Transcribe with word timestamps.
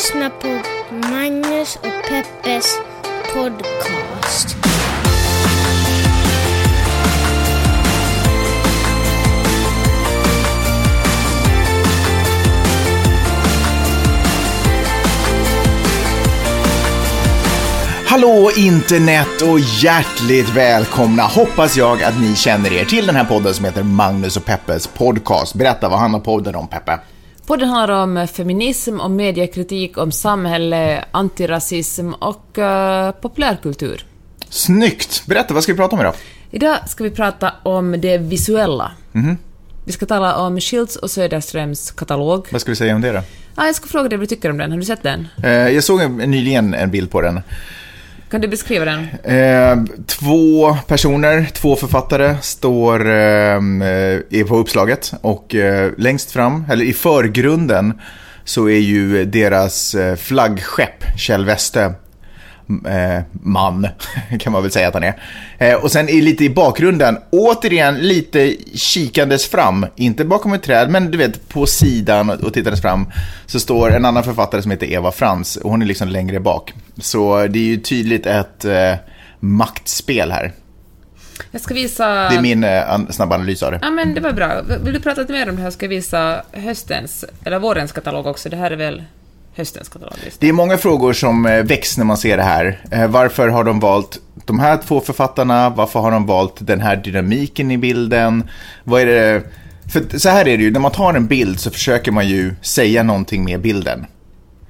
lyssnar 0.00 0.30
på 0.30 0.48
Magnus 1.08 1.76
och 1.76 2.08
Peppes 2.08 2.78
podcast. 3.34 4.56
Hallå 18.06 18.50
internet 18.56 19.42
och 19.42 19.60
hjärtligt 19.60 20.48
välkomna 20.48 21.22
hoppas 21.22 21.76
jag 21.76 22.02
att 22.02 22.20
ni 22.20 22.36
känner 22.36 22.72
er 22.72 22.84
till 22.84 23.06
den 23.06 23.16
här 23.16 23.24
podden 23.24 23.54
som 23.54 23.64
heter 23.64 23.82
Magnus 23.82 24.36
och 24.36 24.44
Peppes 24.44 24.86
podcast. 24.86 25.54
Berätta, 25.54 25.88
vad 25.88 25.98
handlar 25.98 26.20
podden 26.20 26.54
om 26.54 26.68
Peppe? 26.68 26.98
Podden 27.50 27.68
handlar 27.68 28.02
om 28.02 28.28
feminism, 28.28 29.00
om 29.00 29.16
mediekritik, 29.16 29.98
om 29.98 30.12
samhälle, 30.12 31.04
antirasism 31.10 32.12
och 32.12 32.58
uh, 32.58 33.10
populärkultur. 33.10 34.06
Snyggt! 34.48 35.26
Berätta, 35.26 35.54
vad 35.54 35.62
ska 35.62 35.72
vi 35.72 35.76
prata 35.76 35.96
om 35.96 36.00
idag? 36.00 36.14
Idag 36.50 36.88
ska 36.88 37.04
vi 37.04 37.10
prata 37.10 37.52
om 37.62 38.00
det 38.00 38.18
visuella. 38.18 38.92
Mhm. 39.12 39.38
Vi 39.84 39.92
ska 39.92 40.06
tala 40.06 40.36
om 40.36 40.60
Schilds 40.60 40.96
och 40.96 41.10
Söderströms 41.10 41.90
katalog. 41.90 42.46
Vad 42.52 42.60
ska 42.60 42.70
vi 42.70 42.76
säga 42.76 42.94
om 42.94 43.00
det 43.00 43.12
då? 43.12 43.22
Ah, 43.54 43.66
jag 43.66 43.74
ska 43.74 43.86
fråga 43.88 44.08
dig 44.08 44.18
vad 44.18 44.22
du 44.22 44.34
tycker 44.36 44.50
om 44.50 44.58
den. 44.58 44.70
Har 44.70 44.78
du 44.78 44.84
sett 44.84 45.02
den? 45.02 45.28
Eh, 45.44 45.50
jag 45.50 45.84
såg 45.84 46.00
en- 46.00 46.16
nyligen 46.16 46.74
en 46.74 46.90
bild 46.90 47.10
på 47.10 47.20
den. 47.20 47.40
Kan 48.30 48.40
du 48.40 48.48
beskriva 48.48 48.84
den? 48.84 49.06
Eh, 49.24 49.96
två 50.06 50.76
personer, 50.86 51.46
två 51.52 51.76
författare, 51.76 52.36
står 52.42 53.06
eh, 53.06 53.14
är 54.30 54.44
på 54.44 54.56
uppslaget 54.56 55.12
och 55.20 55.54
eh, 55.54 55.90
längst 55.98 56.30
fram, 56.30 56.64
eller 56.70 56.84
i 56.84 56.92
förgrunden, 56.92 58.00
så 58.44 58.68
är 58.68 58.78
ju 58.78 59.24
deras 59.24 59.94
eh, 59.94 60.16
flaggskepp 60.16 61.18
Kjell 61.18 61.44
Weste 61.44 61.94
eh, 62.86 63.22
man, 63.32 63.88
kan 64.40 64.52
man 64.52 64.62
väl 64.62 64.70
säga 64.70 64.88
att 64.88 64.94
han 64.94 65.02
är. 65.02 65.14
Eh, 65.58 65.74
och 65.74 65.92
sen 65.92 66.08
är 66.08 66.22
lite 66.22 66.44
i 66.44 66.50
bakgrunden, 66.50 67.18
återigen 67.30 67.94
lite 67.98 68.56
kikandes 68.74 69.46
fram, 69.46 69.86
inte 69.96 70.24
bakom 70.24 70.52
ett 70.52 70.62
träd, 70.62 70.90
men 70.90 71.10
du 71.10 71.18
vet 71.18 71.48
på 71.48 71.66
sidan 71.66 72.30
och, 72.30 72.54
tittandes 72.54 72.82
fram, 72.82 73.06
så 73.46 73.60
står 73.60 73.90
en 73.90 74.04
annan 74.04 74.24
författare 74.24 74.62
som 74.62 74.70
heter 74.70 74.92
Eva 74.92 75.12
Frans 75.12 75.56
och 75.56 75.70
hon 75.70 75.82
är 75.82 75.86
liksom 75.86 76.08
längre 76.08 76.40
bak. 76.40 76.74
Så 77.00 77.46
det 77.46 77.58
är 77.58 77.64
ju 77.64 77.76
tydligt 77.76 78.26
ett 78.26 78.64
eh, 78.64 78.94
maktspel 79.40 80.32
här. 80.32 80.52
Jag 81.50 81.60
ska 81.60 81.74
visa... 81.74 82.28
Det 82.28 82.36
är 82.36 82.40
min 82.40 82.64
eh, 82.64 83.08
snabba 83.10 83.34
analys 83.34 83.62
av 83.62 83.72
det. 83.72 83.78
Ja, 83.82 83.90
men 83.90 84.14
det 84.14 84.20
var 84.20 84.32
bra. 84.32 84.62
Vill 84.84 84.94
du 84.94 85.00
prata 85.00 85.20
lite 85.20 85.32
mer 85.32 85.48
om 85.48 85.56
det 85.56 85.62
här? 85.62 85.70
Ska 85.70 85.86
jag 85.86 85.90
visa 85.90 86.42
höstens, 86.52 87.24
eller 87.44 87.58
vårens 87.58 87.92
katalog 87.92 88.26
också. 88.26 88.48
Det 88.48 88.56
här 88.56 88.70
är 88.70 88.76
väl 88.76 89.04
höstens 89.54 89.88
katalog? 89.88 90.14
Det 90.38 90.48
är 90.48 90.52
många 90.52 90.78
frågor 90.78 91.12
som 91.12 91.46
eh, 91.46 91.62
väcks 91.62 91.98
när 91.98 92.04
man 92.04 92.16
ser 92.16 92.36
det 92.36 92.42
här. 92.42 92.84
Eh, 92.90 93.06
varför 93.06 93.48
har 93.48 93.64
de 93.64 93.80
valt 93.80 94.18
de 94.46 94.58
här 94.58 94.76
två 94.76 95.00
författarna? 95.00 95.70
Varför 95.70 96.00
har 96.00 96.10
de 96.10 96.26
valt 96.26 96.66
den 96.66 96.80
här 96.80 96.96
dynamiken 96.96 97.70
i 97.70 97.78
bilden? 97.78 98.48
Vad 98.84 99.02
är 99.02 99.06
det? 99.06 99.42
För 99.92 100.18
så 100.18 100.28
här 100.28 100.48
är 100.48 100.58
det 100.58 100.62
ju, 100.62 100.70
när 100.70 100.80
man 100.80 100.92
tar 100.92 101.14
en 101.14 101.26
bild 101.26 101.60
så 101.60 101.70
försöker 101.70 102.12
man 102.12 102.28
ju 102.28 102.54
säga 102.62 103.02
någonting 103.02 103.44
med 103.44 103.60
bilden. 103.60 104.06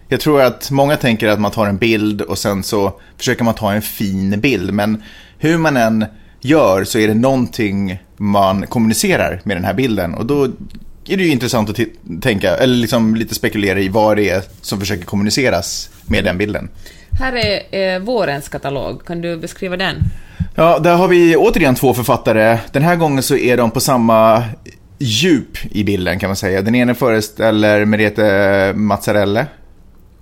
Jag 0.08 0.20
tror 0.20 0.42
att 0.42 0.70
många 0.70 0.96
tänker 0.96 1.28
att 1.28 1.40
man 1.40 1.50
tar 1.50 1.66
en 1.66 1.76
bild 1.76 2.20
och 2.20 2.38
sen 2.38 2.62
så 2.62 3.00
försöker 3.18 3.44
man 3.44 3.54
ta 3.54 3.72
en 3.72 3.82
fin 3.82 4.40
bild. 4.40 4.74
Men 4.74 5.02
hur 5.38 5.58
man 5.58 5.76
än 5.76 6.04
gör 6.40 6.84
så 6.84 6.98
är 6.98 7.08
det 7.08 7.14
någonting 7.14 8.02
man 8.16 8.66
kommunicerar 8.66 9.40
med 9.44 9.56
den 9.56 9.64
här 9.64 9.74
bilden. 9.74 10.14
Och 10.14 10.26
då 10.26 10.48
är 11.12 11.16
det 11.16 11.22
ju 11.22 11.30
intressant 11.30 11.70
att 11.70 11.78
tänka, 12.22 12.56
eller 12.56 12.74
liksom 12.74 13.14
lite 13.14 13.34
spekulera 13.34 13.78
i 13.80 13.88
vad 13.88 14.16
det 14.16 14.30
är 14.30 14.42
som 14.60 14.80
försöker 14.80 15.04
kommuniceras 15.04 15.90
med 16.06 16.24
den 16.24 16.38
bilden. 16.38 16.68
Här 17.20 17.32
är 17.32 17.94
eh, 17.94 18.00
vårens 18.00 18.48
katalog. 18.48 19.04
Kan 19.04 19.20
du 19.20 19.36
beskriva 19.36 19.76
den? 19.76 19.96
Ja, 20.54 20.78
där 20.78 20.96
har 20.96 21.08
vi 21.08 21.36
återigen 21.36 21.74
två 21.74 21.94
författare. 21.94 22.58
Den 22.72 22.82
här 22.82 22.96
gången 22.96 23.22
så 23.22 23.36
är 23.36 23.56
de 23.56 23.70
på 23.70 23.80
samma 23.80 24.44
djup 24.98 25.58
i 25.70 25.84
bilden 25.84 26.18
kan 26.18 26.28
man 26.28 26.36
säga. 26.36 26.62
Den 26.62 26.74
ena 26.74 26.94
föreställer 26.94 27.84
Merete 27.84 28.72
Mazzarella. 28.76 29.46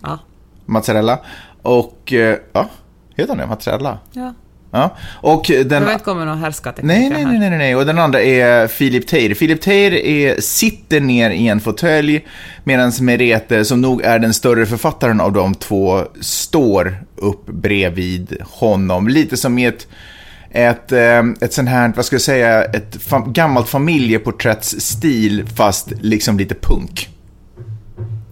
Ja. 0.02 0.18
Mazzarella. 0.66 1.18
Och, 1.62 2.12
eh, 2.12 2.38
ja, 2.52 2.68
heter 3.16 3.28
han 3.28 3.38
det? 3.38 3.46
Mazzarella? 3.46 3.98
ja. 4.12 4.34
Ja. 4.70 4.96
Och 5.22 5.44
den... 5.48 5.68
Det 5.68 5.80
var 5.80 5.92
inte 5.92 6.04
kommit 6.04 6.26
någon 6.26 6.38
härskarteknik 6.38 6.88
Nej, 6.88 7.10
nej, 7.10 7.24
nej, 7.24 7.50
nej, 7.50 7.58
nej. 7.58 7.76
Och 7.76 7.86
den 7.86 7.98
andra 7.98 8.22
är 8.22 8.68
Philip 8.68 9.06
Teir. 9.06 9.34
Philip 9.34 9.60
Teir 9.60 9.92
är, 9.92 10.40
sitter 10.40 11.00
ner 11.00 11.30
i 11.30 11.48
en 11.48 11.60
fåtölj 11.60 12.26
medan 12.64 12.92
Merete, 13.00 13.64
som 13.64 13.80
nog 13.80 14.02
är 14.02 14.18
den 14.18 14.34
större 14.34 14.66
författaren 14.66 15.20
av 15.20 15.32
de 15.32 15.54
två, 15.54 16.04
står 16.20 17.04
upp 17.16 17.46
bredvid 17.46 18.36
honom. 18.50 19.08
Lite 19.08 19.36
som 19.36 19.58
i 19.58 19.64
ett, 19.64 19.86
ett, 20.50 20.92
eh, 20.92 21.22
ett 21.40 21.52
sånt 21.52 21.68
här, 21.68 21.92
vad 21.96 22.04
ska 22.04 22.14
jag 22.14 22.20
säga, 22.22 22.64
ett 22.64 22.96
fa- 22.96 23.32
gammalt 23.32 23.68
familjeporträttsstil 23.68 25.46
fast 25.56 25.92
liksom 26.00 26.38
lite 26.38 26.54
punk. 26.54 27.08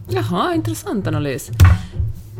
Jaha, 0.09 0.55
intressant 0.55 1.07
analys. 1.07 1.51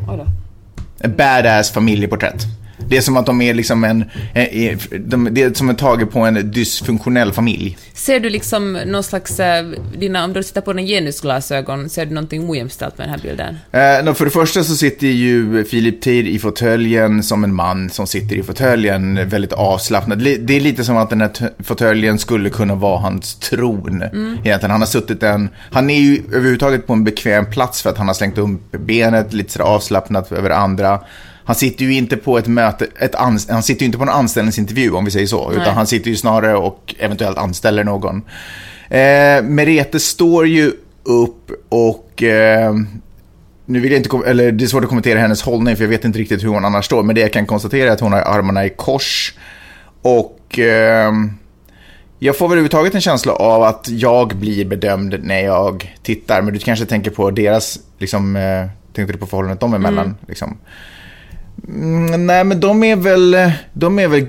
Oj 0.09 0.17
då. 0.17 1.07
Badass 1.09 1.71
familjeporträtt. 1.71 2.45
Det 2.77 2.97
är 2.97 3.01
som 3.01 3.17
att 3.17 3.25
de 3.25 3.41
är 3.41 3.53
liksom 3.53 3.83
en, 3.83 4.03
eh, 4.33 4.77
de, 4.99 5.27
det 5.31 5.43
är 5.43 5.53
som 5.53 5.69
att 5.69 5.77
taget 5.77 6.11
på 6.11 6.19
en 6.19 6.51
dysfunktionell 6.51 7.31
familj. 7.31 7.77
Ser 7.93 8.19
du 8.19 8.29
liksom 8.29 8.73
någon 8.73 9.03
slags, 9.03 9.39
eh, 9.39 9.65
dina, 9.97 10.25
om 10.25 10.33
du 10.33 10.43
tittar 10.43 10.61
på 10.61 10.73
dina 10.73 10.87
genusglasögon, 10.87 11.89
ser 11.89 12.05
du 12.05 12.13
någonting 12.13 12.49
ojämställt 12.49 12.97
med 12.97 13.07
den 13.07 13.11
här 13.11 13.21
bilden? 13.21 13.57
Eh, 13.71 14.05
då 14.05 14.13
för 14.13 14.25
det 14.25 14.31
första 14.31 14.63
så 14.63 14.75
sitter 14.75 15.07
ju 15.07 15.63
Philip 15.63 16.01
Teir 16.01 16.23
i 16.27 16.39
fåtöljen 16.39 17.23
som 17.23 17.43
en 17.43 17.55
man 17.55 17.89
som 17.89 18.07
sitter 18.07 18.35
i 18.35 18.43
fåtöljen, 18.43 19.29
väldigt 19.29 19.53
avslappnad. 19.53 20.19
Det 20.19 20.55
är 20.55 20.59
lite 20.59 20.83
som 20.83 20.97
att 20.97 21.09
den 21.09 21.21
här 21.21 21.31
fåtöljen 21.63 22.19
skulle 22.19 22.49
kunna 22.49 22.75
vara 22.75 22.99
hans 22.99 23.35
tron. 23.35 24.03
Egentligen, 24.43 24.71
han 24.71 24.81
har 24.81 24.87
suttit 24.87 25.19
den, 25.19 25.49
han 25.71 25.89
är 25.89 25.99
ju 25.99 26.23
överhuvudtaget 26.33 26.87
på 26.87 26.93
en 26.93 27.03
bekväm 27.03 27.45
plats 27.51 27.81
för 27.81 27.89
att 27.89 27.97
han 27.97 28.07
har 28.07 28.13
slängt 28.13 28.37
upp 28.37 28.71
benet 28.71 29.33
lite 29.33 29.53
sådär 29.53 29.65
avslappnat 29.65 30.31
över 30.31 30.49
andra. 30.49 30.99
Han 31.47 31.55
sitter 31.55 31.85
ju 31.85 31.93
inte 31.93 32.17
på 32.17 32.37
ett 32.37 32.47
möte, 32.47 32.87
ett 32.99 33.15
ans- 33.15 33.51
han 33.51 33.63
sitter 33.63 33.81
ju 33.81 33.85
inte 33.85 33.97
på 33.97 34.03
en 34.03 34.09
anställningsintervju 34.09 34.91
om 34.91 35.05
vi 35.05 35.11
säger 35.11 35.27
så, 35.27 35.51
utan 35.51 35.63
Nej. 35.63 35.73
han 35.73 35.87
sitter 35.87 36.09
ju 36.09 36.15
snarare 36.15 36.55
och 36.57 36.95
eventuellt 36.99 37.37
anställer 37.37 37.83
någon. 37.83 38.15
Eh, 38.89 39.43
Merete 39.43 39.99
står 39.99 40.47
ju 40.47 40.71
upp 41.03 41.51
och 41.69 42.23
eh, 42.23 42.73
nu 43.65 43.79
vill 43.79 43.91
jag 43.91 43.99
inte, 43.99 44.17
eller 44.29 44.51
det 44.51 44.63
är 44.65 44.67
svårt 44.67 44.83
att 44.83 44.89
kommentera 44.89 45.19
hennes 45.19 45.41
hållning 45.41 45.75
för 45.75 45.83
jag 45.83 45.89
vet 45.89 46.05
inte 46.05 46.19
riktigt 46.19 46.43
hur 46.43 46.47
hon 46.49 46.65
annars 46.65 46.85
står. 46.85 47.03
Men 47.03 47.15
det 47.15 47.21
jag 47.21 47.33
kan 47.33 47.45
konstatera 47.45 47.89
är 47.89 47.93
att 47.93 47.99
hon 47.99 48.11
har 48.13 48.19
armarna 48.21 48.65
i 48.65 48.69
kors. 48.69 49.33
Och 50.01 50.59
eh, 50.59 51.11
jag 52.19 52.37
får 52.37 52.45
väl 52.47 52.51
överhuvudtaget 52.53 52.95
en 52.95 53.01
känsla 53.01 53.33
av 53.33 53.63
att 53.63 53.87
jag 53.89 54.35
blir 54.35 54.65
bedömd 54.65 55.15
när 55.23 55.39
jag 55.39 55.95
tittar. 56.03 56.41
Men 56.41 56.53
du 56.53 56.59
kanske 56.59 56.85
tänker 56.85 57.11
på 57.11 57.31
deras, 57.31 57.79
liksom, 57.99 58.35
eh, 58.35 58.65
tänkte 58.93 59.13
du 59.13 59.19
på 59.19 59.25
förhållandet 59.25 59.59
dem 59.59 59.73
emellan? 59.73 60.15
Liksom. 60.27 60.57
Mm, 61.67 62.27
nej 62.27 62.43
men 62.43 62.59
de 62.59 62.83
är 62.83 62.95
väl, 62.95 63.51
de 63.73 63.99
är 63.99 64.07
väl 64.07 64.25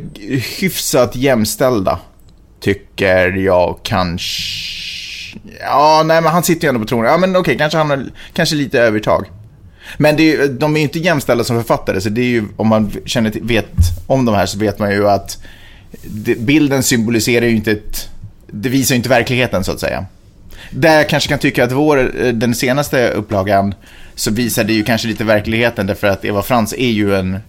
hyfsat 0.60 1.16
jämställda. 1.16 1.98
Tycker 2.60 3.26
jag 3.36 3.78
kanske. 3.82 5.38
Ja, 5.60 6.02
nej 6.06 6.20
men 6.22 6.32
han 6.32 6.42
sitter 6.42 6.64
ju 6.64 6.68
ändå 6.68 6.80
på 6.80 6.86
tronen. 6.86 7.10
Ja 7.10 7.18
men 7.18 7.36
okej, 7.36 7.58
kanske 7.58 7.78
han 7.78 7.90
har 7.90 8.04
kanske 8.32 8.56
lite 8.56 8.80
övertag. 8.80 9.26
Men 9.98 10.16
det 10.16 10.22
är, 10.22 10.42
ju- 10.42 10.48
de 10.48 10.74
är 10.76 10.78
ju 10.80 10.82
inte 10.84 10.98
jämställda 10.98 11.44
som 11.44 11.56
författare, 11.56 12.00
så 12.00 12.08
det 12.08 12.20
är 12.20 12.24
ju, 12.24 12.44
om 12.56 12.68
man 12.68 12.92
känner 13.04 13.30
till, 13.30 13.42
vet 13.44 13.70
om 14.06 14.24
de 14.24 14.34
här 14.34 14.46
så 14.46 14.58
vet 14.58 14.78
man 14.78 14.90
ju 14.90 15.08
att 15.08 15.38
det, 16.02 16.34
bilden 16.38 16.82
symboliserar 16.82 17.46
ju 17.46 17.56
inte 17.56 17.72
ett, 17.72 18.08
det 18.46 18.68
visar 18.68 18.94
ju 18.94 18.96
inte 18.96 19.08
verkligheten 19.08 19.64
så 19.64 19.72
att 19.72 19.80
säga. 19.80 20.04
Där 20.70 20.96
jag 20.96 21.08
kanske 21.08 21.28
kan 21.28 21.38
tycka 21.38 21.64
att 21.64 21.72
vår, 21.72 22.24
eh, 22.24 22.28
den 22.32 22.54
senaste 22.54 23.08
upplagan 23.10 23.74
så 24.18 24.30
visar 24.30 24.64
det 24.64 24.72
ju 24.72 24.84
kanske 24.84 25.08
lite 25.08 25.24
verkligheten 25.24 25.86
därför 25.86 26.06
att 26.06 26.24
Eva 26.24 26.42
Frans 26.42 26.72
är 26.72 26.90
ju 26.90 27.14
en 27.14 27.34
eh, 27.34 27.40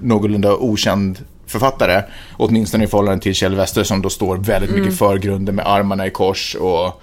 någorlunda 0.00 0.56
okänd 0.56 1.18
författare. 1.46 2.02
Åtminstone 2.36 2.84
i 2.84 2.86
förhållande 2.86 3.22
till 3.22 3.34
Kjell 3.34 3.54
Wester 3.54 3.82
som 3.82 4.02
då 4.02 4.10
står 4.10 4.36
väldigt 4.36 4.70
mycket 4.70 4.92
i 4.92 4.96
förgrunden 4.96 5.54
med 5.54 5.66
armarna 5.66 6.06
i 6.06 6.10
kors 6.10 6.54
och 6.54 7.02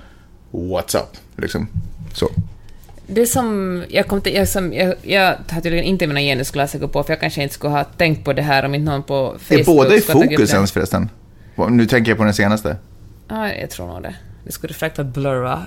what's 0.51 0.97
up, 0.97 1.17
liksom. 1.37 1.67
Så. 2.13 2.29
Det 3.07 3.25
som 3.25 3.83
jag 3.89 4.07
kom 4.07 4.21
till, 4.21 4.33
jag, 4.33 4.47
som, 4.47 4.73
jag, 4.73 4.95
jag 5.01 5.35
har 5.49 5.61
tydligen 5.61 5.85
inte 5.85 6.07
mina 6.07 6.19
genusglasögon 6.19 6.89
på, 6.89 7.03
för 7.03 7.13
jag 7.13 7.19
kanske 7.19 7.43
inte 7.43 7.55
skulle 7.55 7.73
ha 7.73 7.83
tänkt 7.83 8.25
på 8.25 8.33
det 8.33 8.41
här 8.41 8.65
om 8.65 8.75
inte 8.75 8.91
någon 8.91 9.03
på 9.03 9.35
Är 9.35 9.39
Facebook 9.39 9.65
båda 9.65 9.95
i 9.95 10.01
fokus 10.01 10.53
ens 10.53 10.71
förresten? 10.71 11.09
Nu 11.69 11.85
tänker 11.85 12.11
jag 12.11 12.17
på 12.17 12.23
den 12.23 12.33
senaste. 12.33 12.77
Ja, 13.27 13.53
jag 13.53 13.69
tror 13.69 13.87
nog 13.87 14.01
det. 14.01 14.15
Det 14.45 14.51
skulle 14.51 14.73
fräckt 14.73 14.97
blurra 14.97 15.61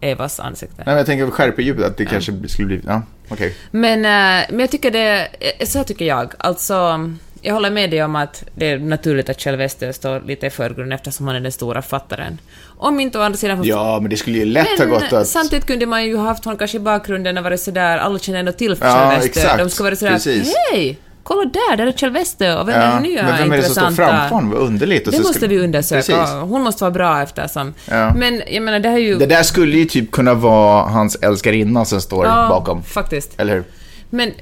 Evas 0.00 0.40
ansikte. 0.40 0.74
Nej, 0.76 0.86
men 0.86 0.96
jag 0.96 1.06
tänker 1.06 1.26
skärpa 1.30 1.62
djupet, 1.62 1.84
att 1.84 1.96
det 1.96 2.04
kanske 2.04 2.48
skulle 2.48 2.66
bli... 2.66 2.80
Ja, 2.86 3.02
okej. 3.28 3.56
Men, 3.70 3.98
eh, 3.98 4.46
men 4.50 4.60
jag 4.60 4.70
tycker 4.70 4.90
det, 4.90 5.28
eh, 5.58 5.66
så 5.66 5.78
här 5.78 5.84
tycker 5.84 6.04
jag, 6.04 6.32
alltså 6.38 7.08
jag 7.42 7.54
håller 7.54 7.70
med 7.70 7.90
dig 7.90 8.04
om 8.04 8.16
att 8.16 8.44
det 8.54 8.70
är 8.70 8.78
naturligt 8.78 9.28
att 9.28 9.40
Kjell 9.40 9.56
Westö 9.56 9.92
står 9.92 10.20
lite 10.20 10.46
i 10.46 10.50
förgrunden 10.50 10.92
eftersom 10.92 11.26
han 11.26 11.36
är 11.36 11.40
den 11.40 11.52
stora 11.52 11.82
fattaren. 11.82 12.38
Om 12.78 13.00
inte 13.00 13.18
å 13.18 13.22
andra 13.22 13.36
sidan... 13.36 13.64
Ja, 13.64 13.98
men 14.00 14.10
det 14.10 14.16
skulle 14.16 14.38
ju 14.38 14.44
lätt 14.44 14.78
ha 14.78 14.84
gått 14.84 15.12
att... 15.12 15.28
samtidigt 15.28 15.66
kunde 15.66 15.86
man 15.86 16.04
ju 16.04 16.16
ha 16.16 16.24
haft 16.24 16.44
honom 16.44 16.58
kanske 16.58 16.76
i 16.76 16.80
bakgrunden 16.80 17.38
och 17.38 17.44
varit 17.44 17.60
sådär, 17.60 17.98
alla 17.98 18.18
känner 18.18 18.38
ändå 18.38 18.52
till 18.52 18.76
för 18.76 18.86
Ja, 18.86 19.10
Kjell 19.10 19.20
Westö. 19.20 19.40
exakt. 19.40 19.58
De 19.58 19.70
ska 19.70 19.84
vara 19.84 19.96
sådär, 19.96 20.12
Precis. 20.12 20.54
hej! 20.72 20.98
Kolla 21.24 21.44
där, 21.44 21.76
där 21.76 21.86
är 21.86 21.92
Kjell 21.92 22.10
Westö 22.10 22.60
och 22.60 22.68
vem 22.68 22.80
är 22.80 22.86
Ja, 22.86 22.94
den 22.94 23.02
nya 23.02 23.22
men 23.22 23.38
vem 23.38 23.52
är 23.52 23.56
det 23.56 23.62
som 23.62 23.74
står 23.74 23.90
framför 23.90 24.34
honom? 24.34 24.50
Vad 24.50 24.60
underligt. 24.60 25.04
Det 25.04 25.18
måste 25.18 25.34
skulle- 25.34 25.48
vi 25.56 25.64
undersöka. 25.64 25.96
Precis. 25.96 26.34
Hon 26.42 26.62
måste 26.62 26.84
vara 26.84 26.90
bra 26.90 27.22
eftersom... 27.22 27.74
Ja. 27.90 28.14
Men 28.14 28.42
jag 28.46 28.62
menar, 28.62 28.78
det 28.78 28.88
här 28.88 28.96
är 28.96 29.00
ju... 29.00 29.16
Det 29.18 29.26
där 29.26 29.42
skulle 29.42 29.78
ju 29.78 29.84
typ 29.84 30.10
kunna 30.10 30.34
vara 30.34 30.82
hans 30.88 31.16
älskarinna 31.16 31.84
som 31.84 32.00
står 32.00 32.26
ja, 32.26 32.48
bakom. 32.48 32.82
faktiskt. 32.82 33.40
Eller 33.40 33.54
hur? 33.54 33.64
Men, 34.10 34.32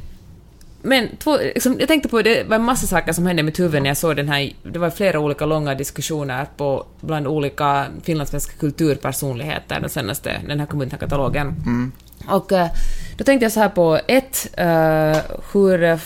men 0.83 1.09
två, 1.19 1.37
liksom, 1.37 1.77
jag 1.79 1.89
tänkte 1.89 2.09
på, 2.09 2.23
det 2.23 2.49
var 2.49 2.57
en 2.57 2.65
massa 2.65 2.87
saker 2.87 3.13
som 3.13 3.27
hände 3.27 3.41
i 3.41 3.43
mitt 3.43 3.61
huvud 3.61 3.83
när 3.83 3.91
jag 3.91 3.97
såg 3.97 4.17
den 4.17 4.29
här, 4.29 4.53
det 4.63 4.79
var 4.79 4.91
flera 4.91 5.19
olika 5.21 5.47
långa 5.47 5.75
diskussioner 5.75 6.47
på, 6.57 6.87
bland 7.01 7.27
olika 7.27 7.87
finlandssvenska 8.03 8.53
kulturpersonligheter 8.61 9.81
den 9.81 9.91
senaste, 9.91 10.41
den 10.49 10.61
här 10.61 10.67
kom 10.67 10.83
ut, 10.83 10.91
den 10.91 10.99
här 11.01 11.07
katalogen. 11.07 11.55
Och 12.29 12.53
eh, 12.53 12.67
då 13.19 13.25
tänkte 13.25 13.45
jag 13.45 13.53
så 13.53 13.61
här 13.61 13.69
på 13.69 14.01
ett, 14.07 14.49
eh, 14.57 15.17
hur, 15.53 15.99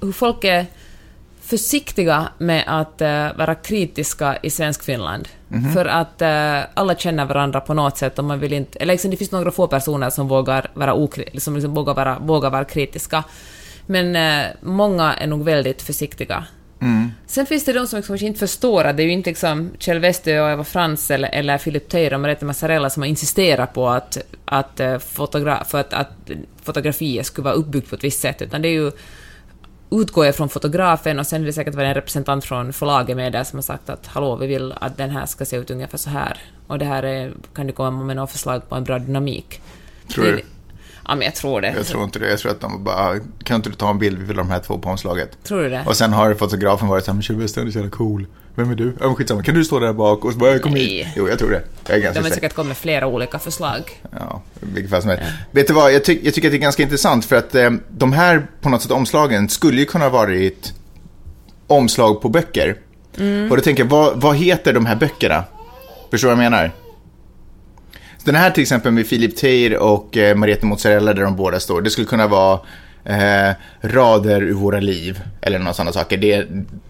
hur 0.00 0.12
folk 0.12 0.44
är 0.44 0.66
försiktiga 1.40 2.28
med 2.38 2.64
att 2.66 3.00
eh, 3.00 3.36
vara 3.36 3.54
kritiska 3.54 4.38
i 4.42 4.50
svensk 4.50 4.84
Finland. 4.84 5.28
För 5.74 5.86
att 5.86 6.22
eh, 6.22 6.60
alla 6.74 6.96
känner 6.96 7.24
varandra 7.24 7.60
på 7.60 7.74
något 7.74 7.98
sätt 7.98 8.18
och 8.18 8.24
man 8.24 8.40
vill 8.40 8.52
inte... 8.52 8.78
Eller 8.78 8.94
liksom, 8.94 9.10
det 9.10 9.16
finns 9.16 9.32
några 9.32 9.50
få 9.50 9.66
personer 9.66 10.10
som 10.10 10.28
vågar 10.28 10.70
vara, 10.74 10.94
okri, 10.94 11.40
som 11.40 11.54
liksom 11.54 11.74
vågar 11.74 11.94
vara, 11.94 12.18
vågar 12.18 12.50
vara 12.50 12.64
kritiska. 12.64 13.24
Men 13.86 14.16
eh, 14.16 14.46
många 14.60 15.14
är 15.14 15.26
nog 15.26 15.44
väldigt 15.44 15.82
försiktiga. 15.82 16.44
Sen 17.26 17.46
finns 17.46 17.64
det 17.64 17.72
de 17.72 17.86
som 17.86 17.96
liksom 17.96 18.26
inte 18.26 18.38
förstår 18.38 18.84
att 18.84 18.96
det 18.96 19.02
är 19.02 19.04
ju 19.04 19.12
inte 19.12 19.30
liksom 19.30 19.70
Kjell 19.78 19.98
Westö 19.98 20.40
och 20.40 20.50
Eva 20.50 20.64
Frans 20.64 21.10
eller, 21.10 21.28
eller 21.28 21.58
Philip 21.58 21.88
Teir 21.88 22.14
och 22.14 22.20
Maretta 22.20 22.46
Mazzarella 22.46 22.90
som 22.90 23.02
har 23.02 23.08
insisterat 23.08 23.74
på 23.74 23.88
att, 23.88 24.18
att, 24.44 24.80
fotogra 25.08 25.64
för 25.64 25.80
att, 25.80 25.92
att 25.92 26.30
fotografier 26.62 27.22
skulle 27.22 27.44
vara 27.44 27.54
uppbyggt 27.54 27.90
på 27.90 27.96
ett 27.96 28.04
visst 28.04 28.20
sätt, 28.20 28.42
utan 28.42 28.62
det 28.62 28.68
är 28.68 28.72
ju 28.72 28.92
utgår 29.90 30.26
jag 30.26 30.36
från 30.36 30.48
fotografen 30.48 31.18
och 31.18 31.26
sen 31.26 31.42
är 31.42 31.46
det 31.46 31.52
säkert 31.52 31.74
varit 31.74 31.88
en 31.88 31.94
representant 31.94 32.44
från 32.44 32.72
förlaget 32.72 33.16
med 33.16 33.32
där 33.32 33.44
som 33.44 33.56
har 33.56 33.62
sagt 33.62 33.90
att 33.90 34.06
hallå, 34.06 34.36
vi 34.36 34.46
vill 34.46 34.74
att 34.80 34.96
den 34.96 35.10
här 35.10 35.26
ska 35.26 35.44
se 35.44 35.56
ut 35.56 35.70
ungefär 35.70 35.98
så 35.98 36.10
här. 36.10 36.38
Och 36.66 36.78
det 36.78 36.84
här 36.84 37.02
är, 37.02 37.32
kan 37.54 37.66
du 37.66 37.72
komma 37.72 38.04
med 38.04 38.16
några 38.16 38.26
förslag 38.26 38.68
på 38.68 38.74
en 38.74 38.84
bra 38.84 38.98
dynamik. 38.98 39.60
Tror 40.14 40.24
du? 40.24 40.42
Ja, 41.10 41.14
men 41.16 41.24
jag 41.24 41.34
tror 41.34 41.60
det. 41.60 41.72
Jag 41.76 41.86
tror 41.86 42.04
inte 42.04 42.18
det. 42.18 42.30
Jag 42.30 42.38
tror 42.38 42.52
att 42.52 42.60
de 42.60 42.84
bara, 42.84 43.14
kan 43.44 43.56
inte 43.56 43.68
du 43.70 43.74
ta 43.74 43.90
en 43.90 43.98
bild, 43.98 44.18
vi 44.18 44.24
vill 44.24 44.36
ha 44.36 44.42
de 44.44 44.50
här 44.50 44.58
två 44.60 44.78
på 44.78 44.88
omslaget. 44.88 45.44
Tror 45.44 45.62
du 45.62 45.68
det? 45.70 45.82
Och 45.86 45.96
sen 45.96 46.12
har 46.12 46.34
fotografen 46.34 46.88
varit 46.88 47.04
så 47.04 47.10
här, 47.10 47.14
men 47.14 47.22
Kjell 47.22 47.36
Western 47.36 47.66
är 47.66 47.70
så 47.70 47.78
jävla 47.78 47.90
cool. 47.90 48.26
Vem 48.54 48.70
är 48.70 48.74
du? 48.74 48.92
Ja, 49.00 49.06
men 49.06 49.14
skitsamma, 49.14 49.42
kan 49.42 49.54
du 49.54 49.64
stå 49.64 49.78
där 49.78 49.92
bak? 49.92 50.24
Och 50.24 50.32
så 50.32 50.38
bara, 50.38 50.58
kom 50.58 50.74
hit. 50.74 51.06
Jo, 51.16 51.28
jag 51.28 51.38
tror 51.38 51.50
det. 51.50 51.62
Jag 51.86 51.96
är 51.96 52.00
De 52.00 52.02
ganska 52.04 52.20
har 52.20 52.24
säker. 52.24 52.34
säkert 52.34 52.54
kommit 52.56 52.68
med 52.68 52.76
flera 52.76 53.06
olika 53.06 53.38
förslag. 53.38 54.00
Ja, 54.12 54.42
vilket 54.60 54.90
fall 54.90 55.00
som 55.02 55.10
helst. 55.10 55.24
Vet 55.50 55.66
du 55.66 55.72
vad, 55.72 55.92
jag, 55.92 56.04
ty- 56.04 56.20
jag 56.22 56.34
tycker 56.34 56.48
att 56.48 56.52
det 56.52 56.56
är 56.58 56.60
ganska 56.60 56.82
intressant 56.82 57.24
för 57.24 57.36
att 57.36 57.54
eh, 57.54 57.70
de 57.88 58.12
här, 58.12 58.46
på 58.60 58.68
något 58.68 58.82
sätt, 58.82 58.90
omslagen 58.90 59.48
skulle 59.48 59.80
ju 59.80 59.86
kunna 59.86 60.04
ha 60.04 60.10
varit 60.10 60.72
omslag 61.66 62.22
på 62.22 62.28
böcker. 62.28 62.76
Mm. 63.18 63.50
Och 63.50 63.56
då 63.56 63.62
tänker 63.62 63.82
jag, 63.82 63.90
vad, 63.90 64.20
vad 64.20 64.36
heter 64.36 64.72
de 64.72 64.86
här 64.86 64.96
böckerna? 64.96 65.44
Förstår 66.10 66.28
du 66.28 66.34
vad 66.34 66.44
jag 66.44 66.50
menar? 66.50 66.72
Den 68.24 68.34
här 68.34 68.50
till 68.50 68.62
exempel 68.62 68.92
med 68.92 69.08
Philip 69.08 69.36
Teir 69.36 69.76
och 69.76 70.16
eh, 70.16 70.36
Mariette 70.36 70.66
Mozzarella 70.66 71.12
där 71.14 71.22
de 71.22 71.36
båda 71.36 71.60
står, 71.60 71.82
det 71.82 71.90
skulle 71.90 72.06
kunna 72.06 72.26
vara 72.26 72.60
eh, 73.04 73.54
rader 73.80 74.42
ur 74.42 74.52
våra 74.52 74.80
liv 74.80 75.20
eller 75.42 75.58
några 75.58 75.72
sådana 75.72 75.92
saker. 75.92 76.16
Det, 76.16 76.46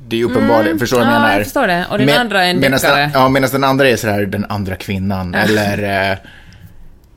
det 0.08 0.20
är 0.20 0.24
uppenbarligen, 0.24 0.78
förstår 0.78 0.98
du 0.98 1.04
vad 1.04 1.12
jag 1.14 1.16
Mm. 1.16 1.22
Ja, 1.22 1.28
menar? 1.28 1.38
jag 1.38 1.46
förstår 1.46 1.66
det. 1.66 1.86
Och 1.90 1.98
den 1.98 2.18
andra 2.20 2.44
är 2.44 2.50
en 2.50 2.60
deckare. 2.60 3.00
den, 3.00 3.10
Ja, 3.14 3.28
medan 3.28 3.50
den 3.50 3.64
andra 3.64 3.88
är 3.88 3.96
så 3.96 4.08
här, 4.08 4.26
den 4.26 4.46
andra 4.48 4.76
kvinnan 4.76 5.34
eller 5.34 6.10
eh, 6.12 6.18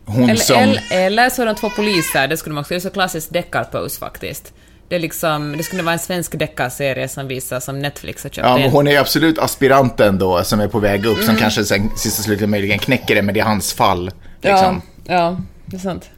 hon 0.05 0.23
Eller, 0.29 0.35
som... 0.41 0.55
eller, 0.57 0.81
eller 0.91 1.29
så 1.29 1.41
är 1.41 1.45
de 1.45 1.55
två 1.55 1.69
poliser, 1.69 2.27
det 2.27 2.37
skulle 2.37 2.55
man 2.55 2.61
också... 2.61 2.73
Det 2.73 2.77
är 2.77 2.79
så 2.79 2.89
klassisk 2.89 3.33
deckarpose 3.33 3.99
faktiskt. 3.99 4.53
Det, 4.89 4.99
liksom, 4.99 5.57
det 5.57 5.63
skulle 5.63 5.83
vara 5.83 5.93
en 5.93 5.99
svensk 5.99 6.39
deckarserie 6.39 7.07
som 7.07 7.27
visas 7.27 7.65
som 7.65 7.79
Netflix 7.79 8.23
har 8.23 8.29
köpt 8.29 8.47
Ja, 8.47 8.57
men 8.57 8.69
hon 8.71 8.87
är 8.87 8.99
absolut 8.99 9.39
aspiranten 9.39 10.17
då 10.17 10.43
som 10.43 10.59
är 10.59 10.67
på 10.67 10.79
väg 10.79 11.05
upp 11.05 11.13
Mm. 11.17 11.25
som 11.25 11.35
kanske 11.35 11.65
sen 11.65 11.91
sista 11.97 12.23
slutet 12.23 12.49
möjligen 12.49 12.79
knäcker 12.79 13.15
det, 13.15 13.21
men 13.21 13.33
det 13.33 13.39
är 13.39 13.43
hans 13.45 13.73
fall. 13.73 14.11
Liksom. 14.41 14.81
Ja, 15.05 15.13
ja, 15.15 15.37
det 15.65 15.75
är 15.75 15.79
sant. 15.79 16.09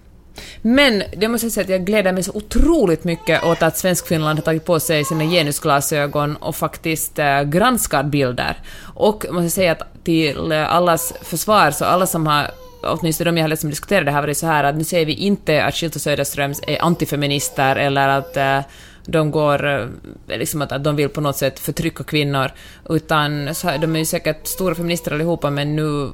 Men 0.62 1.04
det 1.18 1.28
måste 1.28 1.46
jag 1.46 1.54
säga 1.54 1.64
att 1.64 1.70
jag 1.70 1.86
gläder 1.86 2.12
mig 2.12 2.24
så 2.24 2.32
otroligt 2.34 3.04
mycket 3.04 3.44
åt 3.44 3.64
att 3.64 3.78
Svenskfinland 3.78 4.40
har 4.40 4.44
tagit 4.44 4.66
på 4.66 4.80
sig 4.80 5.06
sina 5.06 5.24
genusglasögon 5.24 6.36
och 6.36 6.56
faktiskt 6.56 7.20
äh, 7.20 7.42
granskar 7.44 8.04
bilder. 8.04 8.58
Och 8.96 9.26
måste 9.32 9.50
säga 9.50 9.72
att 9.72 10.04
till 10.04 10.52
eh, 10.52 10.76
allas 10.76 11.14
försvar, 11.22 11.72
så 11.72 11.86
alla 11.86 12.08
som 12.08 12.28
har 12.28 12.52
åtminstone 12.86 13.32
de 13.32 13.38
jag 13.38 13.44
har 13.44 13.50
läst 13.50 13.62
som 13.62 13.70
diskuterar 13.70 14.04
det 14.04 14.12
här, 14.12 14.22
var 14.22 14.28
det 14.28 14.36
så 14.36 14.48
här 14.48 14.64
att 14.64 14.76
nu 14.76 14.84
säger 14.84 15.06
vi 15.06 15.14
inte 15.14 15.64
att 15.64 15.76
Schildt 15.76 15.96
och 15.96 16.02
Söderströms 16.02 16.62
är 16.68 16.84
antifeminister 16.84 17.76
eller 17.76 18.08
att 18.08 18.38
eh, 18.38 18.60
de 19.06 19.32
går, 19.32 19.68
eh, 20.28 20.38
liksom 20.38 20.62
att, 20.62 20.72
att 20.72 20.84
de 20.84 20.96
vill 20.96 21.10
på 21.10 21.22
något 21.22 21.38
sätt 21.38 21.60
förtrycka 21.60 22.04
kvinnor, 22.04 22.52
utan 22.90 23.56
så 23.56 23.68
de 23.82 23.96
är 23.96 24.00
ju 24.00 24.06
säkert 24.06 24.48
stora 24.48 24.76
feminister 24.76 25.12
allihopa, 25.14 25.50
men 25.50 25.76
nu 25.76 26.10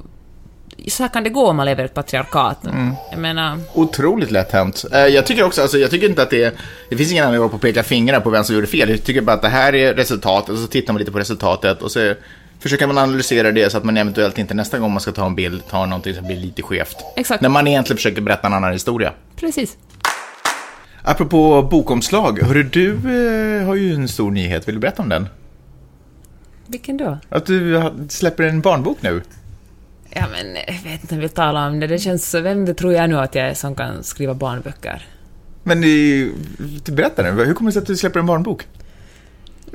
så 0.88 1.02
här 1.02 1.10
kan 1.10 1.24
det 1.24 1.30
gå 1.30 1.46
om 1.46 1.56
man 1.56 1.66
lever 1.66 1.82
i 1.82 1.86
ett 1.86 1.94
patriarkat. 1.94 2.64
Mm. 2.66 2.94
Jag 3.10 3.20
menar, 3.20 3.58
Otroligt 3.74 4.30
lätt 4.30 4.52
hänt. 4.52 4.84
Eh, 4.92 4.98
Jag 5.06 5.26
tycker 5.26 5.44
också, 5.44 5.62
alltså, 5.62 5.78
jag 5.78 5.90
tycker 5.90 6.08
inte 6.08 6.22
att 6.22 6.30
det 6.30 6.42
är, 6.42 6.52
det 6.90 6.96
finns 6.96 7.12
ingen 7.12 7.24
anledning 7.24 7.50
att 7.54 7.60
peka 7.60 7.82
fingrar 7.82 8.20
på 8.20 8.30
vem 8.30 8.44
som 8.44 8.54
gjorde 8.54 8.66
fel. 8.66 8.90
Jag 8.90 9.04
tycker 9.04 9.20
bara 9.20 9.36
att 9.36 9.42
det 9.42 9.48
här 9.48 9.74
är 9.74 9.94
resultatet 9.94 10.50
och 10.50 10.58
så 10.58 10.66
tittar 10.66 10.92
man 10.92 10.98
lite 10.98 11.12
på 11.12 11.18
resultatet 11.18 11.82
och 11.82 11.90
så 11.90 12.14
försöker 12.62 12.86
man 12.86 12.98
analysera 12.98 13.52
det 13.52 13.70
så 13.70 13.78
att 13.78 13.84
man 13.84 13.96
eventuellt 13.96 14.38
inte 14.38 14.54
nästa 14.54 14.78
gång 14.78 14.92
man 14.92 15.00
ska 15.00 15.12
ta 15.12 15.26
en 15.26 15.34
bild 15.34 15.66
tar 15.66 15.86
någonting 15.86 16.14
som 16.14 16.26
blir 16.26 16.36
lite 16.36 16.62
skevt. 16.62 16.96
Exakt. 17.16 17.42
När 17.42 17.48
man 17.48 17.66
egentligen 17.66 17.96
försöker 17.96 18.20
berätta 18.20 18.46
en 18.46 18.54
annan 18.54 18.72
historia. 18.72 19.12
precis. 19.36 19.76
Apropå 21.02 21.62
bokomslag, 21.62 22.42
hörru 22.42 22.62
du 22.62 22.90
eh, 22.90 23.66
har 23.66 23.74
ju 23.74 23.94
en 23.94 24.08
stor 24.08 24.30
nyhet, 24.30 24.68
vill 24.68 24.74
du 24.74 24.80
berätta 24.80 25.02
om 25.02 25.08
den? 25.08 25.28
Vilken 26.66 26.96
då? 26.96 27.18
Att 27.28 27.46
du 27.46 27.90
släpper 28.08 28.44
en 28.44 28.60
barnbok 28.60 28.98
nu. 29.00 29.22
Ja, 30.10 30.24
men 30.32 30.54
jag 30.54 30.90
vet 30.90 31.02
inte 31.02 31.14
om 31.14 31.20
vi 31.20 31.28
talar 31.28 31.68
om 31.68 31.80
det. 31.80 31.86
Det 31.86 31.98
känns 31.98 32.30
så... 32.30 32.40
Vem 32.40 32.64
det 32.64 32.74
tror 32.74 32.92
jag 32.92 33.10
nu 33.10 33.18
att 33.18 33.34
jag 33.34 33.48
är 33.48 33.54
som 33.54 33.74
kan 33.74 34.04
skriva 34.04 34.34
barnböcker? 34.34 35.06
Men 35.62 35.80
du 35.80 36.92
berätta 36.92 37.22
nu, 37.22 37.44
hur 37.44 37.54
kommer 37.54 37.70
det 37.70 37.72
sig 37.72 37.80
att 37.80 37.86
du 37.86 37.96
släpper 37.96 38.20
en 38.20 38.26
barnbok? 38.26 38.66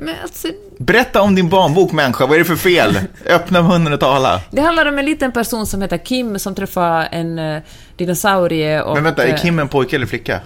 Men 0.00 0.14
alltså, 0.22 0.48
Berätta 0.78 1.22
om 1.22 1.34
din 1.34 1.48
barnbok 1.48 1.92
människa, 1.92 2.26
vad 2.26 2.34
är 2.34 2.38
det 2.38 2.44
för 2.44 2.56
fel? 2.56 2.98
Öppna 3.26 3.62
munnen 3.62 3.92
och 3.92 4.00
tala. 4.00 4.40
det 4.50 4.60
handlar 4.60 4.86
om 4.86 4.98
en 4.98 5.04
liten 5.04 5.32
person 5.32 5.66
som 5.66 5.82
heter 5.82 5.98
Kim 5.98 6.38
som 6.38 6.54
träffar 6.54 7.08
en 7.12 7.38
uh, 7.38 7.62
dinosaurie 7.96 8.82
och... 8.82 8.94
Men 8.94 9.04
vänta, 9.04 9.24
är 9.26 9.32
eh, 9.32 9.36
Kim 9.40 9.58
en 9.58 9.68
pojke 9.68 9.96
eller 9.96 10.06
flicka? 10.06 10.40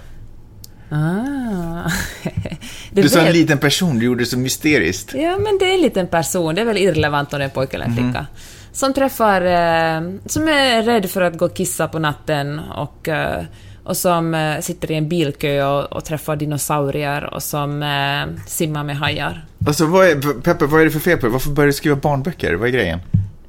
Ah. 0.89 1.89
Du 2.91 3.09
sa 3.09 3.19
en 3.19 3.33
liten 3.33 3.57
person, 3.57 3.99
du 3.99 4.05
gjorde 4.05 4.21
det 4.21 4.25
så 4.25 4.37
mysteriskt. 4.37 5.13
Ja, 5.13 5.37
men 5.37 5.57
det 5.59 5.65
är 5.65 5.73
en 5.75 5.81
liten 5.81 6.07
person. 6.07 6.55
Det 6.55 6.61
är 6.61 6.65
väl 6.65 6.77
irrelevant 6.77 7.33
om 7.33 7.39
det 7.39 7.43
är 7.43 7.49
en 7.49 7.53
pojke 7.53 7.75
eller 7.75 7.85
en 7.85 7.91
Mhm. 7.91 8.03
flicka. 8.03 8.25
Som 8.71 8.93
träffar... 8.93 9.41
Eh, 9.41 10.01
som 10.25 10.47
är 10.47 10.83
rädd 10.83 11.09
för 11.09 11.21
att 11.21 11.37
gå 11.37 11.45
och 11.45 11.55
kissa 11.55 11.87
på 11.87 11.99
natten 11.99 12.59
och, 12.59 13.07
eh, 13.09 13.41
och 13.83 13.97
som 13.97 14.33
eh, 14.33 14.59
sitter 14.59 14.91
i 14.91 14.95
en 14.95 15.09
bilkö 15.09 15.65
och, 15.65 15.93
och 15.93 16.05
träffar 16.05 16.35
dinosaurier 16.35 17.33
och 17.33 17.43
som 17.43 17.83
eh, 17.83 18.43
simmar 18.47 18.83
med 18.83 18.97
hajar. 18.97 19.45
Alltså, 19.67 19.85
vad 19.85 20.07
är, 20.07 20.41
Peppe, 20.41 20.65
vad 20.65 20.81
är 20.81 20.85
det 20.85 20.91
för 20.91 20.99
fel 20.99 21.17
på? 21.17 21.29
Varför 21.29 21.49
började 21.49 21.69
du 21.69 21.73
skriva 21.73 21.95
barnböcker? 21.95 22.53
Vad 22.53 22.67
är 22.67 22.71
grejen? 22.71 22.99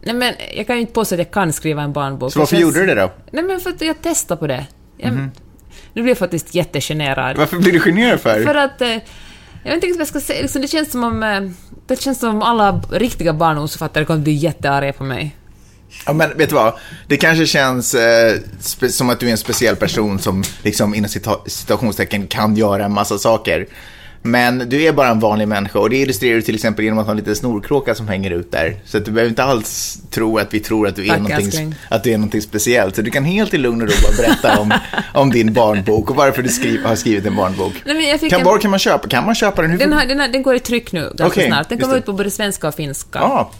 Nej, 0.00 0.14
men 0.14 0.34
jag 0.56 0.66
kan 0.66 0.76
ju 0.76 0.80
inte 0.80 0.92
påstå 0.92 1.14
att 1.14 1.18
jag 1.18 1.30
kan 1.30 1.52
skriva 1.52 1.82
en 1.82 1.92
barnbok. 1.92 2.32
Så 2.32 2.38
varför 2.38 2.56
känns- 2.56 2.62
gjorde 2.62 2.80
du 2.80 2.86
det 2.86 2.94
då? 3.00 3.10
Nej, 3.30 3.44
men 3.44 3.60
för 3.60 3.70
att 3.70 3.80
jag 3.80 4.02
testade 4.02 4.38
på 4.38 4.46
det. 4.46 4.66
Jag, 4.96 5.12
Nu 5.92 6.02
blir 6.02 6.08
jag 6.08 6.18
faktiskt 6.18 6.54
jättegenerad. 6.54 7.36
Varför 7.36 7.56
blir 7.56 7.72
du 7.72 7.80
generad 7.80 8.20
för? 8.20 8.42
För 8.42 8.54
att... 8.54 8.80
Eh, 8.80 8.88
jag 8.88 9.70
vet 9.70 9.74
inte 9.74 9.86
riktigt 9.86 9.96
vad 9.96 10.00
jag 10.00 10.08
ska 10.08 10.20
säga. 10.20 10.42
Liksom, 10.42 10.62
det 10.62 10.68
känns 10.68 10.90
som 10.92 11.04
om... 11.04 11.22
Eh, 11.22 11.40
det 11.86 12.00
känns 12.02 12.18
som 12.20 12.28
om 12.34 12.42
alla 12.42 12.80
riktiga 12.90 13.32
barndomsförfattare 13.32 14.04
kommer 14.04 14.20
bli 14.20 14.32
jättearga 14.32 14.92
på 14.92 15.04
mig. 15.04 15.36
Ja, 16.06 16.12
men 16.12 16.38
vet 16.38 16.48
du 16.48 16.54
vad? 16.54 16.72
Det 17.06 17.16
kanske 17.16 17.46
känns 17.46 17.94
eh, 17.94 18.36
som 18.90 19.10
att 19.10 19.20
du 19.20 19.26
är 19.26 19.30
en 19.30 19.38
speciell 19.38 19.76
person 19.76 20.18
som 20.18 20.44
liksom 20.62 20.94
inom 20.94 21.08
cita- 21.08 21.48
citationstecken 21.48 22.26
kan 22.26 22.56
göra 22.56 22.84
en 22.84 22.92
massa 22.92 23.18
saker. 23.18 23.66
Men 24.26 24.58
du 24.68 24.82
är 24.82 24.92
bara 24.92 25.08
en 25.08 25.20
vanlig 25.20 25.48
människa 25.48 25.78
och 25.78 25.90
det 25.90 25.96
illustrerar 25.96 26.34
du 26.36 26.42
till 26.42 26.54
exempel 26.54 26.84
genom 26.84 26.98
att 26.98 27.04
ha 27.06 27.10
en 27.10 27.16
liten 27.16 27.36
snorkråka 27.36 27.94
som 27.94 28.08
hänger 28.08 28.30
ut 28.30 28.52
där. 28.52 28.76
Så 28.84 28.96
att 28.98 29.04
du 29.04 29.10
behöver 29.10 29.28
inte 29.30 29.44
alls 29.44 29.98
tro 30.10 30.38
att 30.38 30.54
vi 30.54 30.60
tror 30.60 30.88
att 30.88 30.96
du 30.96 31.04
är, 31.04 31.08
Tack, 31.08 31.18
någonting, 31.20 31.74
att 31.88 32.04
du 32.04 32.10
är 32.12 32.18
någonting 32.18 32.42
speciellt. 32.42 32.96
Så 32.96 33.02
du 33.02 33.10
kan 33.10 33.24
helt 33.24 33.54
i 33.54 33.58
lugn 33.58 33.82
och 33.82 33.88
ro 33.88 33.94
berätta 34.16 34.58
om, 34.60 34.74
om 35.14 35.30
din 35.30 35.52
barnbok 35.52 36.10
och 36.10 36.16
varför 36.16 36.42
du 36.42 36.48
skriv, 36.48 36.84
har 36.84 36.96
skrivit 36.96 37.26
en 37.26 37.36
barnbok. 37.36 37.72
Nej, 37.86 38.18
Kan, 38.30 38.40
en- 38.40 38.46
var 38.46 38.58
kan 38.58 38.70
man 38.70 38.80
köpa? 38.80 39.08
Kan 39.08 39.24
man 39.26 39.34
köpa 39.34 39.62
den? 39.62 39.70
Hur 39.70 39.78
Den, 39.78 39.92
har, 39.92 40.06
den, 40.06 40.20
har, 40.20 40.28
den 40.28 40.42
går 40.42 40.54
i 40.54 40.60
tryck 40.60 40.92
nu 40.92 41.00
ganska 41.00 41.26
Okej, 41.26 41.46
snart. 41.48 41.68
Den 41.68 41.78
kommer 41.78 41.96
ut 41.96 42.06
på 42.06 42.12
både 42.12 42.30
svenska 42.30 42.68
och 42.68 42.74
finska. 42.74 43.18
Ja, 43.18 43.50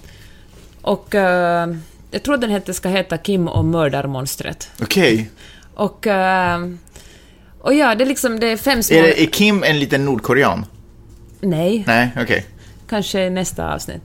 Och 0.83 1.14
eh, 1.14 1.67
jag 2.14 2.23
tror 2.23 2.37
den 2.37 2.50
heter, 2.50 2.73
ska 2.73 2.88
heta 2.88 3.18
Kim 3.18 3.49
och 3.49 3.64
mördarmonstret. 3.64 4.71
okej. 4.83 5.30
Och, 5.75 6.06
eh, 6.06 6.59
och 7.61 7.75
ja, 7.75 7.94
det 7.94 8.04
är 8.04 8.09
liksom 8.09 8.40
det 8.40 8.47
är 8.47 8.56
fem 8.56 8.83
små... 8.83 8.97
Är, 8.97 9.02
det- 9.02 9.23
är 9.23 9.26
Kim 9.26 9.62
en 9.62 9.78
liten 9.78 10.04
nordkorean? 10.04 10.66
Nej. 11.40 11.85
Nej, 11.87 12.11
okej. 12.21 12.47
kanske 12.88 13.25
i 13.26 13.30
nästa 13.30 13.75
avsnitt. 13.75 14.02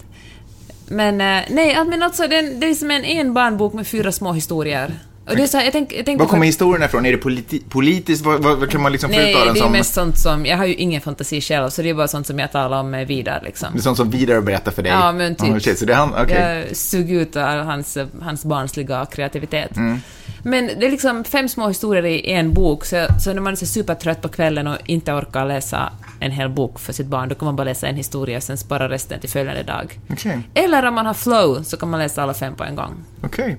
Men 0.87 1.21
eh, 1.21 1.43
nej, 1.49 1.85
men 1.85 2.03
alltså 2.03 2.27
den, 2.27 2.59
det 2.59 2.67
är 2.69 2.73
som 2.73 2.91
en, 2.91 3.05
en 3.05 3.33
barnbok 3.33 3.73
med 3.73 3.87
fyra 3.87 4.11
små 4.11 4.33
historier. 4.33 4.91
Och 5.29 5.36
det 5.36 5.43
är 5.43 5.48
så 5.48 5.57
här, 5.57 5.63
jag 5.63 5.71
tänk, 5.74 5.93
jag 5.93 6.05
tänkte 6.05 6.24
Var 6.24 6.29
kommer 6.29 6.45
historierna 6.45 6.86
ifrån? 6.86 7.05
Är 7.05 7.12
det 7.12 7.17
politi 7.17 7.63
politiskt? 7.69 8.25
Vad, 8.25 8.43
vad, 8.43 8.57
vad 8.59 8.69
kan 8.69 8.81
man 8.81 8.91
liksom 8.91 9.09
få 9.09 9.15
Nej, 9.15 9.31
ut 9.31 9.38
av 9.38 9.45
den 9.45 9.53
det 9.53 9.59
är 9.59 9.63
som... 9.63 9.71
mest 9.71 9.93
sånt 9.93 10.17
som, 10.17 10.45
jag 10.45 10.57
har 10.57 10.65
ju 10.65 10.74
ingen 10.75 11.01
fantasi 11.01 11.41
själv, 11.41 11.69
så 11.69 11.81
det 11.81 11.89
är 11.89 11.93
bara 11.93 12.07
sånt 12.07 12.27
som 12.27 12.39
jag 12.39 12.51
talar 12.51 12.79
om 12.79 12.89
med 12.89 13.07
Vidar 13.07 13.41
liksom. 13.45 13.69
Det 13.74 13.79
är 13.79 13.81
sånt 13.81 13.98
som 13.98 14.09
Vidar 14.09 14.41
berättar 14.41 14.71
för 14.71 14.83
dig? 14.83 14.91
Ja, 14.91 15.12
men 15.12 15.36
typ. 15.36 15.55
okej, 15.55 15.75
så 15.75 15.86
det 15.86 15.93
är 15.93 15.98
han, 15.98 16.13
okej. 16.24 16.65
Jag 16.67 16.75
suger 16.77 17.19
ut 17.19 17.36
av 17.36 17.43
hans, 17.65 17.98
hans 18.21 18.45
barnsliga 18.45 19.05
kreativitet. 19.05 19.77
Mm. 19.77 20.00
Men 20.43 20.67
det 20.67 20.86
är 20.86 20.91
liksom 20.91 21.24
fem 21.24 21.50
små 21.50 21.67
historier 21.67 22.05
i 22.05 22.31
en 22.31 22.53
bok, 22.53 22.86
så, 22.86 23.05
så 23.24 23.33
när 23.33 23.41
man 23.41 23.53
är 23.53 23.57
så 23.57 23.65
supertrött 23.65 24.21
på 24.21 24.27
kvällen 24.29 24.67
och 24.67 24.77
inte 24.86 25.13
orkar 25.13 25.45
läsa 25.45 25.91
en 26.19 26.31
hel 26.31 26.50
bok 26.50 26.79
för 26.79 26.93
sitt 26.93 27.07
barn, 27.07 27.29
då 27.29 27.36
kan 27.36 27.45
man 27.45 27.55
bara 27.55 27.63
läsa 27.63 27.88
en 27.88 27.95
historia 27.95 28.38
och 28.38 28.43
sen 28.43 28.57
spara 28.57 28.89
resten 28.89 29.19
till 29.19 29.29
följande 29.29 29.63
dag. 29.63 30.00
Okej, 30.12 30.39
Eller 30.53 30.86
om 30.88 30.93
man 30.95 31.05
har 31.05 31.13
flow 31.13 31.63
så 31.63 31.77
kan 31.77 31.89
man 31.89 32.00
läsa 32.00 32.24
alla 32.24 32.33
fem 32.33 32.55
på 32.55 32.63
en 32.63 32.75
gång. 32.75 32.93
okej. 33.24 33.57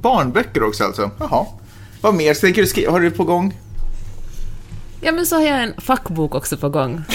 Barnböcker 0.00 0.62
också 0.62 0.84
alltså? 0.84 1.10
Jaha. 1.18 1.46
Vad 2.00 2.14
mer 2.14 2.34
tänker 2.34 2.62
du 2.62 2.68
skriva? 2.68 2.92
Har 2.92 3.00
du 3.00 3.10
på 3.10 3.24
gång? 3.24 3.56
Ja, 5.00 5.12
men 5.12 5.26
så 5.26 5.36
har 5.36 5.42
jag 5.42 5.62
en 5.62 5.74
fackbok 5.80 6.34
också 6.34 6.56
på 6.56 6.68
gång. 6.68 7.04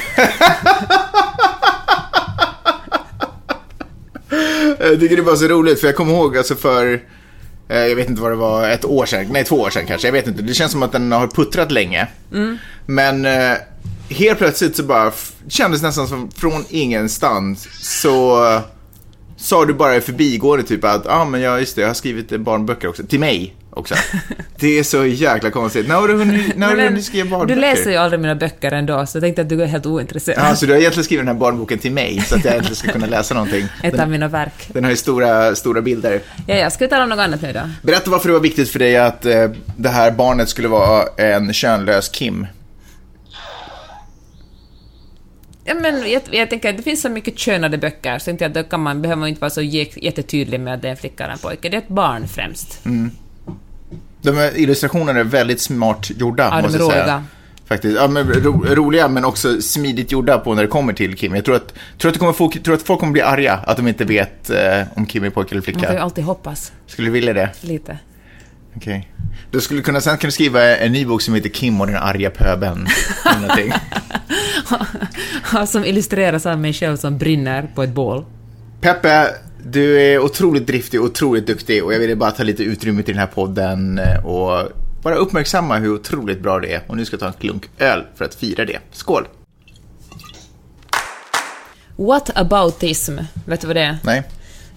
Jag 4.79 4.99
tycker 4.99 5.15
det 5.15 5.21
var 5.21 5.35
så 5.35 5.47
roligt, 5.47 5.79
för 5.79 5.87
jag 5.87 5.95
kommer 5.95 6.13
ihåg 6.13 6.37
alltså 6.37 6.55
för, 6.55 7.01
eh, 7.67 7.77
jag 7.77 7.95
vet 7.95 8.09
inte 8.09 8.21
vad 8.21 8.31
det 8.31 8.35
var, 8.35 8.69
ett 8.69 8.85
år 8.85 9.05
sedan, 9.05 9.27
nej 9.31 9.43
två 9.43 9.55
år 9.55 9.69
sedan 9.69 9.85
kanske, 9.87 10.07
jag 10.07 10.11
vet 10.13 10.27
inte. 10.27 10.41
Det 10.41 10.53
känns 10.53 10.71
som 10.71 10.83
att 10.83 10.91
den 10.91 11.11
har 11.11 11.27
puttrat 11.27 11.71
länge. 11.71 12.07
Men 12.85 13.25
eh, 13.25 13.57
helt 14.09 14.37
plötsligt 14.37 14.75
så 14.75 14.83
bara, 14.83 15.11
kändes 15.47 15.81
nästan 15.81 16.07
som 16.07 16.31
från 16.31 16.65
ingenstans 16.69 17.67
så 18.01 18.45
sa 19.43 19.65
du 19.65 19.73
bara 19.73 19.95
i 19.95 20.01
förbigående 20.01 20.65
typ 20.65 20.83
att, 20.83 21.05
ja 21.05 21.11
ah, 21.11 21.25
men 21.25 21.41
ja 21.41 21.59
just 21.59 21.75
det, 21.75 21.81
jag 21.81 21.89
har 21.89 21.93
skrivit 21.93 22.39
barnböcker 22.39 22.87
också, 22.87 23.03
till 23.03 23.19
mig 23.19 23.55
också. 23.69 23.95
Det 24.59 24.79
är 24.79 24.83
så 24.83 25.05
jäkla 25.05 25.51
konstigt. 25.51 25.87
När 25.87 25.95
har 25.95 26.07
du 26.07 26.13
hunnit, 26.13 26.57
när 26.57 26.67
har 26.67 26.75
du 26.75 26.83
hunnit 26.83 27.05
skriva 27.05 27.23
du 27.25 27.31
barnböcker? 27.31 27.61
läser 27.61 27.91
ju 27.91 27.97
aldrig 27.97 28.19
mina 28.19 28.35
böcker 28.35 28.71
ändå, 28.71 29.05
så 29.05 29.17
jag 29.17 29.23
tänkte 29.23 29.41
att 29.41 29.49
du 29.49 29.63
är 29.63 29.65
helt 29.65 29.85
ointresserad. 29.85 30.45
Ja, 30.49 30.55
så 30.55 30.65
du 30.65 30.71
har 30.71 30.79
egentligen 30.79 31.03
skrivit 31.03 31.21
den 31.25 31.35
här 31.35 31.39
barnboken 31.39 31.79
till 31.79 31.91
mig, 31.91 32.21
så 32.27 32.35
att 32.35 32.45
jag 32.45 32.51
egentligen 32.51 32.75
ska 32.75 32.91
kunna 32.91 33.05
läsa 33.05 33.33
någonting. 33.33 33.67
Ett 33.83 33.99
av 33.99 34.09
mina 34.09 34.27
verk. 34.27 34.69
den 34.73 34.83
har 34.83 34.91
ju 34.91 34.97
stora, 34.97 35.55
stora 35.55 35.81
bilder. 35.81 36.21
Ja, 36.47 36.55
ja, 36.55 36.69
ska 36.69 36.85
vi 36.85 36.89
tala 36.89 37.03
om 37.03 37.09
något 37.09 37.19
annat 37.19 37.41
nu 37.41 37.53
då? 37.53 37.59
Berätta 37.81 38.11
varför 38.11 38.27
det 38.27 38.33
var 38.33 38.41
viktigt 38.41 38.69
för 38.69 38.79
dig 38.79 38.97
att 38.97 39.25
eh, 39.25 39.49
det 39.77 39.89
här 39.89 40.11
barnet 40.11 40.49
skulle 40.49 40.67
vara 40.67 41.05
en 41.17 41.53
könlös 41.53 42.09
Kim. 42.09 42.47
Ja, 45.65 45.73
men 45.73 46.11
jag, 46.11 46.21
jag 46.31 46.49
tänker 46.49 46.69
att 46.69 46.77
det 46.77 46.83
finns 46.83 47.01
så 47.01 47.09
mycket 47.09 47.37
könade 47.39 47.77
böcker, 47.77 48.19
så 48.19 48.29
inte 48.29 48.45
att 48.45 48.53
då 48.53 48.63
kan 48.63 48.79
man, 48.79 49.01
behöver 49.01 49.19
man 49.19 49.29
inte 49.29 49.41
vara 49.41 49.49
så 49.49 49.61
jä- 49.61 49.97
jättetydlig 50.01 50.59
med 50.59 50.73
att 50.73 50.81
det 50.81 50.87
är 50.87 50.91
en 50.91 50.97
flicka 50.97 51.23
eller 51.23 51.33
en 51.33 51.39
pojke. 51.39 51.69
Det 51.69 51.77
är 51.77 51.81
ett 51.81 51.87
barn 51.87 52.27
främst. 52.27 52.79
De 54.21 54.37
här 54.37 54.57
illustrationerna 54.59 55.19
är 55.19 55.23
väldigt 55.23 55.61
smart 55.61 56.11
gjorda, 56.17 56.43
Ja, 56.51 56.61
måste 56.61 56.77
jag 56.77 56.91
säga. 56.91 57.03
roliga. 57.03 57.23
Faktiskt. 57.65 57.95
Ja, 57.97 58.07
men 58.07 58.27
ro, 58.33 58.65
roliga, 58.69 59.07
men 59.07 59.25
också 59.25 59.61
smidigt 59.61 60.11
gjorda 60.11 60.37
på 60.37 60.53
när 60.55 60.61
det 60.61 60.67
kommer 60.67 60.93
till 60.93 61.17
Kim. 61.17 61.35
Jag 61.35 61.45
tror 61.45 61.55
att, 61.55 61.73
tror 61.97 62.09
att, 62.09 62.13
det 62.13 62.19
kommer 62.19 62.33
få, 62.33 62.49
tror 62.51 62.75
att 62.75 62.81
folk 62.81 62.99
kommer 62.99 63.13
bli 63.13 63.21
arga 63.21 63.53
att 63.53 63.77
de 63.77 63.87
inte 63.87 64.05
vet 64.05 64.49
eh, 64.49 64.81
om 64.95 65.05
Kim 65.05 65.23
är 65.23 65.29
pojke 65.29 65.51
eller 65.55 65.61
Man 65.61 65.63
kan 65.73 65.81
ju 65.81 65.87
flicka. 65.87 66.01
alltid 66.03 66.23
hoppas 66.23 66.71
Skulle 66.87 67.07
du 67.07 67.11
vilja 67.11 67.33
det? 67.33 67.49
lite. 67.61 67.97
Okej. 68.75 69.09
Du 69.51 69.61
skulle 69.61 69.81
kunna, 69.81 70.01
sen 70.01 70.17
kan 70.17 70.27
du 70.27 70.31
skriva 70.31 70.77
en 70.77 70.91
ny 70.91 71.05
bok 71.05 71.21
som 71.21 71.33
heter 71.33 71.49
Kim 71.49 71.81
och 71.81 71.87
den 71.87 71.95
arga 71.95 72.29
pöbeln. 72.29 72.87
som 75.67 75.85
illustreras 75.85 76.45
av 76.45 76.59
mig 76.59 76.73
själv 76.73 76.97
som 76.97 77.17
brinner 77.17 77.71
på 77.75 77.83
ett 77.83 77.93
bål. 77.93 78.25
Peppe, 78.81 79.27
du 79.65 80.01
är 80.01 80.19
otroligt 80.19 80.67
driftig 80.67 80.99
och 80.99 81.05
otroligt 81.05 81.47
duktig 81.47 81.83
och 81.83 81.93
jag 81.93 81.99
ville 81.99 82.15
bara 82.15 82.31
ta 82.31 82.43
lite 82.43 82.63
utrymme 82.63 83.03
till 83.03 83.13
den 83.13 83.19
här 83.19 83.33
podden 83.33 83.99
eh, 83.99 84.25
och 84.25 84.71
bara 85.03 85.15
uppmärksamma 85.15 85.77
hur 85.77 85.93
otroligt 85.93 86.41
bra 86.41 86.59
det 86.59 86.73
är. 86.73 86.81
Och 86.87 86.97
nu 86.97 87.05
ska 87.05 87.13
jag 87.13 87.19
ta 87.19 87.27
en 87.27 87.33
klunk 87.33 87.69
öl 87.79 88.03
för 88.15 88.25
att 88.25 88.35
fira 88.35 88.65
det. 88.65 88.79
Skål! 88.91 89.27
What 91.95 92.37
aboutism? 92.37 93.17
Vet 93.45 93.61
du 93.61 93.67
vad 93.67 93.75
det 93.75 93.81
är? 93.81 93.97
Nej, 94.03 94.23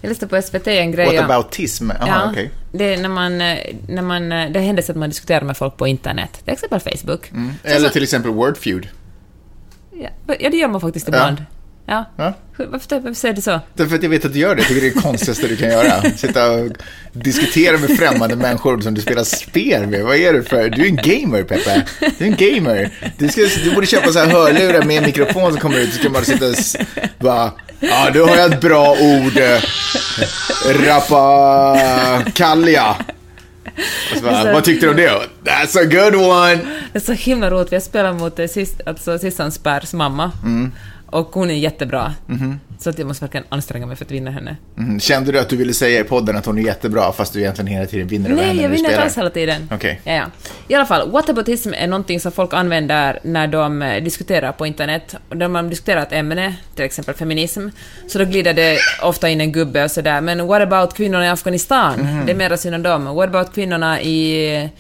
Jag 0.07 0.11
läste 0.11 0.27
på 0.27 0.37
SVT 0.43 0.67
en 0.67 0.93
grej 0.93 1.07
what 1.07 1.19
om- 1.19 1.25
aboutism? 1.31 1.91
Jaha, 2.01 2.29
okej. 2.31 2.51
det 2.73 2.95
är 2.95 2.99
när 2.99 3.09
man, 3.09 3.41
eh, 3.41 3.57
när 3.89 4.03
man, 4.03 4.33
eh, 4.33 4.51
det 4.51 4.61
händer 4.61 4.83
sig 4.83 4.93
att 4.93 4.97
man 4.99 5.09
diskuterar 5.09 5.45
med 5.45 5.57
folk 5.57 5.77
på 5.77 5.87
internet, 5.87 6.31
till 6.45 6.53
exempel 6.53 6.81
Facebook. 6.81 7.27
Så- 7.27 7.69
Eller 7.69 7.87
så- 7.89 7.93
till 7.93 8.03
exempel 8.03 8.31
Wordfeud. 8.33 8.89
Ja, 9.93 10.09
ja, 10.41 10.51
det 10.51 10.57
gör 10.57 10.69
man 10.69 10.81
faktiskt 10.81 11.09
ibland. 11.09 11.37
Ja. 11.87 12.05
Ja. 12.17 12.35
Varför, 12.57 12.67
varför 12.97 13.15
säger 13.15 13.35
du 13.35 13.41
så? 13.43 13.61
Därför 13.75 13.97
att 13.97 14.03
jag 14.03 14.11
vet 14.11 14.25
att 14.25 14.33
du 14.33 14.39
gör 14.39 14.55
det. 14.55 14.61
Jag 14.61 14.69
tycker 14.69 14.81
det 14.81 14.87
är 14.89 14.95
det 14.95 15.01
konstigaste 15.01 15.49
du 15.49 15.57
kan 15.57 15.69
göra. 15.69 16.03
Sitta 16.17 16.51
och 16.53 16.71
diskutera 17.13 17.79
med 17.79 17.91
främmande 17.97 18.37
människor 18.37 18.81
som 18.81 18.95
du 18.95 19.01
spelar 19.01 19.25
spel 19.25 19.87
med. 19.87 20.05
Vad 20.05 20.17
är 20.17 20.33
du 20.33 20.43
för? 20.43 20.69
Du 20.71 20.83
är 20.83 20.87
en 20.87 20.97
gamer, 20.97 21.43
Peppe. 21.43 21.87
Du 22.19 22.25
är 22.27 22.29
en 22.29 22.37
gamer. 22.57 22.91
Du, 23.19 23.29
ska, 23.29 23.41
du 23.65 23.75
borde 23.75 23.87
köpa 23.87 24.13
så 24.13 24.19
här 24.19 24.27
hörlurar 24.27 24.83
med 24.83 24.97
en 24.99 25.05
mikrofon 25.05 25.53
som 25.53 25.61
kommer 25.61 25.79
ut. 25.79 25.93
Så 25.95 26.03
kan 26.03 26.13
man 26.13 26.25
sitta 26.25 26.47
och 26.49 26.55
bara... 27.19 27.53
Ja, 27.81 28.11
då 28.15 28.27
har 28.27 28.37
ett 28.37 28.61
bra 28.61 28.91
ord. 29.01 29.37
eh, 29.37 29.61
Rappakalja. 31.67 32.97
Och 34.13 34.17
så 34.19 34.23
bara, 34.25 34.43
Så- 34.43 34.53
vad 34.53 34.65
tyckte 34.65 34.87
du 34.87 34.91
om 34.91 34.97
det? 34.97 35.11
That's 35.45 35.79
a 35.79 35.85
good 35.85 36.15
one. 36.15 36.55
Det 36.93 36.99
är 36.99 37.01
så 37.01 37.13
himla 37.13 37.51
roligt, 37.51 37.73
vi 37.73 37.77
har 37.77 37.81
spelat 37.81 38.17
mot 38.21 38.39
eh, 38.39 38.43
Sis- 38.45 38.81
alltså 38.87 39.19
Sissan 39.19 39.53
Spärrs 39.53 39.93
mamma. 39.93 40.33
Mm. 40.45 40.73
Och 41.07 41.29
hon 41.33 41.51
är 41.51 41.55
jättebra. 41.55 42.15
Mhm. 42.27 42.61
Så 42.79 42.91
att 42.91 42.99
jag 42.99 43.09
måste 43.09 43.25
verkligen 43.25 43.47
anstränga 43.49 43.87
mig 43.87 43.97
för 43.97 44.05
att 44.05 44.11
vinna 44.11 44.31
henne. 44.31 44.57
Mm, 44.79 45.01
kände 45.01 45.33
du 45.33 45.39
att 45.39 45.49
du 45.49 45.57
ville 45.57 45.75
säga 45.75 46.01
i 46.01 46.05
podden 46.05 46.37
att 46.37 46.47
hon 46.47 46.59
är 46.59 46.63
jättebra 46.63 47.13
fast 47.13 47.33
du 47.33 47.41
egentligen 47.41 47.67
hela 47.67 47.87
tiden 47.87 48.07
vinner 48.07 48.31
över 48.31 48.37
Nej, 48.37 48.47
henne 48.49 48.63
jag 48.63 48.71
när 48.71 48.77
du 48.77 48.83
vinner 48.83 48.91
inte 48.91 49.03
alls 49.03 49.19
hela 49.19 49.31
tiden. 49.31 49.69
Okej. 49.73 50.01
Ja, 50.05 50.13
ja. 50.13 50.25
I 50.69 50.75
alla 50.75 50.87
fall, 50.87 51.11
whataboutism 51.11 51.73
är 51.75 51.87
någonting 51.87 52.21
som 52.21 52.33
folk 52.33 52.55
använder 52.55 53.19
när 53.23 53.47
de 53.47 53.83
eh, 53.83 54.03
diskuterar 54.03 54.53
på 54.53 54.67
internet. 54.67 55.15
När 55.31 55.49
man 55.49 55.71
diskuterar 55.71 56.03
ett 56.03 56.13
ämne, 56.13 56.55
till 56.75 56.85
exempel 56.85 57.15
feminism, 57.15 57.69
så 58.09 58.19
då 58.19 58.25
glider 58.25 58.55
det 58.55 58.79
ofta 59.03 59.29
in 59.29 59.41
en 59.41 59.53
gubbe 59.53 59.85
och 59.85 59.91
sådär. 59.91 60.21
Men 60.21 60.47
what 60.47 60.63
about 60.63 60.95
kvinnorna 60.95 61.27
i 61.27 61.29
Afghanistan? 61.29 62.01
Mhm. 62.01 62.27
Det 62.27 62.33
är 62.33 62.37
mera 62.37 62.57
synd 62.57 62.75
om 62.75 62.83
dem. 62.83 63.05
What 63.05 63.29
about 63.29 63.55
kvinnorna 63.55 64.01
i... 64.01 64.71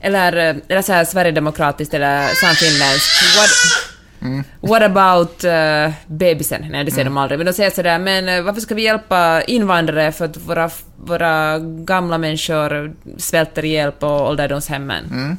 Eller, 0.00 0.36
eh, 0.36 0.56
eller 0.68 0.82
så 0.82 0.92
här 0.92 1.04
Sverigedemokratiskt 1.04 1.94
eller 1.94 2.28
samfinländskt. 2.28 3.36
What, 3.38 3.91
Mm. 4.22 4.44
What 4.60 4.82
about 4.82 5.44
uh, 5.44 5.92
bebisen? 6.06 6.66
Nej, 6.70 6.84
det 6.84 6.90
säger 6.90 7.04
de 7.04 7.16
aldrig. 7.16 7.38
Men 7.38 7.46
de 7.46 7.52
säger 7.52 7.70
sådär, 7.70 7.98
men 7.98 8.28
eh, 8.28 8.42
varför 8.42 8.60
ska 8.60 8.74
vi 8.74 8.82
hjälpa 8.82 9.42
invandrare 9.42 10.12
för 10.12 10.24
att 10.24 10.36
våra, 10.36 10.70
våra 10.96 11.58
gamla 11.58 12.18
människor 12.18 12.94
svälter 13.18 13.64
ihjäl 13.64 13.92
på 13.92 14.06
ålderdomshemmen? 14.06 15.38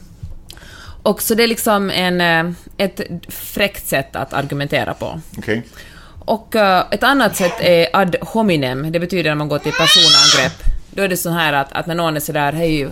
Och 1.03 1.21
så 1.21 1.35
det 1.35 1.43
är 1.43 1.47
liksom 1.47 1.89
en, 1.89 2.21
eh, 2.21 2.53
ett 2.77 3.01
fräckt 3.29 3.87
sätt 3.87 4.15
att 4.15 4.33
argumentera 4.33 4.93
på. 4.93 5.21
Okej. 5.37 5.63
Och 6.25 6.55
eh, 6.55 6.83
ett 6.91 7.03
annat 7.03 7.35
sätt 7.35 7.61
är 7.61 7.87
ad 7.93 8.17
hominem, 8.21 8.91
det 8.91 8.99
betyder 8.99 9.29
när 9.29 9.35
man 9.35 9.49
går 9.49 9.59
till 9.59 9.71
personangrepp. 9.71 10.63
Då 10.91 11.01
är 11.01 11.07
det 11.07 11.17
så 11.17 11.29
här 11.29 11.53
att, 11.53 11.73
att 11.73 11.87
när 11.87 11.95
någon 11.95 12.15
är 12.15 12.19
sådär, 12.19 12.51
hej, 12.51 12.87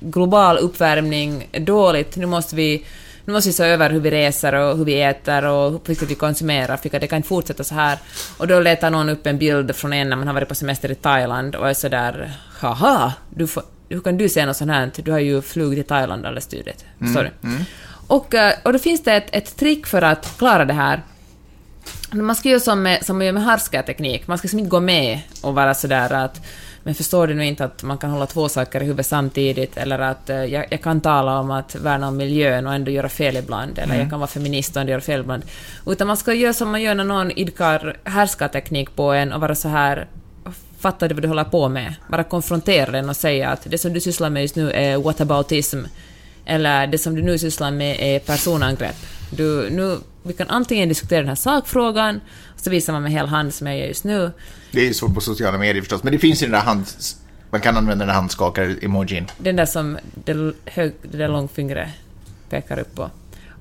global 0.00 0.58
uppvärmning 0.58 1.48
är 1.52 1.60
dåligt, 1.60 2.16
nu 2.16 2.26
måste 2.26 2.56
vi 2.56 2.84
nu 3.24 3.32
måste 3.32 3.48
vi 3.48 3.52
se 3.52 3.64
över 3.64 3.90
hur 3.90 4.00
vi 4.00 4.10
reser 4.10 4.54
och 4.54 4.76
hur 4.76 4.84
vi 4.84 5.02
äter 5.02 5.44
och 5.44 5.80
hur 5.86 6.06
vi 6.06 6.14
konsumerar, 6.14 6.76
för 6.76 7.00
det 7.00 7.06
kan 7.06 7.16
inte 7.16 7.28
fortsätta 7.28 7.64
så 7.64 7.74
här. 7.74 7.98
Och 8.36 8.46
då 8.46 8.60
letar 8.60 8.90
någon 8.90 9.08
upp 9.08 9.26
en 9.26 9.38
bild 9.38 9.76
från 9.76 9.92
en 9.92 10.08
när 10.08 10.16
man 10.16 10.26
har 10.26 10.34
varit 10.34 10.48
på 10.48 10.54
semester 10.54 10.90
i 10.90 10.94
Thailand 10.94 11.54
och 11.54 11.68
är 11.68 11.74
sådär, 11.74 12.32
haha, 12.60 13.12
du 13.30 13.46
får, 13.46 13.62
hur 13.88 14.00
kan 14.00 14.16
du 14.16 14.28
säga 14.28 14.46
något 14.46 14.56
sånt 14.56 14.70
här? 14.70 14.90
Du 14.96 15.12
har 15.12 15.18
ju 15.18 15.42
flugit 15.42 15.78
till 15.78 15.88
Thailand 15.88 16.26
alldeles 16.26 16.46
tydligt. 16.46 16.84
Förstår 16.98 17.22
du? 17.22 17.48
Och, 18.06 18.34
eh, 18.34 18.54
och 18.62 18.72
då 18.72 18.78
finns 18.78 19.02
det 19.02 19.12
ett, 19.12 19.28
ett 19.32 19.56
trick 19.56 19.86
för 19.86 20.02
att 20.02 20.38
klara 20.38 20.64
det 20.64 20.72
här. 20.72 21.02
Man 22.12 22.36
ska 22.36 22.48
göra 22.48 22.60
som, 22.60 22.82
med, 22.82 23.06
som 23.06 23.18
man 23.18 23.26
gör 23.26 23.32
med 23.32 23.44
härskarteknik. 23.44 24.26
Man 24.26 24.38
ska 24.38 24.46
liksom 24.46 24.58
inte 24.58 24.70
gå 24.70 24.80
med 24.80 25.20
och 25.42 25.54
vara 25.54 25.74
sådär 25.74 26.12
att 26.12 26.40
men 26.82 26.94
förstår 26.94 27.26
du 27.26 27.34
nu 27.34 27.44
inte 27.44 27.64
att 27.64 27.82
man 27.82 27.98
kan 27.98 28.10
hålla 28.10 28.26
två 28.26 28.48
saker 28.48 28.80
i 28.80 28.84
huvudet 28.84 29.06
samtidigt 29.06 29.76
eller 29.76 29.98
att 29.98 30.30
eh, 30.30 30.44
jag, 30.44 30.66
jag 30.70 30.82
kan 30.82 31.00
tala 31.00 31.40
om 31.40 31.50
att 31.50 31.74
värna 31.74 32.08
om 32.08 32.16
miljön 32.16 32.66
och 32.66 32.74
ändå 32.74 32.90
göra 32.90 33.08
fel 33.08 33.36
ibland 33.36 33.78
eller 33.78 33.98
jag 33.98 34.10
kan 34.10 34.20
vara 34.20 34.28
feminist 34.28 34.76
och 34.76 34.80
ändå 34.80 34.90
göra 34.90 35.00
fel 35.00 35.20
ibland. 35.20 35.42
Utan 35.86 36.06
man 36.06 36.16
ska 36.16 36.34
göra 36.34 36.52
som 36.52 36.70
man 36.70 36.82
gör 36.82 36.94
när 36.94 37.04
någon 37.04 37.30
idkar 37.30 37.96
härskarteknik 38.04 38.96
på 38.96 39.12
en 39.12 39.32
och 39.32 39.40
vara 39.40 39.54
så 39.54 39.68
här 39.68 40.06
fattar 40.78 41.08
du 41.08 41.14
vad 41.14 41.22
du 41.22 41.28
håller 41.28 41.44
på 41.44 41.68
med? 41.68 41.94
Bara 42.10 42.24
konfrontera 42.24 42.90
den 42.90 43.08
och 43.08 43.16
säga 43.16 43.50
att 43.50 43.66
det 43.70 43.78
som 43.78 43.92
du 43.92 44.00
sysslar 44.00 44.30
med 44.30 44.42
just 44.42 44.56
nu 44.56 44.70
är 44.70 44.96
whataboutism 44.96 45.78
eller 46.44 46.86
det 46.86 46.98
som 46.98 47.14
du 47.14 47.22
nu 47.22 47.38
sysslar 47.38 47.70
med 47.70 47.96
är 48.00 48.18
personangrepp. 48.18 48.96
Du, 49.30 49.70
nu, 49.70 49.98
vi 50.22 50.32
kan 50.32 50.48
antingen 50.48 50.88
diskutera 50.88 51.18
den 51.20 51.28
här 51.28 51.34
sakfrågan, 51.34 52.20
och 52.54 52.60
så 52.60 52.70
visar 52.70 52.92
man 52.92 53.02
med 53.02 53.12
hel 53.12 53.26
hand 53.26 53.54
som 53.54 53.66
jag 53.66 53.78
gör 53.78 53.86
just 53.86 54.04
nu. 54.04 54.30
Det 54.70 54.88
är 54.88 54.92
svårt 54.92 55.14
på 55.14 55.20
sociala 55.20 55.58
medier 55.58 55.82
förstås, 55.82 56.02
men 56.02 56.12
det 56.12 56.18
finns 56.18 56.42
ju 56.42 56.46
den 56.46 56.52
där 56.52 56.60
hands... 56.60 57.16
Man 57.50 57.60
kan 57.60 57.76
använda 57.76 57.98
den 58.04 58.08
där 58.08 58.14
handskakar-emojin. 58.14 59.26
Den 59.38 59.56
där 59.56 59.66
som 59.66 59.98
det, 60.24 60.52
hög, 60.64 60.92
det 61.02 61.18
där 61.18 61.28
långfingret 61.28 61.88
pekar 62.50 62.78
upp 62.78 62.94
på. 62.94 63.10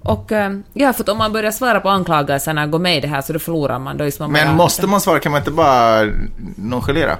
Och 0.03 0.31
eh, 0.31 0.51
ja, 0.73 0.93
för 0.93 1.09
om 1.09 1.17
man 1.17 1.33
börjar 1.33 1.51
svara 1.51 1.79
på 1.79 1.89
anklagelserna, 1.89 2.67
gå 2.67 2.79
med 2.79 2.97
i 2.97 3.01
det 3.01 3.07
här, 3.07 3.21
så 3.21 3.33
då 3.33 3.39
förlorar 3.39 3.79
man. 3.79 3.97
Då 3.97 4.09
man 4.19 4.31
Men 4.31 4.47
bara, 4.47 4.55
måste 4.55 4.87
man 4.87 5.01
svara? 5.01 5.19
Kan 5.19 5.31
man 5.31 5.41
inte 5.41 5.51
bara 5.51 6.11
nonchalera? 6.55 7.17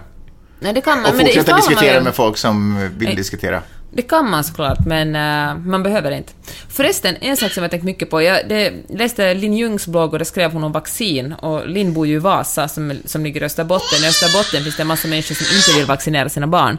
Nej, 0.59 0.73
det 0.73 0.81
kan 0.81 1.01
man. 1.01 1.11
Och 1.11 1.15
men 1.17 1.25
det, 1.25 1.31
fortsätta 1.33 1.51
man 1.51 1.59
diskutera 1.59 1.93
vill- 1.93 2.03
med 2.03 2.15
folk 2.15 2.37
som 2.37 2.77
vill 2.97 3.07
Nej. 3.07 3.15
diskutera? 3.15 3.61
Det 3.93 4.01
kan 4.01 4.29
man 4.29 4.43
såklart, 4.43 4.85
men 4.85 5.15
eh, 5.15 5.55
man 5.65 5.83
behöver 5.83 6.11
inte. 6.11 6.33
Förresten, 6.69 7.15
en 7.21 7.37
sak 7.37 7.51
som 7.51 7.63
jag 7.63 7.71
tänkt 7.71 7.83
mycket 7.83 8.09
på. 8.09 8.21
Jag 8.21 8.49
det, 8.49 8.73
läste 8.89 9.33
Linn 9.33 9.53
Ljungs 9.53 9.87
blogg 9.87 10.13
och 10.13 10.19
där 10.19 10.25
skrev 10.25 10.51
hon 10.51 10.63
om 10.63 10.71
vaccin. 10.71 11.33
Och 11.33 11.67
Linn 11.67 11.93
bor 11.93 12.07
ju 12.07 12.15
i 12.15 12.19
Vasa, 12.19 12.67
som, 12.67 12.93
som 13.05 13.23
ligger 13.23 13.41
i 13.41 13.45
Österbotten. 13.45 14.03
I 14.03 14.07
Österbotten 14.07 14.63
finns 14.63 14.75
det 14.75 14.83
en 14.83 14.87
massa 14.87 15.07
människor 15.07 15.35
som 15.35 15.55
inte 15.57 15.79
vill 15.79 15.87
vaccinera 15.87 16.29
sina 16.29 16.47
barn. 16.47 16.77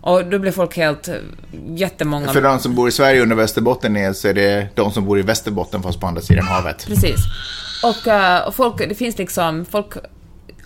Och 0.00 0.24
då 0.24 0.38
blir 0.38 0.52
folk 0.52 0.76
helt... 0.76 1.08
eh, 1.08 1.14
Jättemånga... 1.68 2.22
Mm. 2.22 2.34
För 2.34 2.42
de 2.42 2.58
som 2.58 2.74
bor 2.74 2.88
i 2.88 2.92
Sverige 2.92 3.22
under 3.22 3.36
Västerbotten 3.36 3.96
är, 3.96 4.12
så 4.12 4.28
är 4.28 4.34
det 4.34 4.68
de 4.74 4.92
som 4.92 5.04
bor 5.04 5.18
i 5.18 5.22
Västerbotten 5.22 5.82
fast 5.82 6.00
på 6.00 6.06
andra 6.06 6.20
sidan 6.20 6.46
havet. 6.46 6.86
Precis. 6.86 7.20
Och, 7.82 8.08
eh, 8.08 8.46
och 8.46 8.54
folk, 8.54 8.88
det 8.88 8.94
finns 8.94 9.18
liksom, 9.18 9.64
folk, 9.70 9.92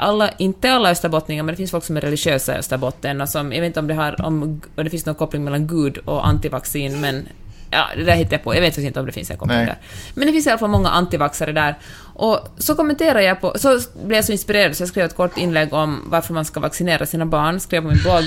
alla, 0.02 0.30
inte 0.30 0.73
alla 0.73 0.90
österbottningar, 0.90 1.42
men 1.42 1.52
det 1.52 1.56
finns 1.56 1.71
folk 1.71 1.85
som 1.85 1.97
är 1.97 2.00
religiösa 2.00 2.54
i 2.54 2.59
Österbotten 2.59 3.21
och 3.21 3.28
som, 3.28 3.52
jag 3.52 3.61
vet 3.61 3.66
inte 3.66 3.80
om 3.80 3.87
det 3.87 3.94
har, 3.94 4.26
om, 4.26 4.61
och 4.76 4.85
det 4.85 4.90
finns 4.90 5.06
någon 5.06 5.14
koppling 5.14 5.44
mellan 5.44 5.66
Gud 5.66 5.99
och 5.99 6.26
antivaccin, 6.26 7.00
men 7.00 7.28
ja, 7.71 7.88
det 7.97 8.04
där 8.04 8.14
hittar 8.14 8.32
jag 8.32 8.44
på. 8.44 8.54
Jag 8.54 8.61
vet 8.61 8.71
faktiskt 8.71 8.87
inte 8.87 9.00
om 9.00 9.06
det 9.06 9.12
finns 9.12 9.30
en 9.30 9.37
koppling 9.37 9.59
Nej. 9.59 9.66
där. 9.66 9.78
Men 10.14 10.26
det 10.26 10.32
finns 10.32 10.47
i 10.47 10.50
alla 10.50 10.59
fall 10.59 10.71
många 10.71 10.88
antivaxare 10.88 11.52
där. 11.52 11.78
Och 12.14 12.49
så 12.59 12.75
kommenterar 12.75 13.21
jag 13.21 13.40
på, 13.40 13.59
så 13.59 13.80
blev 14.04 14.16
jag 14.16 14.25
så 14.25 14.32
inspirerad 14.32 14.76
så 14.76 14.82
jag 14.82 14.88
skrev 14.88 15.06
ett 15.06 15.16
kort 15.16 15.38
inlägg 15.38 15.73
om 15.73 16.02
varför 16.06 16.35
man 16.35 16.44
ska 16.44 16.61
vaccinera 16.61 17.06
sina 17.06 17.26
barn, 17.26 17.61
skrev 17.61 17.82
på 17.82 17.88
min 17.88 18.02
blogg. 18.02 18.25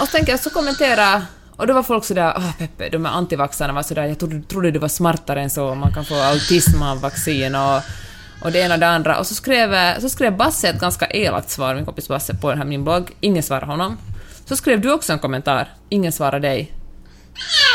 Och 0.00 0.06
så 0.06 0.16
tänker 0.16 0.32
jag, 0.32 0.40
så 0.40 0.50
kommentera 0.50 1.22
och 1.56 1.66
då 1.66 1.74
var 1.74 1.82
folk 1.82 2.04
sådär, 2.04 2.32
ah 2.36 2.52
Peppe, 2.58 2.88
de 2.88 3.04
här 3.04 3.12
antivaxarna 3.12 3.72
var 3.72 3.82
sådär, 3.82 4.04
jag 4.04 4.18
trodde, 4.18 4.42
trodde 4.42 4.70
du 4.70 4.78
var 4.78 4.88
smartare 4.88 5.42
än 5.42 5.50
så, 5.50 5.74
man 5.74 5.94
kan 5.94 6.04
få 6.04 6.14
autism 6.14 6.82
av 6.82 7.00
vaccin 7.00 7.54
och, 7.54 7.82
och 8.42 8.52
det 8.52 8.58
ena 8.58 8.74
och 8.74 8.80
det 8.80 8.88
andra. 8.88 9.18
Och 9.18 9.26
så 9.26 9.34
skrev, 9.34 10.00
så 10.00 10.08
skrev 10.08 10.36
Basse 10.36 10.68
ett 10.68 10.80
ganska 10.80 11.06
elakt 11.06 11.50
svar, 11.50 11.74
min 11.74 11.84
kompis 11.84 12.08
Basse, 12.08 12.34
på 12.34 12.50
den 12.50 12.58
här 12.58 12.64
min 12.64 12.84
blogg. 12.84 13.10
Ingen 13.20 13.42
svarade 13.42 13.66
honom. 13.66 13.96
Så 14.44 14.56
skrev 14.56 14.80
du 14.80 14.92
också 14.92 15.12
en 15.12 15.18
kommentar. 15.18 15.68
Ingen 15.88 16.12
svarade 16.12 16.48
dig. 16.48 16.72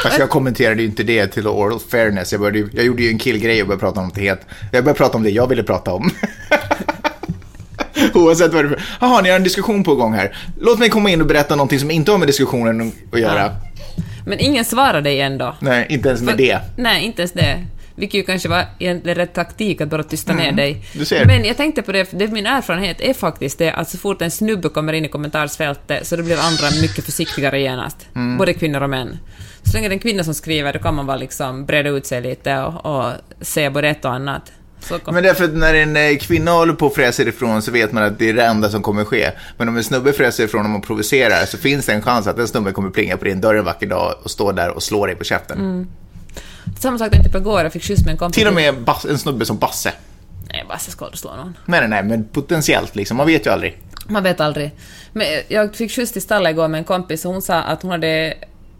Fast 0.03 0.20
jag 0.20 0.29
kommenterade 0.29 0.82
ju 0.82 0.88
inte 0.88 1.03
det 1.03 1.27
till 1.27 1.48
oral 1.48 1.79
fairness. 1.79 2.32
Jag, 2.32 2.41
började, 2.41 2.70
jag 2.74 2.86
gjorde 2.86 3.03
ju 3.03 3.10
en 3.10 3.20
killgrej 3.20 3.62
och 3.62 3.67
började 3.67 3.79
prata 3.79 4.00
om 4.00 4.12
det 4.15 4.22
helt. 4.22 4.41
Jag 4.72 4.84
började 4.84 4.98
prata 4.98 5.17
om 5.17 5.24
det 5.24 5.29
jag 5.29 5.48
ville 5.48 5.63
prata 5.63 5.93
om. 5.93 6.10
Oavsett 8.13 8.53
vad 8.53 8.65
det 8.65 8.75
är. 8.75 8.86
Jaha, 9.01 9.22
ni 9.22 9.29
har 9.29 9.36
en 9.36 9.43
diskussion 9.43 9.84
på 9.84 9.96
gång 9.96 10.13
här. 10.13 10.38
Låt 10.60 10.79
mig 10.79 10.89
komma 10.89 11.10
in 11.10 11.22
och 11.22 11.27
berätta 11.27 11.55
någonting 11.55 11.79
som 11.79 11.91
inte 11.91 12.12
har 12.12 12.17
med 12.17 12.27
diskussionen 12.27 12.91
att 13.12 13.20
göra. 13.20 13.41
Ja. 13.41 13.51
Men 14.25 14.39
ingen 14.39 14.65
svarade 14.65 15.01
dig 15.01 15.22
ändå. 15.22 15.55
Nej, 15.60 15.86
inte 15.89 16.10
ens 16.10 16.22
med 16.22 16.38
det. 16.38 16.60
Nej, 16.77 17.03
inte 17.03 17.22
ens 17.22 17.32
det. 17.32 17.65
Vilket 17.95 18.19
ju 18.19 18.23
kanske 18.23 18.50
var 18.50 18.65
egentligen 18.79 19.15
rätt 19.15 19.33
taktik 19.33 19.81
att 19.81 19.89
bara 19.89 20.03
tysta 20.03 20.33
ner 20.33 20.51
dig. 20.51 20.71
Mm, 20.71 20.83
du 20.93 21.05
ser. 21.05 21.25
Men 21.25 21.45
jag 21.45 21.57
tänkte 21.57 21.81
på 21.81 21.91
det, 21.91 22.05
för 22.05 22.17
det 22.17 22.27
min 22.27 22.45
erfarenhet 22.45 23.01
är 23.01 23.13
faktiskt 23.13 23.57
det 23.57 23.71
att 23.71 23.89
så 23.89 23.97
fort 23.97 24.21
en 24.21 24.31
snubbe 24.31 24.69
kommer 24.69 24.93
in 24.93 25.05
i 25.05 25.09
kommentarsfältet 25.09 26.07
så 26.07 26.15
då 26.15 26.23
blir 26.23 26.38
andra 26.38 26.81
mycket 26.81 27.05
försiktigare 27.05 27.62
genast. 27.62 28.07
Mm. 28.15 28.38
Både 28.38 28.53
kvinnor 28.53 28.83
och 28.83 28.89
män. 28.89 29.17
Så 29.63 29.73
länge 29.73 29.88
det 29.88 29.93
är 29.93 29.95
en 29.95 30.00
kvinna 30.00 30.23
som 30.23 30.33
skriver 30.33 30.73
då 30.73 30.79
kan 30.79 30.95
man 30.95 31.05
bara 31.05 31.17
liksom 31.17 31.65
breda 31.65 31.89
ut 31.89 32.05
sig 32.05 32.21
lite 32.21 32.59
och, 32.59 32.85
och 32.85 33.12
säga 33.41 33.71
både 33.71 33.89
ett 33.89 34.05
och 34.05 34.13
annat. 34.13 34.51
Men 35.05 35.23
därför 35.23 35.43
att 35.43 35.53
när 35.53 35.73
en 35.73 35.95
eh, 35.97 36.17
kvinna 36.17 36.51
håller 36.51 36.73
på 36.73 36.85
och 36.85 36.95
fräser 36.95 37.27
ifrån 37.27 37.62
så 37.62 37.71
vet 37.71 37.91
man 37.91 38.03
att 38.03 38.19
det 38.19 38.29
är 38.29 38.33
det 38.33 38.45
enda 38.45 38.69
som 38.69 38.81
kommer 38.81 39.05
ske. 39.05 39.31
Men 39.57 39.69
om 39.69 39.77
en 39.77 39.83
snubbe 39.83 40.13
fräser 40.13 40.43
ifrån 40.43 40.75
och 40.75 40.83
provocerar 40.83 41.45
så 41.45 41.57
finns 41.57 41.85
det 41.85 41.93
en 41.93 42.01
chans 42.01 42.27
att 42.27 42.39
en 42.39 42.47
snubbe 42.47 42.71
kommer 42.71 42.89
plinga 42.89 43.17
på 43.17 43.25
din 43.25 43.41
dörr 43.41 43.55
en 43.55 43.65
vacker 43.65 43.88
dag 43.88 44.15
och 44.23 44.31
stå 44.31 44.51
där 44.51 44.69
och 44.69 44.83
slå 44.83 45.05
dig 45.05 45.15
på 45.15 45.23
käften. 45.23 45.88
Samma 46.79 46.98
sak 46.98 47.12
tänkte 47.12 47.29
på 47.32 47.38
igår, 47.38 47.62
jag 47.62 47.74
fick 47.74 47.84
skjuts 47.84 48.05
med 48.05 48.12
en 48.12 48.17
kompis. 48.17 48.36
Till 48.36 48.48
och 48.48 48.53
med 48.53 48.75
Bas- 48.75 49.10
en 49.10 49.17
snubbe 49.17 49.46
som 49.46 49.58
Basse. 49.58 49.93
Nej, 50.50 50.65
bara 50.67 50.77
ska 50.77 51.05
aldrig 51.05 51.20
slå 51.20 51.36
någon. 51.36 51.58
Nej, 51.65 51.79
nej, 51.79 51.89
nej, 51.89 52.03
men 52.03 52.24
potentiellt 52.27 52.96
liksom. 52.96 53.17
Man 53.17 53.27
vet 53.27 53.46
ju 53.46 53.50
aldrig. 53.51 53.77
Man 54.08 54.24
vet 54.24 54.39
aldrig. 54.39 54.72
Men 55.13 55.27
jag 55.48 55.75
fick 55.75 55.91
skjuts 55.91 56.12
till 56.12 56.22
stallet 56.22 56.51
igår 56.51 56.67
med 56.67 56.77
en 56.77 56.84
kompis 56.84 57.25
och 57.25 57.32
hon 57.34 57.41
sa 57.41 57.62
att 57.62 57.82
hon 57.82 57.91
hade, 57.91 58.34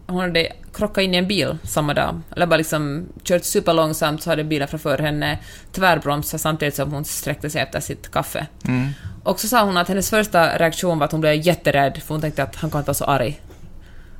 hon 0.06 0.20
hade 0.20 0.52
krockat 0.74 1.02
in 1.04 1.14
i 1.14 1.16
en 1.16 1.28
bil 1.28 1.58
samma 1.64 1.94
dag. 1.94 2.20
Eller 2.36 2.46
bara 2.46 2.56
liksom 2.56 3.06
kört 3.22 3.44
superlångsamt 3.44 4.22
så 4.22 4.30
hade 4.30 4.44
bilen 4.44 4.68
framför 4.68 4.98
henne 4.98 5.38
tvärbromsat 5.72 6.40
samtidigt 6.40 6.74
som 6.74 6.92
hon 6.92 7.04
sträckte 7.04 7.50
sig 7.50 7.62
efter 7.62 7.80
sitt 7.80 8.10
kaffe. 8.10 8.46
Och 9.22 9.40
så 9.40 9.48
sa 9.48 9.64
hon 9.64 9.76
att 9.76 9.88
hennes 9.88 10.10
första 10.10 10.58
reaktion 10.58 10.98
var 10.98 11.04
att 11.04 11.12
hon 11.12 11.20
blev 11.20 11.34
jätterädd 11.34 12.00
för 12.06 12.14
hon 12.14 12.20
tänkte 12.20 12.42
att 12.42 12.56
han 12.56 12.70
kan 12.70 12.80
inte 12.80 12.88
vara 12.88 12.94
så 12.94 13.04
arg. 13.04 13.40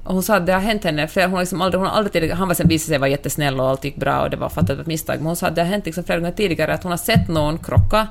Och 0.04 0.14
hon 0.14 0.22
sa 0.22 0.36
att 0.36 0.46
det 0.46 0.52
har 0.52 0.60
hänt 0.60 0.84
henne 0.84 1.08
flera, 1.08 1.26
hon 1.26 1.40
liksom 1.40 1.60
aldrig, 1.60 1.80
hon 1.80 1.88
har 1.88 1.96
aldrig 1.96 2.12
tidigare, 2.12 2.36
han 2.36 2.48
var 2.48 2.54
sen 2.54 2.68
visade 2.68 2.88
sig 2.88 2.98
vara 2.98 3.10
jättesnäll 3.10 3.60
och 3.60 3.68
allt 3.68 3.84
gick 3.84 3.96
bra 3.96 4.22
och 4.22 4.30
det 4.30 4.36
var 4.36 4.48
fattat 4.48 4.78
ett 4.78 4.86
misstag, 4.86 5.16
men 5.16 5.26
hon 5.26 5.36
sa 5.36 5.46
att 5.46 5.54
det 5.54 5.62
har 5.62 5.68
hänt 5.68 5.86
liksom 5.86 6.04
flera 6.04 6.20
gånger 6.20 6.32
tidigare 6.32 6.74
att 6.74 6.82
hon 6.82 6.92
har 6.92 6.96
sett 6.96 7.28
någon 7.28 7.58
krocka. 7.58 8.08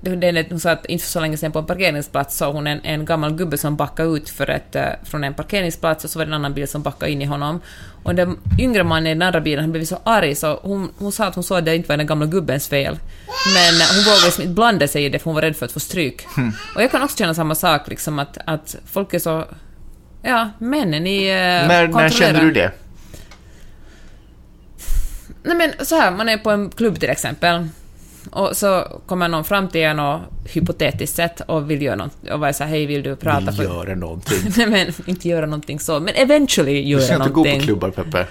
Det, 0.00 0.50
hon 0.50 0.60
sa 0.60 0.70
att 0.70 0.86
inte 0.86 1.06
så 1.06 1.20
länge 1.20 1.36
sedan 1.36 1.52
på 1.52 1.58
en 1.58 1.66
parkeringsplats 1.66 2.36
såg 2.36 2.54
hon 2.54 2.66
en, 2.66 2.80
en 2.80 3.04
gammal 3.04 3.34
gubbe 3.34 3.58
som 3.58 3.76
backade 3.76 4.08
ut 4.08 4.30
för 4.30 4.50
ett, 4.50 4.76
eh, 4.76 4.84
från 5.04 5.24
en 5.24 5.34
parkeringsplats 5.34 6.04
och 6.04 6.10
så 6.10 6.18
var 6.18 6.26
det 6.26 6.30
en 6.30 6.34
annan 6.34 6.54
bil 6.54 6.68
som 6.68 6.82
backade 6.82 7.12
in 7.12 7.22
i 7.22 7.24
honom. 7.24 7.60
Och 8.02 8.14
den 8.14 8.38
yngre 8.60 8.84
mannen 8.84 9.06
i 9.06 9.14
den 9.14 9.22
andra 9.22 9.40
bilen 9.40 9.64
han 9.64 9.72
blev 9.72 9.84
så 9.84 9.98
arg 10.04 10.34
så 10.34 10.60
hon, 10.62 10.90
hon 10.98 11.12
sa 11.12 11.24
att 11.24 11.34
hon 11.34 11.44
såg 11.44 11.58
att 11.58 11.64
det 11.64 11.76
inte 11.76 11.88
var 11.88 11.96
den 11.96 12.06
gamla 12.06 12.26
gubbens 12.26 12.68
fel. 12.68 12.98
Men 13.54 13.80
eh, 13.80 13.86
hon 13.94 14.04
vågade 14.04 14.24
liksom 14.24 14.42
inte 14.42 14.54
blanda 14.54 14.88
sig 14.88 15.04
i 15.04 15.08
det 15.08 15.18
för 15.18 15.24
hon 15.24 15.34
var 15.34 15.42
rädd 15.42 15.56
för 15.56 15.66
att 15.66 15.72
få 15.72 15.80
stryk. 15.80 16.26
Och 16.76 16.82
jag 16.82 16.90
kan 16.90 17.02
också 17.02 17.16
känna 17.16 17.34
samma 17.34 17.54
sak, 17.54 17.88
liksom 17.88 18.18
att, 18.18 18.38
att 18.44 18.76
folk 18.86 19.14
är 19.14 19.18
så... 19.18 19.44
Ja, 20.22 20.50
männen 20.58 21.06
i... 21.06 21.26
eh, 21.28 21.34
när, 21.68 21.88
när 21.88 22.08
kände 22.08 22.40
du 22.40 22.50
det? 22.52 22.72
Nej 25.42 25.56
men 25.56 25.86
så 25.86 25.96
här, 25.96 26.10
man 26.10 26.28
är 26.28 26.36
på 26.38 26.50
en 26.50 26.70
klubb 26.70 27.00
till 27.00 27.10
exempel. 27.10 27.68
Och 28.30 28.56
så 28.56 29.00
kommer 29.06 29.28
någon 29.28 29.44
fram 29.44 29.68
till 29.68 29.80
en 29.80 29.98
och 30.00 30.20
hypotetiskt 30.44 31.16
sett 31.16 31.40
och 31.40 31.70
vill 31.70 31.82
göra 31.82 31.96
något 31.96 32.28
och 32.32 32.40
vara 32.40 32.52
så 32.52 32.64
här, 32.64 32.70
hej 32.70 32.86
vill 32.86 33.02
du 33.02 33.16
prata 33.16 33.40
Vill 33.40 33.54
för... 33.54 33.64
göra 33.64 33.94
någonting. 33.94 34.38
Nej 34.56 34.66
men 34.66 34.92
inte 35.06 35.28
göra 35.28 35.46
någonting 35.46 35.80
så, 35.80 36.00
men 36.00 36.14
eventually 36.14 36.72
Du 36.82 36.88
göra 36.88 37.02
ska 37.02 37.14
inte 37.14 37.28
gå 37.28 37.34
någonting. 37.34 37.60
på 37.60 37.64
klubbar, 37.64 37.90
Peppe. 37.90 38.26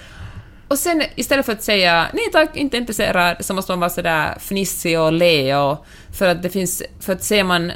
Och 0.68 0.78
sen 0.78 1.02
istället 1.14 1.46
för 1.46 1.52
att 1.52 1.62
säga 1.62 2.06
nej 2.12 2.24
tack, 2.32 2.56
inte 2.56 2.76
intresserad, 2.76 3.36
så 3.40 3.54
måste 3.54 3.72
man 3.72 3.80
vara 3.80 3.90
sådär 3.90 4.34
fnissig 4.40 5.00
och 5.00 5.12
le 5.12 5.56
och... 5.56 5.86
För 6.12 6.28
att 6.28 6.42
det 6.42 6.50
finns... 6.50 6.82
För 7.00 7.12
att 7.12 7.22
säger 7.22 7.44
man 7.44 7.72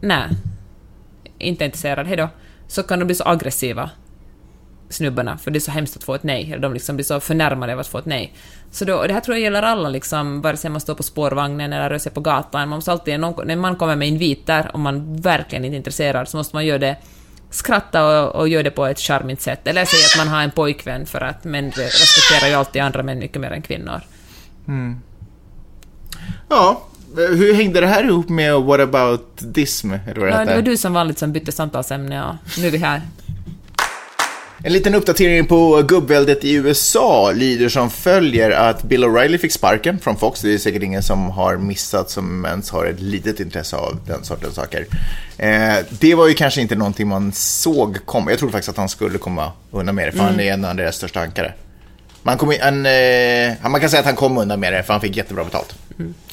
nej, 0.00 0.28
inte 1.38 1.64
intresserad, 1.64 2.06
hejdå, 2.06 2.28
så 2.68 2.82
kan 2.82 2.98
de 2.98 3.04
bli 3.04 3.14
så 3.14 3.24
aggressiva, 3.24 3.90
snubbarna, 4.88 5.38
för 5.38 5.50
det 5.50 5.58
är 5.58 5.60
så 5.60 5.70
hemskt 5.70 5.96
att 5.96 6.04
få 6.04 6.14
ett 6.14 6.22
nej. 6.22 6.52
Eller 6.52 6.62
de 6.62 6.72
liksom 6.72 6.96
blir 6.96 7.04
så 7.04 7.20
förnärmade 7.20 7.72
av 7.72 7.80
att 7.80 7.86
få 7.86 7.98
ett 7.98 8.06
nej. 8.06 8.34
Så 8.70 8.84
då, 8.84 8.94
och 8.96 9.08
det 9.08 9.14
här 9.14 9.20
tror 9.20 9.36
jag 9.36 9.42
gäller 9.42 9.62
alla, 9.62 9.88
liksom, 9.88 10.40
vare 10.40 10.56
sig 10.56 10.70
man 10.70 10.80
står 10.80 10.94
på 10.94 11.02
spårvagnen 11.02 11.72
eller 11.72 11.90
rör 11.90 11.98
sig 11.98 12.12
på 12.12 12.20
gatan. 12.20 12.68
Man 12.68 12.78
måste 12.78 12.92
alltid, 12.92 13.20
när 13.20 13.56
man 13.56 13.76
kommer 13.76 13.96
med 13.96 14.08
inviter 14.08 14.66
och 14.68 14.74
om 14.74 14.82
man 14.82 15.16
verkligen 15.16 15.64
inte 15.64 15.74
är 15.74 15.78
intresserad, 15.78 16.28
så 16.28 16.36
måste 16.36 16.56
man 16.56 16.66
göra 16.66 16.78
det 16.78 16.96
skratta 17.50 18.04
och, 18.06 18.40
och 18.40 18.48
göra 18.48 18.62
det 18.62 18.70
på 18.70 18.86
ett 18.86 19.00
charmigt 19.00 19.40
sätt. 19.40 19.66
Eller 19.66 19.84
säga 19.84 20.06
att 20.06 20.26
man 20.26 20.34
har 20.34 20.42
en 20.42 20.50
pojkvän 20.50 21.06
för 21.06 21.20
att 21.20 21.44
män 21.44 21.70
respekterar 21.70 22.48
ju 22.48 22.54
alltid 22.54 22.82
andra 22.82 23.02
män 23.02 23.18
mycket 23.18 23.40
mer 23.40 23.50
än 23.50 23.62
kvinnor. 23.62 24.00
Mm. 24.68 25.00
Ja, 26.48 26.82
hur 27.16 27.54
hängde 27.54 27.80
det 27.80 27.86
här 27.86 28.04
ihop 28.04 28.28
med 28.28 28.54
What 28.54 28.80
about 28.80 29.26
dism? 29.38 29.92
Eller 29.92 30.20
vad 30.20 30.28
det 30.28 30.34
Ja, 30.34 30.44
det 30.44 30.54
var 30.54 30.62
du 30.62 30.76
som 30.76 30.92
vanligt 30.92 31.18
som 31.18 31.32
bytte 31.32 31.52
samtalsämne 31.52 32.24
och 32.24 32.34
nu 32.58 32.66
är 32.66 32.70
vi 32.70 32.78
här. 32.78 33.02
En 34.62 34.72
liten 34.72 34.94
uppdatering 34.94 35.46
på 35.46 35.82
gubbväldet 35.82 36.44
i 36.44 36.54
USA 36.54 37.32
lyder 37.32 37.68
som 37.68 37.90
följer 37.90 38.50
att 38.50 38.82
Bill 38.82 39.04
O'Reilly 39.04 39.38
fick 39.38 39.52
sparken 39.52 39.98
från 39.98 40.16
Fox. 40.16 40.40
Det 40.40 40.54
är 40.54 40.58
säkert 40.58 40.82
ingen 40.82 41.02
som 41.02 41.30
har 41.30 41.56
missat 41.56 42.10
som 42.10 42.44
ens 42.44 42.70
har 42.70 42.86
ett 42.86 43.00
litet 43.00 43.40
intresse 43.40 43.76
av 43.76 43.98
den 44.06 44.24
sortens 44.24 44.54
saker. 44.54 44.86
Eh, 45.38 45.76
det 45.90 46.14
var 46.14 46.28
ju 46.28 46.34
kanske 46.34 46.60
inte 46.60 46.76
någonting 46.76 47.08
man 47.08 47.32
såg 47.32 47.98
komma. 48.04 48.30
Jag 48.30 48.38
trodde 48.38 48.52
faktiskt 48.52 48.68
att 48.68 48.76
han 48.76 48.88
skulle 48.88 49.18
komma 49.18 49.52
undan 49.70 49.94
med 49.94 50.08
det, 50.08 50.12
för 50.12 50.18
han 50.18 50.40
är 50.40 50.52
en 50.52 50.64
av 50.64 50.76
deras 50.76 50.96
största 50.96 51.20
ankare. 51.20 51.54
Man, 52.26 52.38
kom, 52.38 52.54
han, 52.62 52.86
eh, 52.86 53.70
man 53.70 53.80
kan 53.80 53.90
säga 53.90 54.00
att 54.00 54.06
han 54.06 54.16
kom 54.16 54.38
undan 54.38 54.60
med 54.60 54.72
det, 54.72 54.82
för 54.82 54.92
han 54.94 55.00
fick 55.00 55.16
jättebra 55.16 55.44
betalt. 55.44 55.74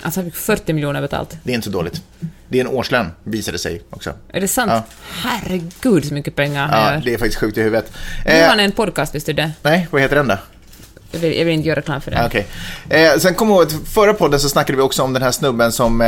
Alltså 0.01 0.19
han 0.19 0.25
fick 0.31 0.35
40 0.39 0.73
miljoner 0.73 1.01
betalt. 1.01 1.37
Det 1.43 1.51
är 1.51 1.55
inte 1.55 1.65
så 1.65 1.71
dåligt. 1.71 2.01
Det 2.49 2.57
är 2.57 2.61
en 2.61 2.67
årslön, 2.67 3.11
visade 3.23 3.57
sig 3.59 3.81
också. 3.89 4.13
Är 4.33 4.41
det 4.41 4.47
sant? 4.47 4.71
Ja. 4.71 4.83
Herregud 5.15 6.05
så 6.05 6.13
mycket 6.13 6.35
pengar 6.35 6.67
han 6.67 6.83
Ja, 6.83 6.93
gör. 6.93 7.01
det 7.05 7.13
är 7.13 7.17
faktiskt 7.17 7.39
sjukt 7.39 7.57
i 7.57 7.61
huvudet. 7.61 7.91
Nu 8.25 8.31
har 8.41 8.47
han 8.47 8.59
Eh, 8.59 8.65
en 8.65 8.71
podcast, 8.71 9.15
visste 9.15 9.31
du 9.33 9.35
det? 9.41 9.51
nej, 9.61 9.87
vad 9.91 10.01
heter 10.01 10.15
den 10.15 10.27
då? 10.27 10.37
Jag 11.13 11.19
vill, 11.19 11.37
jag 11.37 11.45
vill 11.45 11.53
inte 11.53 11.67
göra 11.67 11.79
reklam 11.79 12.01
för 12.01 12.11
det. 12.11 12.25
Okej. 12.25 12.47
Eh, 12.89 13.19
sen 13.19 13.33
kommer 13.33 13.53
jag 13.53 13.61
ihåg 13.61 13.67
att 13.67 13.87
förra 13.87 14.13
podden 14.13 14.39
så 14.39 14.49
snackade 14.49 14.77
vi 14.77 14.83
också 14.83 15.03
om 15.03 15.13
den 15.13 15.21
här 15.21 15.31
snubben 15.31 15.71
som... 15.71 16.01
Eh, 16.01 16.07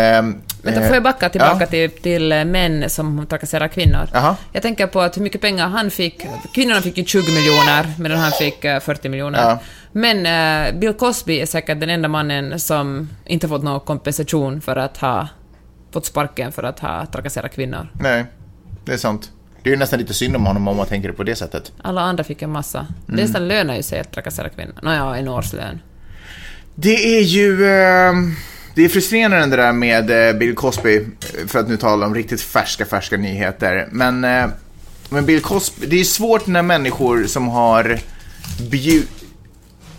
Vänta, 0.61 0.81
eh, 0.81 0.87
får 0.87 0.95
jag 0.95 1.03
backa 1.03 1.29
tillbaka 1.29 1.57
ja. 1.59 1.65
till, 1.65 1.89
till 1.89 2.31
eh, 2.31 2.45
män 2.45 2.89
som 2.89 3.25
trakasserar 3.27 3.67
kvinnor? 3.67 4.09
Jaha. 4.13 4.35
Jag 4.51 4.61
tänker 4.61 4.87
på 4.87 5.01
att 5.01 5.17
hur 5.17 5.21
mycket 5.21 5.41
pengar 5.41 5.67
han 5.67 5.91
fick. 5.91 6.25
Kvinnorna 6.53 6.81
fick 6.81 6.97
ju 6.97 7.05
20 7.05 7.31
miljoner, 7.31 7.93
medan 7.99 8.17
han 8.17 8.31
fick 8.31 8.65
eh, 8.65 8.79
40 8.79 9.09
miljoner. 9.09 9.39
Ja. 9.39 9.59
Men 9.91 10.25
eh, 10.25 10.79
Bill 10.79 10.93
Cosby 10.93 11.41
är 11.41 11.45
säkert 11.45 11.79
den 11.79 11.89
enda 11.89 12.07
mannen 12.07 12.59
som 12.59 13.09
inte 13.25 13.47
fått 13.47 13.63
någon 13.63 13.79
kompensation 13.79 14.61
för 14.61 14.75
att 14.75 14.97
ha 14.97 15.27
fått 15.91 16.05
sparken 16.05 16.51
för 16.51 16.63
att 16.63 16.79
ha 16.79 17.05
trakasserat 17.05 17.51
kvinnor. 17.51 17.87
Nej, 17.93 18.25
det 18.85 18.93
är 18.93 18.97
sant. 18.97 19.31
Det 19.65 19.69
är 19.69 19.71
ju 19.71 19.79
nästan 19.79 19.99
lite 19.99 20.13
synd 20.13 20.35
om 20.35 20.45
honom 20.45 20.67
om 20.67 20.77
man 20.77 20.85
tänker 20.87 21.07
det 21.07 21.13
på 21.13 21.23
det 21.23 21.35
sättet. 21.35 21.71
Alla 21.81 22.01
andra 22.01 22.23
fick 22.23 22.41
en 22.41 22.49
massa. 22.51 22.87
Det 23.05 23.13
Mm. 23.13 23.25
nästan 23.25 23.47
lönar 23.47 23.75
ju 23.75 23.83
sig 23.83 23.99
att 23.99 24.11
trakassera 24.11 24.49
kvinnor. 24.49 24.73
Nåja, 24.83 25.15
en 25.15 25.27
årslön. 25.27 25.79
Det 26.75 27.17
är 27.17 27.21
ju... 27.21 27.65
Eh, 27.65 28.13
det 28.75 28.85
är 28.85 28.89
frustrerande 28.89 29.55
det 29.55 29.63
där 29.63 29.73
med 29.73 30.29
eh, 30.29 30.33
Bill 30.35 30.55
Cosby, 30.55 31.05
för 31.47 31.59
att 31.59 31.67
nu 31.69 31.77
tala 31.77 32.05
om 32.05 32.15
riktigt 32.15 32.41
färska, 32.41 32.85
färska 32.85 33.17
nyheter. 33.17 33.87
Men, 33.91 34.23
eh, 34.23 34.45
men 35.09 35.25
Bill 35.25 35.41
Cosby, 35.41 35.85
det 35.87 35.99
är 35.99 36.03
svårt 36.03 36.47
när 36.47 36.61
människor 36.61 37.25
som 37.27 37.47
har 37.47 37.99
bjud, 38.69 39.07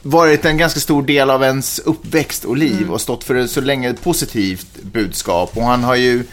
varit 0.03 0.45
en 0.45 0.59
ganska 0.59 0.81
stor 0.81 1.03
del 1.03 1.31
av 1.31 1.43
ens 1.43 1.79
uppväxt 1.79 2.45
och 2.45 2.57
liv 2.57 2.91
och 2.91 3.01
stått 3.01 3.25
för 3.25 3.47
så 3.47 3.61
länge 3.61 3.91
ett 3.91 4.03
positivt 4.03 4.83
budskap. 4.83 5.57
Och 5.57 5.63
han 5.65 5.85
har 5.85 5.95
ju 5.97 6.25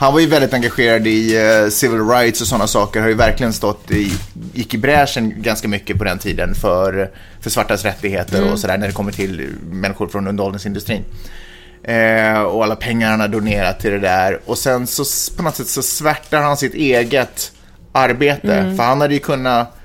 han 0.00 0.12
var 0.12 0.20
ju 0.20 0.26
väldigt 0.26 0.54
engagerad 0.54 1.06
i 1.06 1.38
uh, 1.38 1.68
civil 1.70 2.00
rights 2.08 2.40
och 2.40 2.46
sådana 2.46 2.66
saker. 2.66 3.00
Har 3.00 3.08
ju 3.08 3.14
verkligen 3.14 3.52
stått 3.52 3.90
i, 3.90 4.12
gick 4.52 4.74
i 4.74 4.78
bräschen 4.78 5.42
ganska 5.42 5.68
mycket 5.68 5.98
på 5.98 6.04
den 6.04 6.18
tiden 6.18 6.54
för, 6.54 7.10
för 7.40 7.50
svartas 7.50 7.84
rättigheter 7.84 8.38
Mm. 8.38 8.52
och 8.52 8.58
sådär 8.58 8.78
när 8.78 8.86
det 8.86 8.92
kommer 8.92 9.12
till 9.12 9.48
människor 9.70 10.08
från 10.08 10.26
underhållningsindustrin. 10.26 11.04
Eh, 11.82 12.40
och 12.42 12.64
alla 12.64 12.76
pengar 12.76 13.10
han 13.10 13.20
har 13.20 13.28
donerat 13.28 13.80
till 13.80 13.90
det 13.90 13.98
där. 13.98 14.40
Och 14.46 14.58
sen 14.58 14.86
så 14.86 15.04
på 15.36 15.42
något 15.42 15.56
sätt 15.56 15.66
så 15.68 15.82
svärtar 15.82 16.42
han 16.42 16.56
sitt 16.56 16.74
eget 16.74 17.52
arbete. 17.92 18.54
Mm. 18.54 18.76
För 18.76 18.84
han 18.84 19.00
hade 19.00 19.14
ju 19.14 19.20
kunnat, 19.20 19.76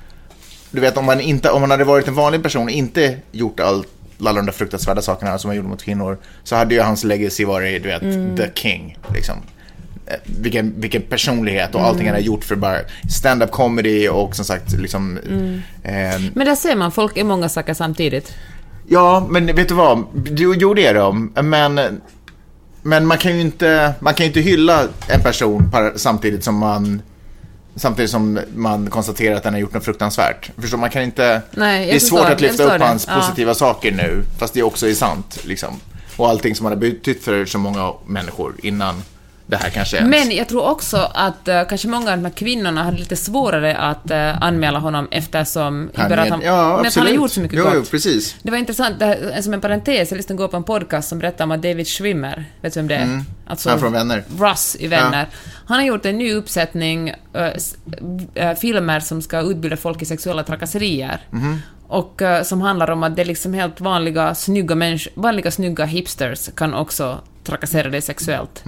du 0.71 0.81
vet 0.81 0.97
om 0.97 1.05
man, 1.05 1.21
inte, 1.21 1.49
om 1.49 1.61
man 1.61 1.71
hade 1.71 1.83
varit 1.83 2.07
en 2.07 2.15
vanlig 2.15 2.43
person 2.43 2.63
och 2.63 2.69
inte 2.71 3.17
gjort 3.31 3.59
allt 3.59 3.87
alla 4.19 4.33
de 4.33 4.45
där 4.45 4.53
fruktansvärda 4.53 5.01
sakerna 5.01 5.37
som 5.37 5.49
han 5.49 5.57
gjorde 5.57 5.69
mot 5.69 5.83
kvinnor 5.83 6.17
så 6.43 6.55
hade 6.55 6.75
ju 6.75 6.81
hans 6.81 7.03
legacy 7.03 7.45
varit, 7.45 7.83
du 7.83 7.89
vet, 7.89 8.01
Mm. 8.01 8.37
the 8.37 8.49
king. 8.55 8.97
Liksom. 9.13 9.35
Eh, 10.07 10.13
Vilken, 10.23 10.73
vilken 10.81 11.01
personlighet 11.01 11.75
och 11.75 11.81
allting 11.81 12.05
han 12.07 12.15
har 12.15 12.21
gjort 12.21 12.43
för 12.43 12.55
bara 12.55 12.77
stand-up 13.11 13.51
comedy 13.51 14.07
och 14.09 14.35
som 14.35 14.45
sagt 14.45 14.71
liksom... 14.71 15.17
Eh, 15.83 15.93
Men 16.33 16.45
där 16.47 16.55
ser 16.55 16.75
man, 16.75 16.91
folk 16.91 17.17
är 17.17 17.23
många 17.23 17.49
saker 17.49 17.73
samtidigt. 17.73 18.33
Ja, 18.87 19.27
men 19.29 19.45
vet 19.55 19.67
du 19.67 19.73
vad? 19.73 20.03
Jo, 20.35 20.53
jo 20.57 20.73
det 20.73 20.85
är 20.85 20.93
de. 20.93 21.33
Men, 21.43 22.01
men 22.81 23.05
man 23.07 23.17
kan 23.17 23.35
ju 23.35 23.41
inte, 23.41 23.93
man 23.99 24.13
kan 24.13 24.25
inte 24.25 24.39
hylla 24.41 24.83
en 25.07 25.21
person 25.21 25.71
samtidigt 25.95 26.43
som 26.43 26.55
man 26.57 27.01
Samtidigt 27.77 28.11
som 28.11 28.39
man 28.55 28.89
konstaterar 28.89 29.35
att 29.35 29.43
den 29.43 29.53
har 29.53 29.59
gjort 29.59 29.73
något 29.73 29.85
fruktansvärt. 29.85 30.51
Förstår 30.57 30.77
man 30.77 30.89
kan 30.89 31.03
inte... 31.03 31.41
Nej, 31.51 31.85
det 31.85 31.95
är 31.95 31.99
svårt 31.99 32.29
att 32.29 32.41
lyfta 32.41 32.63
upp 32.63 32.79
det. 32.79 32.85
hans 32.85 33.07
Ja. 33.07 33.15
positiva 33.15 33.53
saker 33.53 33.91
nu, 33.91 34.23
fast 34.37 34.53
det 34.53 34.63
också 34.63 34.87
är 34.89 34.93
sant. 34.93 35.39
Liksom. 35.43 35.69
Och 36.17 36.29
allting 36.29 36.55
som 36.55 36.65
han 36.65 36.73
har 36.73 36.79
betytt 36.79 37.23
för 37.23 37.45
så 37.45 37.57
många 37.57 37.93
människor 38.07 38.53
innan 38.63 38.95
det 39.47 39.55
här 39.55 39.69
kanske 39.69 39.97
ens... 39.97 40.09
Men 40.09 40.37
jag 40.37 40.49
tror 40.49 40.69
också 40.69 40.97
att 41.13 41.47
uh, 41.47 41.63
kanske 41.69 41.87
många 41.87 42.11
av 42.11 42.17
de 42.17 42.25
här 42.25 42.31
kvinnorna 42.33 42.83
hade 42.83 42.97
lite 42.97 43.15
svårare 43.15 43.77
att 43.77 44.11
uh, 44.11 44.43
anmäla 44.43 44.79
honom 44.79 45.07
eftersom... 45.11 45.89
Han 45.95 46.11
är- 46.11 46.17
han, 46.17 46.41
ja, 46.41 46.79
men 46.83 46.91
han 46.95 47.05
har 47.05 47.13
gjort 47.13 47.31
så 47.31 47.41
mycket 47.41 47.57
jo, 47.57 47.63
gott. 47.63 47.73
Jo, 47.75 47.83
precis. 47.91 48.35
Det 48.41 48.51
var 48.51 48.57
intressant, 48.57 48.99
det 48.99 49.05
här, 49.05 49.41
som 49.41 49.53
en 49.53 49.61
parentes, 49.61 50.11
jag 50.11 50.17
lyssnade 50.17 50.47
på 50.47 50.57
en 50.57 50.63
podcast 50.63 51.09
som 51.09 51.19
berättar 51.19 51.43
om 51.43 51.51
att 51.51 51.61
David 51.61 51.87
Schwimmer, 51.87 52.45
vet 52.61 52.73
du 52.73 52.79
vem 52.79 52.87
det 52.87 52.95
är? 52.95 53.23
Alltså, 53.47 53.69
Han 53.69 53.79
från 53.79 53.93
Vänner. 53.93 54.23
Russ 54.39 54.75
i 54.79 54.87
Vänner. 54.87 55.27
Han 55.67 55.77
har 55.77 55.85
gjort 55.85 56.05
en 56.05 56.17
ny 56.17 56.33
uppsättning 56.33 57.13
äh, 58.33 58.53
filmer 58.55 58.99
som 58.99 59.21
ska 59.21 59.41
utbilda 59.41 59.77
folk 59.77 60.01
i 60.01 60.05
sexuella 60.05 60.43
trakasserier. 60.43 61.19
Mhm. 61.29 61.61
Och 61.87 62.21
äh, 62.21 62.43
som 62.43 62.61
handlar 62.61 62.91
om 62.91 63.03
att 63.03 63.15
det 63.15 63.21
är 63.21 63.25
liksom 63.25 63.53
helt 63.53 63.81
vanliga, 63.81 64.35
snygga 64.35 64.75
människor, 64.75 65.13
vanliga, 65.15 65.51
snygga 65.51 65.85
hipsters 65.85 66.49
kan 66.55 66.73
också 66.73 67.19
trakassera 67.43 67.89
dig 67.89 68.01
sexuellt. 68.01 68.63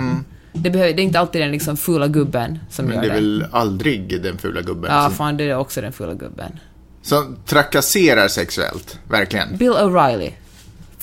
Det, 0.62 0.70
behöver, 0.70 0.94
det 0.94 1.02
är 1.02 1.04
inte 1.04 1.20
alltid 1.20 1.42
den 1.42 1.52
liksom 1.52 1.78
fula 1.78 2.08
gubben 2.08 2.60
som. 2.70 2.86
Men 2.86 2.96
gör 2.96 3.02
det 3.02 3.08
är 3.08 3.10
det. 3.10 3.16
väl 3.16 3.46
aldrig 3.52 4.22
den 4.24 4.38
fula 4.38 4.62
gubben 4.62 4.92
Ja, 4.94 5.06
som, 5.06 5.14
fan, 5.16 5.38
det 5.38 5.44
är 5.50 5.58
också 5.58 5.82
den 5.82 5.92
fula 5.94 6.14
gubben. 6.14 6.60
som 7.02 7.38
trakasserar 7.46 8.28
sexuellt. 8.28 9.00
Verkligen. 9.10 9.58
Bill 9.58 9.72
O'Reilly, 9.72 10.32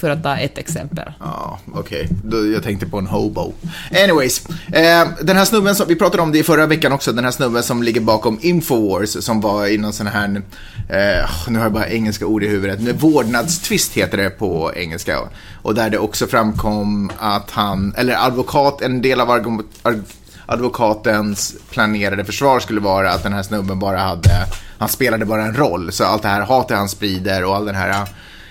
för 0.04 0.10
att 0.10 0.22
ta 0.22 0.36
ett 0.36 0.58
exempel. 0.58 1.12
Ja, 1.20 1.58
okej. 1.74 2.08
Okay. 2.26 2.52
Jag 2.52 2.62
tänkte 2.62 2.86
på 2.86 2.98
en 2.98 3.06
hobo. 3.06 3.52
Anyways, 4.04 4.46
eh, 4.72 5.08
den 5.22 5.36
här 5.36 5.44
snubben 5.44 5.74
som, 5.74 5.88
vi 5.88 5.96
pratade 5.96 6.22
om 6.22 6.32
det 6.32 6.38
i 6.38 6.42
förra 6.42 6.66
veckan 6.66 6.92
också, 6.92 7.12
den 7.12 7.24
här 7.24 7.30
snubben 7.30 7.62
som 7.62 7.82
ligger 7.82 8.00
bakom 8.00 8.38
Infowars 8.42 9.24
som 9.24 9.40
var 9.40 9.66
i 9.66 9.78
någon 9.78 9.92
sån 9.92 10.06
här, 10.06 10.42
eh, 10.88 11.30
nu 11.48 11.58
har 11.58 11.64
jag 11.64 11.72
bara 11.72 11.88
engelska 11.88 12.26
ord 12.26 12.44
i 12.44 12.48
huvudet, 12.48 13.02
vårdnadstvist 13.02 13.92
heter 13.92 14.16
det 14.18 14.30
på 14.30 14.72
engelska. 14.76 15.18
Och 15.62 15.74
där 15.74 15.90
det 15.90 15.98
också 15.98 16.26
framkom 16.26 17.10
att 17.18 17.50
han, 17.50 17.94
eller 17.96 18.26
advokat, 18.26 18.82
en 18.82 19.02
del 19.02 19.20
av 19.20 19.30
arg- 19.30 20.02
advokatens 20.46 21.54
planerade 21.70 22.24
försvar 22.24 22.60
skulle 22.60 22.80
vara 22.80 23.10
att 23.10 23.22
den 23.22 23.32
här 23.32 23.42
snubben 23.42 23.78
bara 23.78 23.98
hade, 23.98 24.46
han 24.78 24.88
spelade 24.88 25.24
bara 25.24 25.44
en 25.44 25.54
roll. 25.54 25.92
Så 25.92 26.04
allt 26.04 26.22
det 26.22 26.28
här 26.28 26.40
hatet 26.40 26.76
han 26.76 26.88
sprider 26.88 27.44
och 27.44 27.56
all 27.56 27.66
den 27.66 27.74
här 27.74 28.08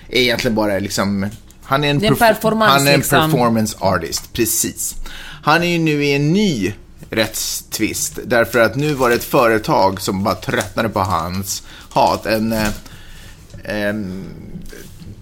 är 0.08 0.20
egentligen 0.20 0.54
bara 0.54 0.78
liksom, 0.78 1.26
han 1.64 1.84
är 1.84 1.90
en, 1.90 2.00
perf- 2.00 2.18
performance, 2.18 2.72
han 2.72 2.86
är 2.86 2.92
en 2.92 2.98
liksom. 2.98 3.30
performance 3.30 3.76
artist, 3.80 4.32
precis. 4.32 4.94
Han 5.42 5.62
är 5.62 5.66
ju 5.66 5.78
nu 5.78 6.04
i 6.04 6.14
en 6.14 6.32
ny 6.32 6.74
rättstvist 7.10 8.18
därför 8.24 8.58
att 8.58 8.76
nu 8.76 8.94
var 8.94 9.08
det 9.08 9.14
ett 9.14 9.24
företag 9.24 10.00
som 10.00 10.24
bara 10.24 10.34
tröttnade 10.34 10.88
på 10.88 11.00
hans 11.00 11.62
hat. 11.90 12.26
En, 12.26 12.52
eh, 12.52 13.94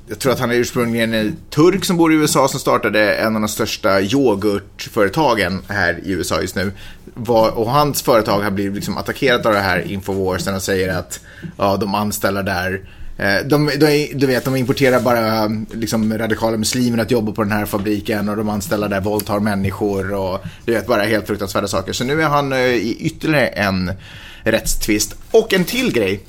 jag 0.09 0.19
tror 0.19 0.33
att 0.33 0.41
han 0.41 0.51
är 0.51 0.55
ursprungligen 0.55 1.15
en 1.15 1.37
turk 1.51 1.85
som 1.85 1.97
bor 1.97 2.13
i 2.13 2.17
USA 2.17 2.49
som 2.49 2.61
startade 2.61 3.15
en 3.15 3.35
av 3.35 3.43
de 3.43 3.49
största 3.49 4.01
yoghurtföretagen 4.01 5.63
här 5.69 6.01
i 6.05 6.11
USA 6.11 6.41
just 6.41 6.57
nu. 6.57 6.73
Var, 7.15 7.51
och 7.51 7.71
hans 7.71 8.03
företag 8.03 8.41
har 8.41 8.51
blivit 8.51 8.75
liksom 8.75 8.99
attackerat 8.99 9.47
av 9.47 9.53
det 9.53 9.61
här 9.61 9.81
Infowarsen 9.81 10.55
och 10.55 10.63
säger 10.63 10.99
att 10.99 11.21
ja, 11.57 11.77
de 11.77 11.95
anställda 11.95 12.43
där 12.43 12.81
Eh, 13.23 13.47
de, 13.47 13.71
de, 13.79 14.13
du 14.15 14.27
vet, 14.27 14.45
de 14.45 14.57
importerar 14.57 15.01
bara 15.01 15.51
liksom, 15.73 16.19
radikala 16.19 16.57
muslimer 16.57 16.99
att 16.99 17.11
jobba 17.11 17.33
på 17.33 17.43
den 17.43 17.53
här 17.53 17.67
fabriken 17.67 18.29
och 18.29 18.37
de 18.37 18.49
anställda 18.49 18.89
där 18.89 19.01
våldtar 19.01 19.41
människor 19.41 20.15
och 20.15 20.39
du 20.65 20.73
vet, 20.73 20.87
bara 20.87 21.03
helt 21.03 21.27
fruktansvärda 21.27 21.69
saker. 21.69 21.93
Så 21.93 22.05
nu 22.05 22.23
är 22.23 22.29
han 22.29 22.53
eh, 22.53 22.59
i 22.59 22.97
ytterligare 23.01 23.47
en 23.47 23.93
rättstvist. 24.43 25.15
Och 25.31 25.53
en 25.53 25.65
till 25.65 25.93
grej 25.93 26.21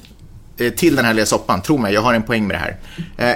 eh, 0.57 0.73
till 0.73 0.95
den 0.95 1.05
här 1.05 1.13
lilla 1.13 1.25
soppan, 1.25 1.61
tro 1.61 1.77
mig, 1.77 1.93
jag 1.93 2.01
har 2.01 2.13
en 2.13 2.23
poäng 2.23 2.47
med 2.47 2.55
det 2.55 2.59
här, 2.59 2.77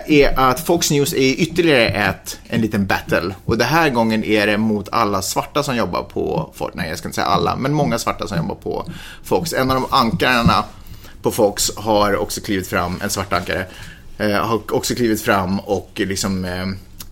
är 0.07 0.39
att 0.39 0.59
Fox 0.59 0.91
News 0.91 1.13
är 1.13 1.41
ytterligare 1.41 1.87
ett, 1.87 2.39
en 2.47 2.61
liten 2.61 2.85
battle. 2.87 3.35
Och 3.45 3.57
den 3.57 3.67
här 3.67 3.89
gången 3.89 4.23
är 4.23 4.47
det 4.47 4.57
mot 4.57 4.89
alla 4.91 5.21
svarta 5.21 5.63
som 5.63 5.75
jobbar 5.75 6.03
på, 6.03 6.53
Fox. 6.55 6.75
nej 6.75 6.89
jag 6.89 6.97
ska 6.97 7.07
inte 7.07 7.15
säga 7.15 7.27
alla, 7.27 7.55
men 7.55 7.73
många 7.73 7.99
svarta 7.99 8.27
som 8.27 8.37
jobbar 8.37 8.55
på 8.55 8.85
Fox. 9.23 9.53
En 9.53 9.71
av 9.71 9.75
de 9.81 9.85
ankarna 9.89 10.63
på 11.27 11.31
Fox 11.31 11.71
har 11.75 12.15
också 12.15 12.41
klivit 12.41 12.67
fram, 12.67 12.99
en 13.03 13.09
svartankare, 13.09 13.65
eh, 14.17 14.31
har 14.31 14.61
också 14.71 14.95
klivit 14.95 15.21
fram 15.21 15.59
och 15.59 15.91
liksom 15.95 16.45
eh, 16.45 16.65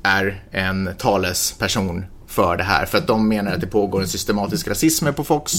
är 0.03 0.43
en 0.51 0.89
talesperson 0.97 2.05
för 2.27 2.57
det 2.57 2.63
här. 2.63 2.85
För 2.85 2.97
att 2.97 3.07
de 3.07 3.27
menar 3.27 3.51
att 3.51 3.61
det 3.61 3.67
pågår 3.67 4.01
en 4.01 4.07
systematisk 4.07 4.67
rasism 4.67 5.13
på 5.13 5.23
Fox. 5.23 5.53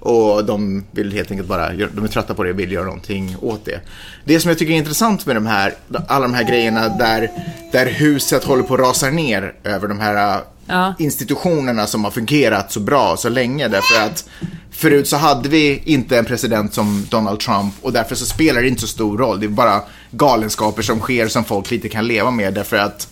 Och 0.00 0.44
de 0.44 0.84
vill 0.90 1.12
helt 1.12 1.30
enkelt 1.30 1.48
bara, 1.48 1.72
de 1.72 2.04
är 2.04 2.08
trötta 2.08 2.34
på 2.34 2.44
det 2.44 2.50
och 2.50 2.58
vill 2.58 2.72
göra 2.72 2.84
någonting 2.84 3.36
åt 3.40 3.64
det. 3.64 3.80
Det 4.24 4.40
som 4.40 4.48
jag 4.48 4.58
tycker 4.58 4.72
är 4.72 4.78
intressant 4.78 5.26
med 5.26 5.36
de 5.36 5.46
här, 5.46 5.74
alla 6.08 6.28
de 6.28 6.34
här 6.34 6.44
grejerna 6.44 6.88
där, 6.88 7.30
där 7.72 7.86
huset 7.86 8.44
håller 8.44 8.62
på 8.62 8.74
att 8.74 8.80
rasa 8.80 9.10
ner 9.10 9.54
över 9.64 9.88
de 9.88 10.00
här 10.00 10.40
Ja. 10.66 10.94
institutionerna 10.98 11.86
som 11.86 12.04
har 12.04 12.10
fungerat 12.10 12.72
så 12.72 12.80
bra 12.80 13.16
så 13.16 13.28
länge. 13.28 13.68
Därför 13.68 14.06
att 14.06 14.28
förut 14.70 15.08
så 15.08 15.16
hade 15.16 15.48
vi 15.48 15.82
inte 15.84 16.18
en 16.18 16.24
president 16.24 16.74
som 16.74 17.06
Donald 17.10 17.40
Trump 17.40 17.74
och 17.82 17.92
därför 17.92 18.14
så 18.14 18.26
spelar 18.26 18.62
det 18.62 18.68
inte 18.68 18.80
så 18.80 18.86
stor 18.86 19.18
roll. 19.18 19.40
Det 19.40 19.46
är 19.46 19.48
bara 19.48 19.82
galenskaper 20.10 20.82
som 20.82 21.00
sker 21.00 21.28
som 21.28 21.44
folk 21.44 21.70
lite 21.70 21.88
kan 21.88 22.06
leva 22.06 22.30
med 22.30 22.54
därför 22.54 22.76
att 22.76 23.08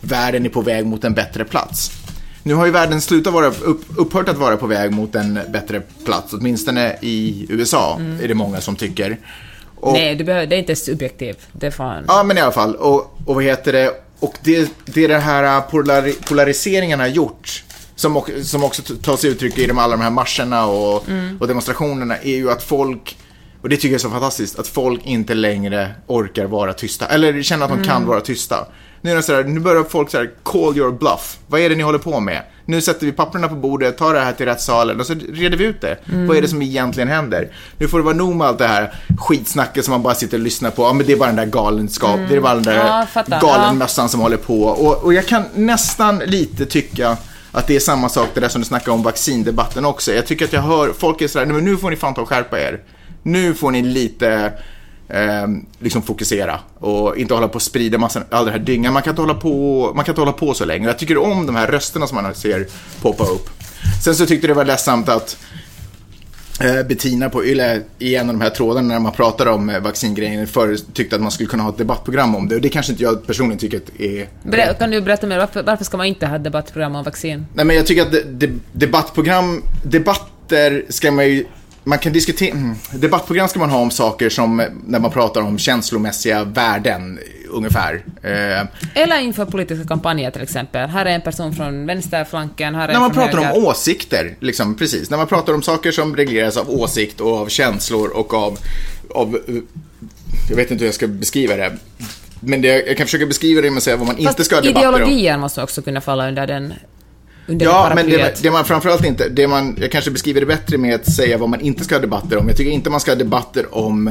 världen 0.00 0.44
är 0.46 0.50
på 0.50 0.60
väg 0.60 0.86
mot 0.86 1.04
en 1.04 1.14
bättre 1.14 1.44
plats. 1.44 1.90
Nu 2.42 2.54
har 2.54 2.66
ju 2.66 2.72
världen 2.72 3.00
slutat 3.00 3.32
vara, 3.32 3.46
upp, 3.46 3.84
upphört 3.96 4.28
att 4.28 4.36
vara 4.36 4.56
på 4.56 4.66
väg 4.66 4.92
mot 4.92 5.14
en 5.14 5.40
bättre 5.48 5.82
plats, 6.04 6.32
åtminstone 6.32 6.96
i 7.00 7.46
USA 7.48 8.00
är 8.22 8.28
det 8.28 8.34
många 8.34 8.60
som 8.60 8.76
tycker. 8.76 9.18
Och, 9.76 9.92
Nej, 9.92 10.14
det, 10.14 10.24
behöver, 10.24 10.46
det 10.46 10.56
är 10.56 10.58
inte 10.58 10.76
subjektivt. 10.76 11.38
Det 11.52 11.66
är 11.66 11.70
fan... 11.70 12.04
Ja, 12.08 12.22
men 12.22 12.38
i 12.38 12.40
alla 12.40 12.52
fall. 12.52 12.74
Och, 12.74 13.18
och 13.24 13.34
vad 13.34 13.44
heter 13.44 13.72
det? 13.72 13.90
Och 14.24 14.34
det, 14.42 14.72
det 14.84 15.06
den 15.06 15.20
här 15.20 15.60
polari, 15.60 16.12
polariseringen 16.12 17.00
har 17.00 17.06
gjort, 17.06 17.64
som, 17.96 18.22
som 18.42 18.64
också 18.64 18.82
t- 18.82 18.94
tar 19.02 19.16
sig 19.16 19.30
uttryck 19.30 19.58
i 19.58 19.66
de, 19.66 19.78
alla 19.78 19.96
de 19.96 20.02
här 20.02 20.10
marscherna 20.10 20.66
och, 20.66 21.04
och 21.40 21.48
demonstrationerna, 21.48 22.16
är 22.18 22.36
ju 22.36 22.50
att 22.50 22.62
folk, 22.62 23.16
och 23.62 23.68
det 23.68 23.76
tycker 23.76 23.88
jag 23.88 23.94
är 23.94 23.98
så 23.98 24.10
fantastiskt, 24.10 24.58
att 24.58 24.68
folk 24.68 25.00
inte 25.06 25.34
längre 25.34 25.90
orkar 26.06 26.44
vara 26.46 26.72
tysta. 26.72 27.06
Eller 27.06 27.42
känner 27.42 27.64
att 27.64 27.70
de 27.70 27.84
kan 27.84 28.06
vara 28.06 28.20
tysta. 28.20 28.66
Nu, 29.04 29.10
är 29.10 29.16
det 29.16 29.22
så 29.22 29.34
här, 29.34 29.44
nu 29.44 29.60
börjar 29.60 29.84
folk 29.84 30.10
så 30.10 30.18
här, 30.18 30.30
call 30.42 30.76
your 30.76 30.92
bluff. 30.92 31.38
Vad 31.46 31.60
är 31.60 31.68
det 31.68 31.74
ni 31.76 31.82
håller 31.82 31.98
på 31.98 32.20
med? 32.20 32.42
Nu 32.64 32.80
sätter 32.80 33.06
vi 33.06 33.12
papperna 33.12 33.48
på 33.48 33.54
bordet, 33.54 33.98
tar 33.98 34.14
det 34.14 34.20
här 34.20 34.32
till 34.32 34.46
rättssalen 34.46 35.00
och 35.00 35.06
så 35.06 35.14
reder 35.32 35.56
vi 35.56 35.64
ut 35.64 35.80
det. 35.80 35.98
Vad 36.28 36.36
är 36.36 36.42
det 36.42 36.48
som 36.48 36.62
egentligen 36.62 37.08
händer? 37.08 37.48
Nu 37.78 37.88
får 37.88 37.98
det 37.98 38.04
vara 38.04 38.14
nog 38.16 38.34
med 38.36 38.46
allt 38.46 38.58
det 38.58 38.66
här 38.66 38.94
skitsnacket 39.18 39.84
som 39.84 39.92
man 39.92 40.02
bara 40.02 40.14
sitter 40.14 40.36
och 40.38 40.42
lyssnar 40.44 40.70
på. 40.70 40.82
Ja, 40.82 40.92
men 40.92 41.06
det 41.06 41.12
är 41.12 41.16
bara 41.16 41.26
den 41.26 41.36
där 41.36 41.46
galenskap, 41.46 42.20
det 42.28 42.36
är 42.36 42.40
bara 42.40 42.54
den 42.54 42.62
där 42.62 42.74
Ja, 42.76 42.98
jag 42.98 43.08
fattar. 43.08 43.40
galenmössan 43.40 44.08
som 44.08 44.20
håller 44.20 44.36
på. 44.36 44.62
Och, 44.62 45.04
och 45.04 45.14
jag 45.14 45.26
kan 45.26 45.42
nästan 45.54 46.18
lite 46.18 46.66
tycka 46.66 47.16
att 47.52 47.66
det 47.66 47.76
är 47.76 47.80
samma 47.80 48.08
sak 48.08 48.28
det 48.34 48.40
där 48.40 48.48
som 48.48 48.60
du 48.60 48.66
snackar 48.66 48.92
om 48.92 49.02
vaccindebatten 49.02 49.84
också. 49.84 50.12
Jag 50.12 50.26
tycker 50.26 50.44
att 50.44 50.52
jag 50.52 50.62
hör, 50.62 50.92
folk 50.98 51.20
är 51.22 51.28
sådär, 51.28 51.46
"Nej, 51.46 51.54
men 51.54 51.64
nu 51.64 51.76
får 51.76 51.90
ni 51.90 51.96
fan 51.96 52.14
ta 52.14 52.20
och 52.22 52.28
skärpa 52.28 52.60
er. 52.60 52.80
Nu 53.22 53.54
får 53.54 53.70
ni 53.70 53.82
lite 53.82 54.52
eh, 55.08 55.46
liksom 55.78 56.02
fokusera 56.02 56.60
och 56.78 57.16
inte 57.16 57.34
hålla 57.34 57.48
på 57.48 57.54
och 57.54 57.62
sprida 57.62 57.98
massa, 57.98 58.22
all 58.30 58.44
den 58.44 58.54
här 58.54 58.60
dyngan. 58.60 58.92
Man 58.92 59.02
kan 59.02 59.10
inte 59.10 59.22
hålla 59.22 59.34
på, 59.34 59.92
man 59.94 60.04
kan 60.04 60.12
inte 60.12 60.20
hålla 60.20 60.32
på 60.32 60.54
så 60.54 60.64
länge. 60.64 60.86
Jag 60.86 60.98
tycker 60.98 61.18
om 61.18 61.46
de 61.46 61.56
här 61.56 61.66
rösterna 61.66 62.06
som 62.06 62.22
man 62.22 62.34
ser 62.34 62.66
poppa 63.02 63.24
upp. 63.24 63.50
Sen 64.04 64.14
så 64.14 64.26
tyckte 64.26 64.46
det 64.46 64.54
var 64.54 64.64
ledsamt 64.64 65.08
att 65.08 65.36
eh, 66.60 66.82
Bettina 66.86 67.30
på 67.30 67.44
Yle 67.44 67.82
i 67.98 68.14
en 68.14 68.28
av 68.28 68.34
de 68.34 68.40
här 68.40 68.50
trådarna 68.50 68.88
när 68.88 69.00
man 69.00 69.12
pratar 69.12 69.46
om 69.46 69.70
eh, 69.70 69.80
vaccingrejen 69.80 70.46
förr 70.46 70.76
tyckte 70.92 71.16
att 71.16 71.22
man 71.22 71.30
skulle 71.30 71.48
kunna 71.48 71.62
ha 71.62 71.70
ett 71.70 71.78
debattprogram 71.78 72.34
om 72.36 72.48
det 72.48 72.54
och 72.54 72.60
det 72.60 72.68
kanske 72.68 72.92
inte 72.92 73.04
jag 73.04 73.26
personligen 73.26 73.58
tycker 73.58 73.80
är 73.98 74.28
Ber- 74.42 74.78
Kan 74.78 74.90
du 74.90 75.00
berätta 75.00 75.26
mer, 75.26 75.38
varför, 75.38 75.62
varför 75.62 75.84
ska 75.84 75.96
man 75.96 76.06
inte 76.06 76.26
ha 76.26 76.38
debattprogram 76.38 76.96
om 76.96 77.04
vaccin? 77.04 77.46
Nej 77.54 77.64
men 77.64 77.76
jag 77.76 77.86
tycker 77.86 78.02
att 78.02 78.12
de, 78.12 78.20
de, 78.22 78.60
debattprogram, 78.72 79.62
debatter 79.82 80.84
ska 80.88 81.10
man 81.12 81.26
ju 81.28 81.46
man 81.84 81.98
kan 81.98 82.12
diskutera, 82.12 82.50
mm, 82.50 82.74
debattprogram 82.92 83.48
ska 83.48 83.58
man 83.58 83.70
ha 83.70 83.78
om 83.78 83.90
saker 83.90 84.30
som, 84.30 84.60
eh, 84.60 84.66
när 84.86 84.98
man 84.98 85.10
pratar 85.10 85.40
om 85.40 85.58
känslomässiga 85.58 86.44
värden, 86.44 87.18
ungefär. 87.50 88.04
Eh, 88.22 89.02
Eller 89.02 89.20
inför 89.20 89.44
politiska 89.44 89.88
kampanjer 89.88 90.30
till 90.30 90.42
exempel. 90.42 90.88
Här 90.90 91.06
är 91.06 91.10
en 91.10 91.20
person 91.20 91.54
från 91.54 91.86
vänsterflanken, 91.86 92.74
här 92.74 92.88
är 92.88 92.92
när 92.92 93.00
man 93.00 93.10
pratar 93.12 93.38
höger. 93.38 93.56
om 93.58 93.64
åsikter, 93.64 94.36
liksom, 94.40 94.74
precis. 94.76 95.10
När 95.10 95.16
man 95.18 95.26
pratar 95.26 95.54
om 95.54 95.62
saker 95.62 95.92
som 95.92 96.16
regleras 96.16 96.56
av 96.56 96.70
åsikt 96.70 97.20
och 97.20 97.38
av 97.38 97.48
känslor 97.48 98.08
och 98.08 98.34
av, 98.34 98.58
av 99.14 99.34
eh, 99.48 99.54
jag 100.48 100.56
vet 100.56 100.70
inte 100.70 100.82
hur 100.82 100.88
jag 100.88 100.94
ska 100.94 101.06
beskriva 101.06 101.56
det. 101.56 101.72
Men 102.40 102.62
det, 102.62 102.86
jag 102.86 102.96
kan 102.96 103.06
försöka 103.06 103.26
beskriva 103.26 103.60
det 103.60 103.70
med 103.70 103.76
att 103.76 103.82
säga 103.82 103.96
vad 103.96 104.06
man 104.06 104.16
Fast 104.16 104.28
inte 104.28 104.44
ska 104.44 104.56
ha 104.56 104.62
debatter 104.62 104.88
om. 104.88 104.94
ideologier 104.94 105.38
måste 105.38 105.62
också 105.62 105.82
kunna 105.82 106.00
falla 106.00 106.28
under 106.28 106.46
den 106.46 106.72
under 107.46 107.66
Ja, 107.66 107.92
men 107.94 108.06
det, 108.06 108.42
det 108.42 108.50
man 108.50 108.64
framförallt 108.64 109.04
inte, 109.04 109.28
det 109.28 109.48
man, 109.48 109.76
jag 109.80 109.92
kanske 109.92 110.10
beskriver 110.10 110.40
det 110.40 110.46
bättre 110.46 110.78
med 110.78 110.94
att 110.94 111.12
säga 111.12 111.38
vad 111.38 111.48
man 111.48 111.60
inte 111.60 111.84
ska 111.84 111.94
ha 111.94 112.00
debatter 112.00 112.36
om. 112.36 112.48
Jag 112.48 112.56
tycker 112.56 112.70
inte 112.70 112.90
man 112.90 113.00
ska 113.00 113.10
ha 113.10 113.16
debatter 113.16 113.74
om, 113.74 114.08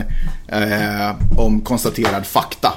eh, 0.48 1.38
om 1.38 1.62
konstaterad 1.62 2.26
fakta. 2.26 2.74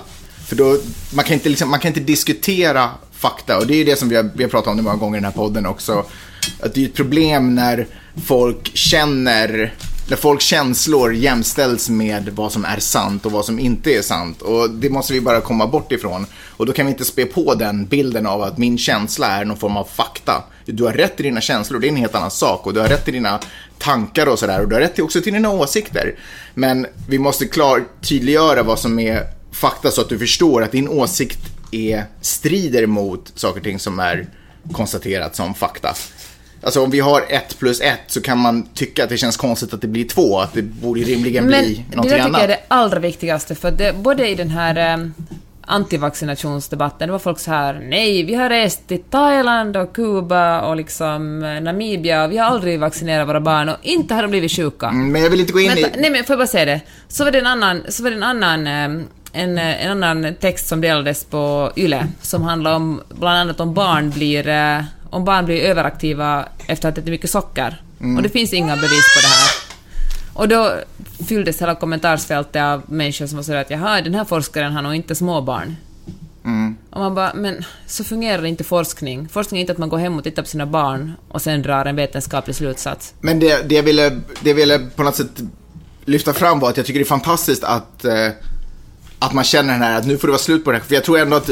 För 0.47 0.57
då, 0.57 0.79
man 1.15 1.25
kan 1.25 1.35
inte, 1.35 1.49
liksom, 1.49 1.71
man 1.71 1.81
kan 1.81 1.89
inte 1.89 2.01
diskutera 2.01 2.91
fakta 3.13 3.59
och 3.59 3.67
det 3.67 3.75
är 3.75 3.79
ju 3.79 3.85
det 3.85 3.97
som 3.97 4.09
vi 4.09 4.17
har, 4.17 4.31
vi 4.35 4.43
har 4.43 4.51
pratat 4.51 4.69
om 4.69 4.77
det 4.77 4.83
många 4.83 4.97
gånger 4.97 5.17
i 5.17 5.21
den 5.21 5.25
här 5.25 5.33
podden 5.33 5.67
också. 5.67 6.05
Att 6.61 6.75
det 6.75 6.83
är 6.83 6.87
ett 6.87 6.95
problem 6.95 7.55
när 7.55 7.87
folk 8.25 8.77
känner, 8.77 9.75
när 10.09 10.17
folks 10.17 10.45
känslor 10.45 11.15
jämställs 11.15 11.89
med 11.89 12.29
vad 12.29 12.53
som 12.53 12.65
är 12.65 12.79
sant 12.79 13.27
och 13.27 13.33
vad 13.33 13.45
som 13.45 13.59
inte 13.59 13.91
är 13.91 14.03
sant. 14.03 14.43
Och 14.43 14.71
det 14.71 14.91
måste 14.91 15.13
vi 15.13 15.21
bara 15.21 15.41
komma 15.41 15.67
bort 15.67 15.93
ifrån. 15.93 16.27
Och 16.57 16.67
då 16.67 16.73
kan 16.73 16.87
vi 16.87 16.93
inte 16.93 17.05
spä 17.05 17.25
på 17.27 17.55
den 17.55 17.87
bilden 17.87 18.27
av 18.27 18.43
att 18.43 18.59
min 18.59 18.79
känsla 18.79 19.27
är 19.27 19.45
någon 19.45 19.57
form 19.57 19.77
av 19.77 19.85
fakta. 19.85 20.45
Du 20.65 20.85
har 20.85 20.93
rätt 20.93 21.21
i 21.21 21.23
dina 21.23 21.41
känslor, 21.41 21.81
det 21.81 21.87
är 21.87 21.89
en 21.89 21.97
helt 21.97 22.15
annan 22.15 22.31
sak. 22.31 22.67
Och 22.67 22.75
du 22.75 22.81
har 22.81 22.89
rätt 22.89 23.09
i 23.09 23.13
dina 23.13 23.41
tankar 23.79 24.27
och 24.27 24.39
sådär. 24.39 24.63
Och 24.63 24.69
du 24.69 24.75
har 24.75 24.81
rätt 24.81 24.99
också 24.99 25.21
till 25.21 25.33
dina 25.33 25.51
åsikter. 25.51 26.15
Men 26.55 26.87
vi 27.09 27.19
måste 27.19 27.47
klar, 27.47 27.85
tydliggöra 28.01 28.63
vad 28.63 28.79
som 28.79 28.99
är 28.99 29.23
fakta 29.53 29.91
så 29.91 30.01
att 30.01 30.09
du 30.09 30.19
förstår 30.19 30.63
att 30.63 30.73
din 30.73 30.89
åsikt 30.89 31.39
är, 31.71 32.05
strider 32.21 32.87
mot 32.87 33.33
saker 33.35 33.61
och 33.61 33.65
ting 33.65 33.79
som 33.79 33.99
är 33.99 34.27
konstaterat 34.73 35.37
som 35.37 35.55
fakta. 35.55 35.95
Alltså 36.63 36.83
om 36.85 36.91
vi 36.91 37.01
har 37.01 37.25
ett 37.29 37.59
plus 37.59 37.81
ett 37.81 38.01
så 38.07 38.21
kan 38.21 38.39
man 38.39 38.63
tycka 38.75 39.05
att 39.05 39.11
det 39.11 39.17
känns 39.17 39.37
konstigt 39.37 39.75
att 39.75 39.81
det 39.81 39.89
blir 39.89 40.05
två, 40.05 40.39
att 40.41 40.53
det 40.53 40.63
borde 40.63 41.01
rimligen 41.01 41.45
Men 41.45 41.65
bli 41.65 41.75
det 41.75 41.83
där 41.91 41.97
någonting 41.97 42.03
tycker 42.03 42.17
jag 42.19 42.27
annat. 42.27 42.43
är 42.43 42.49
det 42.49 42.61
allra 42.69 42.99
viktigaste, 42.99 43.55
för 43.55 43.71
det, 43.71 43.95
både 43.97 44.29
i 44.29 44.35
den 44.35 44.51
här 44.51 44.95
eh, 44.95 45.07
antivaccinationsdebatten, 45.69 47.09
det 47.09 47.13
var 47.13 47.19
folk 47.19 47.39
så 47.39 47.51
här 47.51 47.81
nej, 47.83 48.23
vi 48.23 48.35
har 48.35 48.49
rest 48.49 48.89
till 48.89 49.03
Thailand 49.03 49.77
och 49.77 49.95
Kuba 49.95 50.61
och 50.61 50.77
liksom 50.77 51.43
eh, 51.45 51.61
Namibia 51.61 52.25
och 52.25 52.33
vi 52.33 52.39
har 52.39 52.47
aldrig 52.47 52.81
vaccinerat 52.81 53.29
våra 53.29 53.41
barn 53.41 53.69
och 53.69 53.77
inte 53.83 54.15
har 54.15 54.23
de 54.23 54.31
blivit 54.31 54.53
sjuka. 54.53 54.87
Mm, 54.87 55.13
Men 55.13 55.23
jag 55.23 55.31
vill 55.31 55.41
inte 55.41 55.53
gå 55.53 55.61
in 55.61 55.69
Vänta, 55.69 55.89
i... 55.89 56.01
nej 56.01 56.11
men 56.11 56.25
får 56.25 56.35
jag 56.35 56.39
bara 56.39 56.47
säga 56.47 56.65
det? 56.65 56.81
Så 57.09 57.25
var 57.25 57.31
det 57.31 57.39
en 57.39 57.47
annan, 57.47 57.83
så 57.89 58.03
var 58.03 58.11
det 58.11 58.17
en 58.17 58.23
annan, 58.23 58.67
eh, 58.67 59.05
en, 59.33 59.59
eh, 59.59 59.87
en 59.87 60.03
annan 60.03 60.35
text 60.41 60.69
som 60.69 60.81
delades 60.81 61.25
på 61.25 61.73
YLE 61.77 62.07
som 62.23 62.43
handlar 62.43 62.77
om 62.77 63.01
bland 63.09 63.39
annat 63.39 63.61
om 63.61 63.75
barn 63.75 64.11
blir, 64.11 64.49
eh, 64.49 64.81
om 65.17 65.25
barn 65.25 65.45
blir 65.45 65.63
överaktiva 65.63 66.49
efter 66.67 66.89
att 66.89 66.99
ätit 66.99 67.11
mycket 67.11 67.31
socker. 67.31 67.83
Och 68.17 68.23
det 68.23 68.29
finns 68.29 68.53
inga 68.53 68.77
bevis 68.77 69.15
på 69.15 69.21
det 69.21 69.27
här. 69.27 69.51
Och 70.33 70.49
då 70.49 70.75
fylldes 71.29 71.63
hela 71.63 71.75
kommentarsfältet 71.75 72.63
av 72.63 72.83
människor 72.87 73.27
som 73.27 73.37
var 73.37 73.43
sådär 73.43 73.61
att 73.61 73.71
jaha, 73.71 74.01
den 74.01 74.15
här 74.15 74.25
forskaren 74.25 74.73
har 74.73 74.83
nog 74.83 74.95
inte 74.95 75.15
småbarn. 75.15 75.77
Och 76.91 77.01
man 77.01 77.15
bara, 77.15 77.35
men 77.35 77.65
så 77.87 78.05
fungerar 78.05 78.45
inte 78.45 78.65
forskning. 78.65 79.29
Forskning 79.29 79.59
är 79.59 79.61
inte 79.61 79.73
att 79.73 79.79
man 79.79 79.89
går 79.89 79.99
hem 79.99 80.19
och 80.19 80.25
tittar 80.25 80.43
på 80.43 80.49
sina 80.49 80.67
barn 80.67 81.13
och 81.29 81.43
sen 81.43 81.63
drar 81.63 81.85
en 81.85 81.97
vetenskaplig 81.97 82.57
slutsats. 82.57 83.15
Men 83.21 83.41
det, 83.41 83.69
det, 83.69 83.75
jag 83.75 83.83
ville, 83.83 84.11
det 84.41 84.51
jag 84.51 84.55
ville 84.55 84.79
på 84.79 85.03
något 85.03 85.17
sätt 85.17 85.43
lyfta 86.05 86.33
fram 86.33 86.61
var 86.61 86.71
att 86.71 86.77
jag 86.77 86.87
tycker 86.87 87.01
det 87.01 87.03
är 87.03 87.07
fantastiskt 87.07 87.65
att, 87.65 88.05
eh, 88.05 88.29
att 89.19 89.33
man 89.33 89.45
känner 89.45 89.73
den 89.73 89.83
här 89.83 89.99
att 89.99 90.07
nu 90.07 90.19
får 90.19 90.29
det 90.29 90.33
vara 90.33 90.39
slut 90.39 90.65
på 90.65 90.73
det 90.73 90.79
här. 90.79 90.85
För 90.85 90.95
jag 90.95 91.05
tror 91.05 91.19
ändå 91.19 91.37
att 91.37 91.51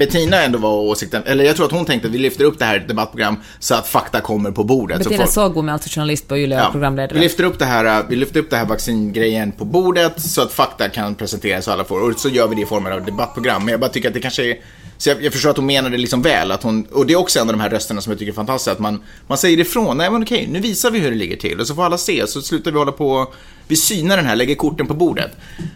Bettina 0.00 0.42
ändå 0.42 0.58
var 0.58 0.70
åsikten, 0.70 1.22
eller 1.26 1.44
jag 1.44 1.56
tror 1.56 1.66
att 1.66 1.72
hon 1.72 1.84
tänkte 1.84 2.08
att 2.08 2.14
vi 2.14 2.18
lyfter 2.18 2.44
upp 2.44 2.58
det 2.58 2.64
här 2.64 2.74
i 2.74 2.78
ett 2.80 2.88
debattprogram 2.88 3.36
så 3.58 3.74
att 3.74 3.88
fakta 3.88 4.20
kommer 4.20 4.50
på 4.50 4.64
bordet. 4.64 4.98
Bettina 4.98 5.16
folk- 5.16 5.30
Sågbom 5.30 5.68
är 5.68 5.72
alltså 5.72 5.88
journalist 6.00 6.28
på 6.28 6.34
och 6.34 6.40
Ja, 6.40 6.68
programledare. 6.72 7.14
vi 7.18 7.20
lyfter 7.24 7.44
upp 7.44 7.58
det 7.58 7.64
här, 7.64 8.04
vi 8.08 8.16
lyfter 8.16 8.40
upp 8.40 8.50
det 8.50 8.56
här 8.56 8.66
vaccingrejen 8.66 9.52
på 9.52 9.64
bordet 9.64 10.20
så 10.22 10.42
att 10.42 10.52
fakta 10.52 10.88
kan 10.88 11.14
presenteras 11.14 11.66
och 11.66 11.72
alla 11.74 11.84
får. 11.84 12.10
Och 12.10 12.20
så 12.20 12.28
gör 12.28 12.48
vi 12.48 12.54
det 12.54 12.62
i 12.62 12.66
form 12.66 12.86
av 12.86 13.04
debattprogram. 13.04 13.64
Men 13.64 13.72
jag 13.72 13.80
bara 13.80 13.90
tycker 13.90 14.08
att 14.08 14.14
det 14.14 14.20
kanske 14.20 14.50
är, 14.50 14.56
så 15.00 15.08
jag, 15.08 15.24
jag 15.24 15.32
förstår 15.32 15.50
att 15.50 15.56
hon 15.56 15.66
menar 15.66 15.90
det 15.90 15.96
liksom 15.96 16.22
väl. 16.22 16.50
Att 16.50 16.62
hon, 16.62 16.84
och 16.84 17.06
det 17.06 17.12
är 17.12 17.16
också 17.16 17.38
en 17.40 17.48
av 17.48 17.54
de 17.54 17.60
här 17.60 17.70
rösterna 17.70 18.00
som 18.00 18.10
jag 18.10 18.18
tycker 18.18 18.32
är 18.32 18.36
fantastiska. 18.36 18.72
Att 18.72 18.78
man, 18.78 19.02
man 19.26 19.38
säger 19.38 19.60
ifrån, 19.60 19.96
nej 19.96 20.10
men 20.10 20.22
okej, 20.22 20.48
nu 20.52 20.60
visar 20.60 20.90
vi 20.90 20.98
hur 20.98 21.10
det 21.10 21.16
ligger 21.16 21.36
till. 21.36 21.60
Och 21.60 21.66
så 21.66 21.74
får 21.74 21.84
alla 21.84 21.98
se, 21.98 22.26
så 22.26 22.42
slutar 22.42 22.70
vi 22.70 22.78
hålla 22.78 22.92
på, 22.92 23.32
vi 23.68 23.76
synar 23.76 24.16
den 24.16 24.26
här, 24.26 24.36
lägger 24.36 24.54
korten 24.54 24.86
på 24.86 24.94
bordet. 24.94 25.30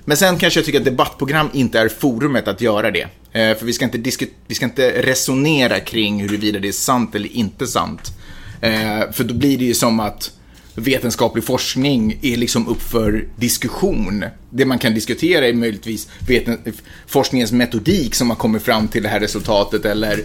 Men 0.04 0.16
sen 0.16 0.38
kanske 0.38 0.60
jag 0.60 0.66
tycker 0.66 0.78
att 0.78 0.84
debattprogram 0.84 1.50
inte 1.52 1.80
är 1.80 1.88
forumet 1.88 2.48
att 2.48 2.60
göra 2.60 2.90
det. 2.90 3.02
Eh, 3.32 3.56
för 3.58 3.64
vi 3.64 3.72
ska, 3.72 3.84
inte 3.84 3.98
vi 4.46 4.54
ska 4.54 4.64
inte 4.64 5.02
resonera 5.02 5.80
kring 5.80 6.22
huruvida 6.22 6.58
det 6.58 6.68
är 6.68 6.72
sant 6.72 7.14
eller 7.14 7.36
inte 7.36 7.66
sant. 7.66 8.12
Eh, 8.60 9.12
för 9.12 9.24
då 9.24 9.34
blir 9.34 9.58
det 9.58 9.64
ju 9.64 9.74
som 9.74 10.00
att 10.00 10.32
vetenskaplig 10.74 11.44
forskning 11.44 12.18
är 12.22 12.36
liksom 12.36 12.68
upp 12.68 12.82
för 12.82 13.24
diskussion. 13.36 14.24
Det 14.50 14.64
man 14.64 14.78
kan 14.78 14.94
diskutera 14.94 15.48
är 15.48 15.52
möjligtvis 15.52 16.08
veten, 16.28 16.58
forskningens 17.06 17.52
metodik 17.52 18.14
som 18.14 18.30
har 18.30 18.36
kommit 18.36 18.62
fram 18.62 18.88
till 18.88 19.02
det 19.02 19.08
här 19.08 19.20
resultatet 19.20 19.84
eller, 19.84 20.20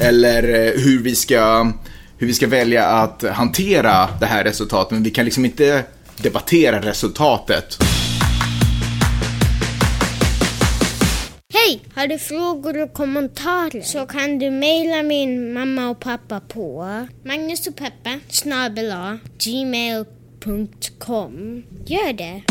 eller 0.00 0.42
eh, 0.42 0.82
hur, 0.82 1.02
vi 1.02 1.14
ska, 1.14 1.72
hur 2.18 2.26
vi 2.26 2.34
ska 2.34 2.46
välja 2.46 2.86
att 2.86 3.22
hantera 3.22 4.08
det 4.20 4.26
här 4.26 4.44
resultatet. 4.44 4.90
Men 4.90 5.02
vi 5.02 5.10
kan 5.10 5.24
liksom 5.24 5.44
inte 5.44 5.84
debattera 6.16 6.82
resultatet. 6.82 7.78
Hej! 11.66 11.80
Har 11.94 12.06
du 12.06 12.18
frågor 12.18 12.82
och 12.82 12.92
kommentarer 12.92 13.82
så 13.82 14.06
kan 14.06 14.38
du 14.38 14.50
mejla 14.50 15.02
min 15.02 15.52
mamma 15.52 15.88
och 15.88 16.00
pappa 16.00 16.40
på 16.40 16.86
Magnus 17.24 17.66
och 17.66 17.74
snabel-a 18.28 19.18
gmail.com. 19.38 20.72
Gör 21.86 22.12
det! 22.12 22.42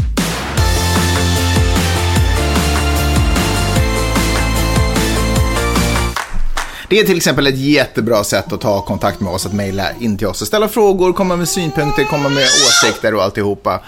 Det 6.90 7.00
är 7.00 7.04
till 7.04 7.18
exempel 7.18 7.48
ett 7.48 7.58
jättebra 7.58 8.24
sätt 8.24 8.54
att 8.54 8.62
ta 8.62 8.82
kontakt 8.82 9.20
med 9.20 9.34
oss, 9.34 9.46
att 9.46 9.54
mejla 9.54 9.92
in 10.00 10.18
till 10.18 10.28
oss 10.28 10.42
och 10.42 10.48
ställa 10.48 10.68
frågor, 10.68 11.14
komma 11.14 11.36
med 11.36 11.50
synpunkter, 11.50 12.04
komma 12.04 12.30
med 12.30 12.44
åsikter 12.44 13.14
och 13.14 13.24
alltihopa. 13.24 13.80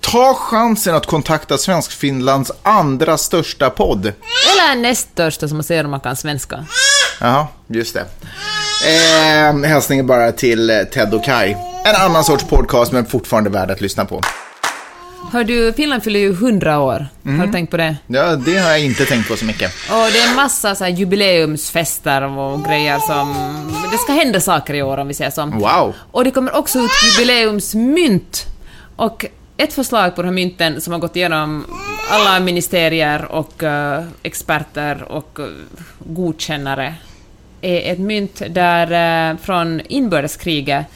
Ta 0.00 0.34
chansen 0.34 0.94
att 0.94 1.06
kontakta 1.06 1.58
Svenskfinlands 1.58 2.52
andra 2.62 3.18
största 3.18 3.70
podd. 3.70 4.12
Eller 4.58 4.82
näst 4.82 5.08
största 5.12 5.48
som 5.48 5.56
man 5.56 5.64
ser 5.64 5.84
om 5.84 5.90
man 5.90 6.00
kan 6.00 6.16
svenska. 6.16 6.64
Jaha, 7.20 7.46
just 7.66 7.94
det. 7.94 8.04
Eh, 8.86 9.68
hälsningen 9.68 10.06
bara 10.06 10.32
till 10.32 10.70
eh, 10.70 10.82
Ted 10.82 11.14
och 11.14 11.24
Kai. 11.24 11.56
En 11.84 11.94
annan 11.96 12.24
sorts 12.24 12.44
podcast, 12.44 12.92
men 12.92 13.06
fortfarande 13.06 13.50
värd 13.50 13.70
att 13.70 13.80
lyssna 13.80 14.04
på. 14.04 14.20
Hör 15.32 15.44
du, 15.44 15.72
Finland 15.72 16.02
fyller 16.02 16.20
ju 16.20 16.30
100 16.30 16.80
år. 16.80 17.06
Mm. 17.24 17.38
Har 17.38 17.46
du 17.46 17.52
tänkt 17.52 17.70
på 17.70 17.76
det? 17.76 17.96
Ja, 18.06 18.36
det 18.36 18.58
har 18.58 18.70
jag 18.70 18.84
inte 18.84 19.04
tänkt 19.04 19.28
på 19.28 19.36
så 19.36 19.44
mycket. 19.44 19.72
Och 19.90 20.12
det 20.12 20.18
är 20.18 20.28
en 20.30 20.36
massa 20.36 20.74
så 20.74 20.86
jubileumsfester 20.86 22.22
och 22.22 22.64
grejer 22.64 22.98
som... 22.98 23.34
Det 23.92 23.98
ska 23.98 24.12
hända 24.12 24.40
saker 24.40 24.74
i 24.74 24.82
år 24.82 24.98
om 24.98 25.08
vi 25.08 25.14
säger 25.14 25.30
så. 25.30 25.46
Wow. 25.46 25.94
Och 26.10 26.24
det 26.24 26.30
kommer 26.30 26.56
också 26.56 26.78
ut 26.78 26.90
jubileumsmynt. 27.04 28.46
Och 28.96 29.26
ett 29.58 29.72
förslag 29.72 30.16
på 30.16 30.22
de 30.22 30.28
här 30.28 30.34
mynten 30.34 30.80
som 30.80 30.92
har 30.92 31.00
gått 31.00 31.16
igenom 31.16 31.66
alla 32.10 32.40
ministerier 32.40 33.24
och 33.24 33.62
eh, 33.62 34.04
experter 34.22 35.02
och 35.02 35.38
uh, 35.38 35.46
godkännare 35.98 36.94
är 37.60 37.92
ett 37.92 37.98
mynt 37.98 38.42
där, 38.48 39.30
eh, 39.30 39.36
från 39.36 39.80
inbördeskriget 39.88 40.86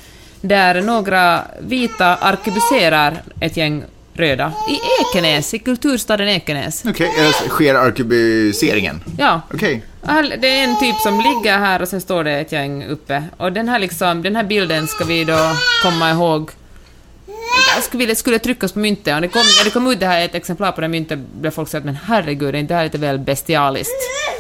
där 0.41 0.83
några 0.83 1.41
vita 1.61 2.17
arkebuserar 2.17 3.23
ett 3.41 3.57
gäng 3.57 3.85
röda 4.15 4.53
i 4.71 4.79
Ekenäs, 5.01 5.55
i 5.55 5.59
kulturstaden 5.59 6.29
Ekenäs. 6.29 6.85
Okej, 6.89 7.09
okay, 7.09 7.49
sker 7.49 7.75
arkebuseringen? 7.75 9.05
Ja. 9.19 9.41
Okej. 9.55 9.83
All- 10.03 10.35
Det 10.41 10.49
är 10.49 10.65
en 10.65 10.81
typ 10.81 10.97
som 10.97 11.21
ligger 11.21 11.59
här 11.59 11.83
och 11.83 11.89
sen 11.89 12.01
står 12.01 12.25
det 12.25 12.33
ett 12.33 12.53
gäng 12.53 12.85
uppe. 12.85 13.25
Och 13.37 13.53
den 13.53 13.69
här, 13.69 13.79
liksom, 13.79 14.23
den 14.23 14.37
här 14.37 14.45
bilden 14.45 14.87
ska 14.87 15.05
vi 15.05 15.25
då 15.25 15.39
komma 15.83 16.11
ihåg 16.11 16.51
skulle 17.83 18.15
skulle 18.15 18.39
tryckas 18.39 18.73
på 18.73 18.79
myntet. 18.79 19.15
Och 19.15 19.21
det 19.21 19.29
kom, 19.29 19.43
när 19.43 19.65
det 19.65 19.71
kom 19.71 19.87
ut 19.93 20.01
det 20.01 20.07
här 20.07 20.25
ett 20.25 20.35
exemplar 20.35 20.73
på 20.73 20.81
det 20.81 20.89
myntet 20.89 21.19
blev 21.41 21.51
folk 21.51 21.69
så 21.69 21.77
att 21.77 21.85
men 21.85 21.99
herregud, 22.05 22.55
är 22.55 22.59
inte 22.59 22.75
det 22.75 22.79
här 22.79 22.85
lite 22.85 22.99
väl 22.99 23.19
bestialiskt? 23.19 23.93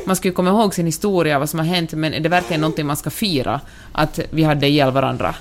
Man 0.06 0.16
skulle 0.16 0.30
ju 0.30 0.34
komma 0.34 0.50
ihåg 0.50 0.74
sin 0.74 0.86
historia, 0.86 1.38
vad 1.38 1.50
som 1.50 1.58
har 1.58 1.66
hänt, 1.66 1.92
men 1.92 2.14
är 2.14 2.20
det 2.20 2.28
verkligen 2.28 2.60
någonting 2.60 2.86
man 2.86 2.96
ska 2.96 3.10
fira? 3.10 3.60
Att 3.92 4.20
vi 4.30 4.42
hade 4.42 4.66
ihjäl 4.66 4.90
varandra? 4.90 5.34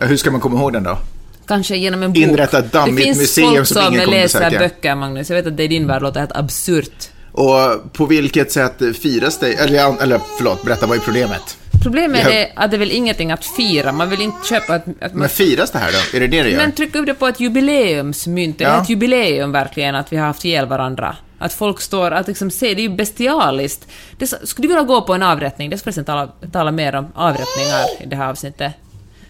Hur 0.00 0.16
ska 0.16 0.30
man 0.30 0.40
komma 0.40 0.58
ihåg 0.58 0.72
den 0.72 0.82
då? 0.82 0.98
Kanske 1.46 1.76
genom 1.76 2.02
en 2.02 2.12
bok. 2.12 2.22
Inrätta 2.22 2.58
ett 2.58 2.72
dammigt 2.72 3.16
museum 3.16 3.64
som 3.66 3.82
ingen 3.82 4.04
kommer 4.04 4.16
Det 4.16 4.20
finns 4.20 4.32
folk 4.32 4.38
som 4.38 4.40
läser 4.40 4.50
besöka. 4.50 4.58
böcker, 4.58 4.94
Magnus. 4.94 5.30
Jag 5.30 5.36
vet 5.36 5.46
att 5.46 5.56
det 5.56 5.64
i 5.64 5.68
din 5.68 5.86
värld 5.86 6.02
låter 6.02 6.20
helt 6.20 6.36
absurt. 6.36 7.08
Och 7.32 7.92
på 7.92 8.06
vilket 8.06 8.52
sätt 8.52 8.82
firas 9.02 9.38
det? 9.38 9.52
Eller, 9.52 10.02
eller 10.02 10.20
förlåt, 10.38 10.62
berätta, 10.62 10.86
vad 10.86 10.96
är 10.96 11.00
problemet? 11.00 11.56
Problemet 11.84 12.20
Ja. 12.24 12.30
är 12.32 12.52
att 12.56 12.70
det 12.70 12.76
är 12.76 12.78
väl 12.78 12.90
ingenting 12.90 13.32
att 13.32 13.44
fira. 13.44 13.92
Man 13.92 14.10
vill 14.10 14.20
inte 14.20 14.46
köpa 14.48 14.74
att, 14.74 14.86
att 14.88 15.12
man 15.12 15.20
Men 15.20 15.28
firas 15.28 15.70
det 15.70 15.78
här 15.78 15.92
då? 15.92 16.16
Är 16.16 16.20
det 16.20 16.26
det 16.26 16.42
det 16.42 16.50
gör? 16.50 16.56
Men 16.58 16.72
tryck 16.72 16.94
upp 16.94 17.06
det 17.06 17.14
på 17.14 17.26
ett 17.26 17.40
jubileumsmynt. 17.40 18.58
Det 18.58 18.64
är 18.64 18.68
Ja. 18.68 18.82
ett 18.82 18.88
jubileum 18.90 19.52
verkligen 19.52 19.94
att 19.94 20.12
vi 20.12 20.16
har 20.16 20.26
haft 20.26 20.44
ihjäl 20.44 20.66
varandra. 20.66 21.16
Att 21.38 21.52
folk 21.52 21.80
står, 21.80 22.10
att 22.10 22.28
liksom 22.28 22.50
se, 22.50 22.74
det 22.74 22.80
är 22.80 22.88
ju 22.88 22.96
bestialiskt. 22.96 23.88
Det, 24.18 24.26
skulle 24.26 24.64
du 24.64 24.68
vilja 24.68 24.82
gå 24.82 25.02
på 25.02 25.14
en 25.14 25.22
avrättning? 25.22 25.70
Det 25.70 25.78
ska 25.78 25.84
förresten 25.84 26.04
tala, 26.04 26.26
tala 26.52 26.70
mer 26.70 26.94
om 26.94 27.06
avrättningar 27.14 28.02
i 28.02 28.06
det 28.06 28.16
här 28.16 28.28
avsnittet. 28.30 28.72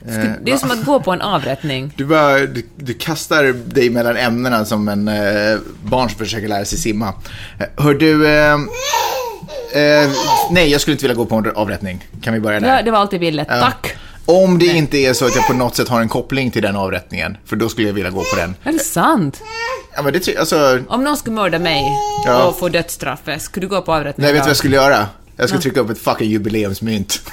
Skulle, 0.02 0.24
Eh, 0.24 0.30
det 0.42 0.52
är 0.52 0.56
som 0.56 0.70
att 0.70 0.84
gå 0.84 1.00
på 1.00 1.12
en 1.12 1.20
avrättning. 1.20 1.92
Du, 1.96 2.04
bara, 2.04 2.38
du, 2.38 2.66
du 2.76 2.94
kastar 2.94 3.44
dig 3.74 3.90
mellan 3.90 4.16
ämnena 4.16 4.64
som 4.64 4.88
en 4.88 5.08
eh, 5.08 5.58
barn 5.82 6.08
som 6.10 6.18
försöker 6.18 6.48
lära 6.48 6.64
sig 6.64 6.78
simma. 6.78 7.14
Eh, 7.60 7.84
Hör 7.84 7.94
du... 7.94 8.28
Eh, 8.28 8.56
eh, 9.72 10.10
nej, 10.50 10.70
jag 10.70 10.80
skulle 10.80 10.92
inte 10.92 11.04
vilja 11.04 11.14
gå 11.16 11.24
på 11.24 11.34
en 11.34 11.52
avrättning. 11.54 12.08
Kan 12.22 12.34
vi 12.34 12.40
börja 12.40 12.60
där? 12.60 12.76
Ja, 12.76 12.82
det 12.82 12.90
var 12.90 12.98
allt 12.98 13.12
jag 13.12 13.20
ville. 13.20 13.44
Ja. 13.48 13.60
Tack! 13.60 13.96
Om 14.26 14.58
det 14.58 14.66
inte 14.66 14.98
är 14.98 15.12
så 15.12 15.26
att 15.26 15.36
jag 15.36 15.46
på 15.46 15.52
något 15.52 15.76
sätt 15.76 15.88
har 15.88 16.00
en 16.00 16.08
koppling 16.08 16.50
till 16.50 16.62
den 16.62 16.76
avrättningen, 16.76 17.36
för 17.46 17.56
då 17.56 17.68
skulle 17.68 17.86
jag 17.86 17.94
vilja 17.94 18.10
gå 18.10 18.20
på 18.20 18.36
den. 18.36 18.54
Är 18.64 18.72
det 18.72 18.78
sant? 18.78 19.40
Ja, 19.96 20.02
men 20.02 20.12
det 20.12 20.36
alltså, 20.38 20.80
Om 20.88 21.04
någon 21.04 21.16
skulle 21.16 21.34
mörda 21.34 21.58
mig 21.58 21.82
Ja. 22.26 22.44
och 22.44 22.58
få 22.58 22.68
dödsstraffet, 22.68 23.42
skulle 23.42 23.66
du 23.66 23.70
gå 23.70 23.82
på 23.82 23.92
avrättning 23.94 24.24
nej, 24.24 24.32
vet 24.32 24.42
du 24.42 24.44
vad 24.44 24.50
jag 24.50 24.56
skulle 24.56 24.76
göra? 24.76 25.06
Jag 25.36 25.48
skulle 25.48 25.62
trycka 25.62 25.80
upp 25.80 25.90
ett 25.90 25.98
fucking 25.98 26.30
jubileumsmynt. 26.30 27.20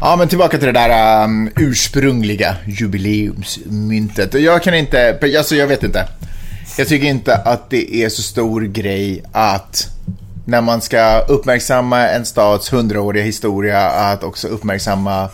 ja, 0.00 0.16
men 0.16 0.28
tillbaka 0.28 0.58
till 0.58 0.66
det 0.66 0.72
där 0.72 1.24
um, 1.24 1.50
ursprungliga 1.56 2.56
jubileumsmyntet. 2.66 4.34
Jag 4.34 4.62
kan 4.62 4.74
inte, 4.74 5.18
alltså 5.38 5.54
jag 5.54 5.66
vet 5.66 5.82
inte. 5.82 6.08
Jag 6.78 6.88
tycker 6.88 7.06
inte 7.06 7.36
att 7.36 7.70
det 7.70 7.94
är 7.94 8.08
så 8.08 8.22
stor 8.22 8.60
grej 8.60 9.22
att 9.32 9.88
när 10.46 10.60
man 10.60 10.80
ska 10.80 11.18
uppmärksamma 11.18 12.08
en 12.08 12.24
stads 12.24 12.72
hundraåriga 12.72 13.24
historia 13.24 13.80
att 13.88 14.22
också 14.22 14.48
uppmärksamma 14.48 15.28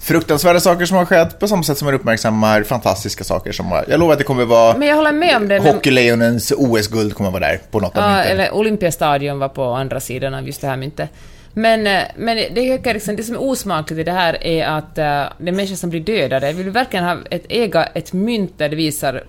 fruktansvärda 0.00 0.60
saker 0.60 0.86
som 0.86 0.96
har 0.96 1.04
skett 1.04 1.38
på 1.38 1.48
samma 1.48 1.62
sätt 1.62 1.78
som 1.78 1.86
man 1.86 1.94
uppmärksammar 1.94 2.62
fantastiska 2.62 3.24
saker 3.24 3.52
som 3.52 3.66
har... 3.66 3.84
Jag 3.88 4.00
lovar 4.00 4.12
att 4.12 4.18
det 4.18 4.24
kommer 4.24 4.44
vara... 4.44 4.78
Men 4.78 4.88
jag 4.88 4.96
håller 4.96 5.12
med 5.12 5.36
om 5.36 5.48
det. 5.48 5.58
Hockeylejonens 5.58 6.52
OS-guld 6.56 7.14
kommer 7.14 7.30
vara 7.30 7.40
där 7.40 7.60
på 7.70 7.80
något 7.80 7.96
av 7.96 8.02
Ja, 8.02 8.16
mynten. 8.16 8.32
eller 8.32 8.54
Olympiastadion 8.54 9.38
var 9.38 9.48
på 9.48 9.64
andra 9.64 10.00
sidan 10.00 10.34
av 10.34 10.46
just 10.46 10.60
det 10.60 10.66
här 10.66 10.76
myntet. 10.76 11.10
Men, 11.54 11.86
eh, 11.86 12.02
men 12.16 12.36
det, 12.36 12.92
liksom, 12.92 13.16
det 13.16 13.22
som 13.22 13.34
är 13.34 13.42
osmakligt 13.42 14.00
i 14.00 14.04
det 14.04 14.12
här 14.12 14.46
är 14.46 14.66
att 14.66 14.84
uh, 14.84 14.94
det 14.94 15.48
är 15.48 15.52
människor 15.52 15.76
som 15.76 15.90
blir 15.90 16.00
dödade. 16.00 16.52
Vill 16.52 16.64
du 16.64 16.70
verkligen 16.70 17.04
ha 17.04 17.16
ett, 17.30 17.44
äga 17.48 17.84
ett 17.84 18.12
mynt 18.12 18.58
där 18.58 18.68
det 18.68 18.76
visar 18.76 19.22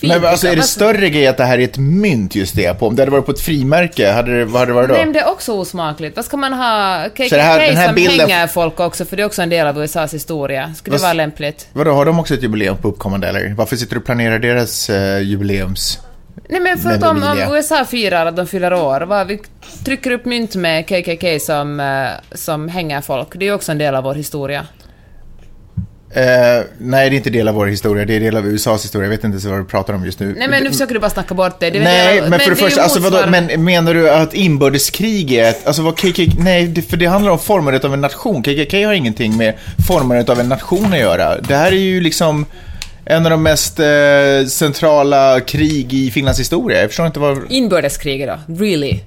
Men 0.00 0.24
alltså 0.24 0.46
är 0.46 0.50
det 0.50 0.56
vad- 0.56 0.64
större 0.64 1.10
grej 1.10 1.26
att 1.26 1.36
det 1.36 1.44
här 1.44 1.58
är 1.58 1.64
ett 1.64 1.78
mynt 1.78 2.34
just 2.34 2.56
det 2.56 2.78
på? 2.78 2.86
Om 2.86 2.96
det 2.96 3.02
hade 3.02 3.12
varit 3.12 3.26
på 3.26 3.32
ett 3.32 3.40
frimärke, 3.40 4.10
hade 4.12 4.38
det, 4.38 4.44
vad 4.44 4.60
hade 4.60 4.70
det 4.70 4.74
varit 4.74 4.88
då? 4.88 4.94
Nej, 4.94 5.04
men 5.04 5.12
det 5.12 5.20
är 5.20 5.28
också 5.28 5.52
osmakligt. 5.52 6.16
Vad 6.16 6.24
ska 6.24 6.36
man 6.36 6.52
ha 6.52 7.04
KKK 7.16 7.28
det 7.36 7.42
här- 7.42 7.66
den 7.66 7.76
här 7.76 7.86
som 7.86 7.94
bilden- 7.94 8.30
hänger 8.30 8.46
folk 8.46 8.80
också, 8.80 9.04
för 9.04 9.16
det 9.16 9.22
är 9.22 9.26
också 9.26 9.42
en 9.42 9.48
del 9.48 9.66
av 9.66 9.82
USAs 9.82 10.14
historia. 10.14 10.74
Skulle 10.76 10.96
det 10.96 11.00
Vad- 11.02 11.08
vara 11.08 11.12
lämpligt? 11.12 11.68
Vadå, 11.72 11.90
har 11.92 12.04
de 12.04 12.18
också 12.18 12.34
ett 12.34 12.42
jubileum 12.42 12.76
på 12.76 12.88
uppkommande 12.88 13.28
eller? 13.28 13.54
Varför 13.54 13.76
sitter 13.76 13.94
du 13.94 14.00
och 14.00 14.06
planerar 14.06 14.38
deras 14.38 14.90
uh, 14.90 15.18
jubileums... 15.22 15.98
Nej 16.48 16.60
men 16.60 16.78
för 16.78 16.90
att 16.90 17.02
om, 17.02 17.22
om 17.22 17.54
USA 17.54 17.84
firar 17.84 18.26
att 18.26 18.36
de 18.36 18.46
fyller 18.46 18.72
år, 18.72 19.00
vad, 19.00 19.26
vi 19.26 19.40
trycker 19.84 20.10
upp 20.10 20.24
mynt 20.24 20.54
med 20.54 20.86
KKK 20.88 21.38
som, 21.40 21.80
eh, 21.80 22.36
som 22.36 22.68
hänger 22.68 23.00
folk. 23.00 23.28
Det 23.34 23.48
är 23.48 23.54
också 23.54 23.72
en 23.72 23.78
del 23.78 23.94
av 23.94 24.04
vår 24.04 24.14
historia. 24.14 24.66
Eh, 26.10 26.22
nej, 26.78 27.10
det 27.10 27.14
är 27.14 27.18
inte 27.18 27.30
del 27.30 27.48
av 27.48 27.54
vår 27.54 27.66
historia, 27.66 28.04
det 28.04 28.14
är 28.14 28.20
del 28.20 28.36
av 28.36 28.46
USAs 28.46 28.84
historia. 28.84 29.04
Jag 29.06 29.10
vet 29.10 29.24
inte 29.24 29.48
vad 29.48 29.58
du 29.58 29.64
pratar 29.64 29.94
om 29.94 30.04
just 30.04 30.20
nu. 30.20 30.34
Nej 30.38 30.48
men 30.48 30.64
nu 30.64 30.70
försöker 30.70 30.94
du 30.94 31.00
bara 31.00 31.10
snacka 31.10 31.34
bort 31.34 31.60
det. 31.60 31.70
det 31.70 31.80
Nej, 31.80 32.20
av- 32.20 32.30
men 32.30 32.40
för 32.40 32.50
det 32.50 32.56
ju 32.56 32.64
första, 32.64 32.82
alltså 32.82 33.00
vadå, 33.00 33.24
men 33.28 33.64
menar 33.64 33.94
du 33.94 34.10
att 34.10 34.34
inbördeskriget, 34.34 35.66
alltså 35.66 35.82
vad 35.82 35.96
KKK, 35.96 36.32
nej, 36.38 36.66
det, 36.66 36.82
för 36.82 36.96
det 36.96 37.06
handlar 37.06 37.32
om 37.32 37.38
formandet 37.38 37.84
av 37.84 37.94
en 37.94 38.00
nation. 38.00 38.42
KKK 38.42 38.84
har 38.84 38.92
ingenting 38.92 39.36
med 39.36 39.54
formandet 39.88 40.28
av 40.28 40.40
en 40.40 40.48
nation 40.48 40.92
att 40.92 40.98
göra. 40.98 41.40
Det 41.40 41.56
här 41.56 41.72
är 41.72 41.76
ju 41.76 42.00
liksom 42.00 42.46
en 43.04 43.26
av 43.26 43.30
de 43.30 43.42
mest 43.42 43.78
eh, 43.78 43.86
centrala 44.48 45.40
krig 45.40 45.94
i 45.94 46.10
Finlands 46.10 46.40
historia. 46.40 46.80
Jag 46.80 46.90
förstår 46.90 47.06
inte 47.06 47.20
vad... 47.20 47.38
Inbördeskriget 47.48 48.28
då? 48.28 48.54
Really? 48.54 49.00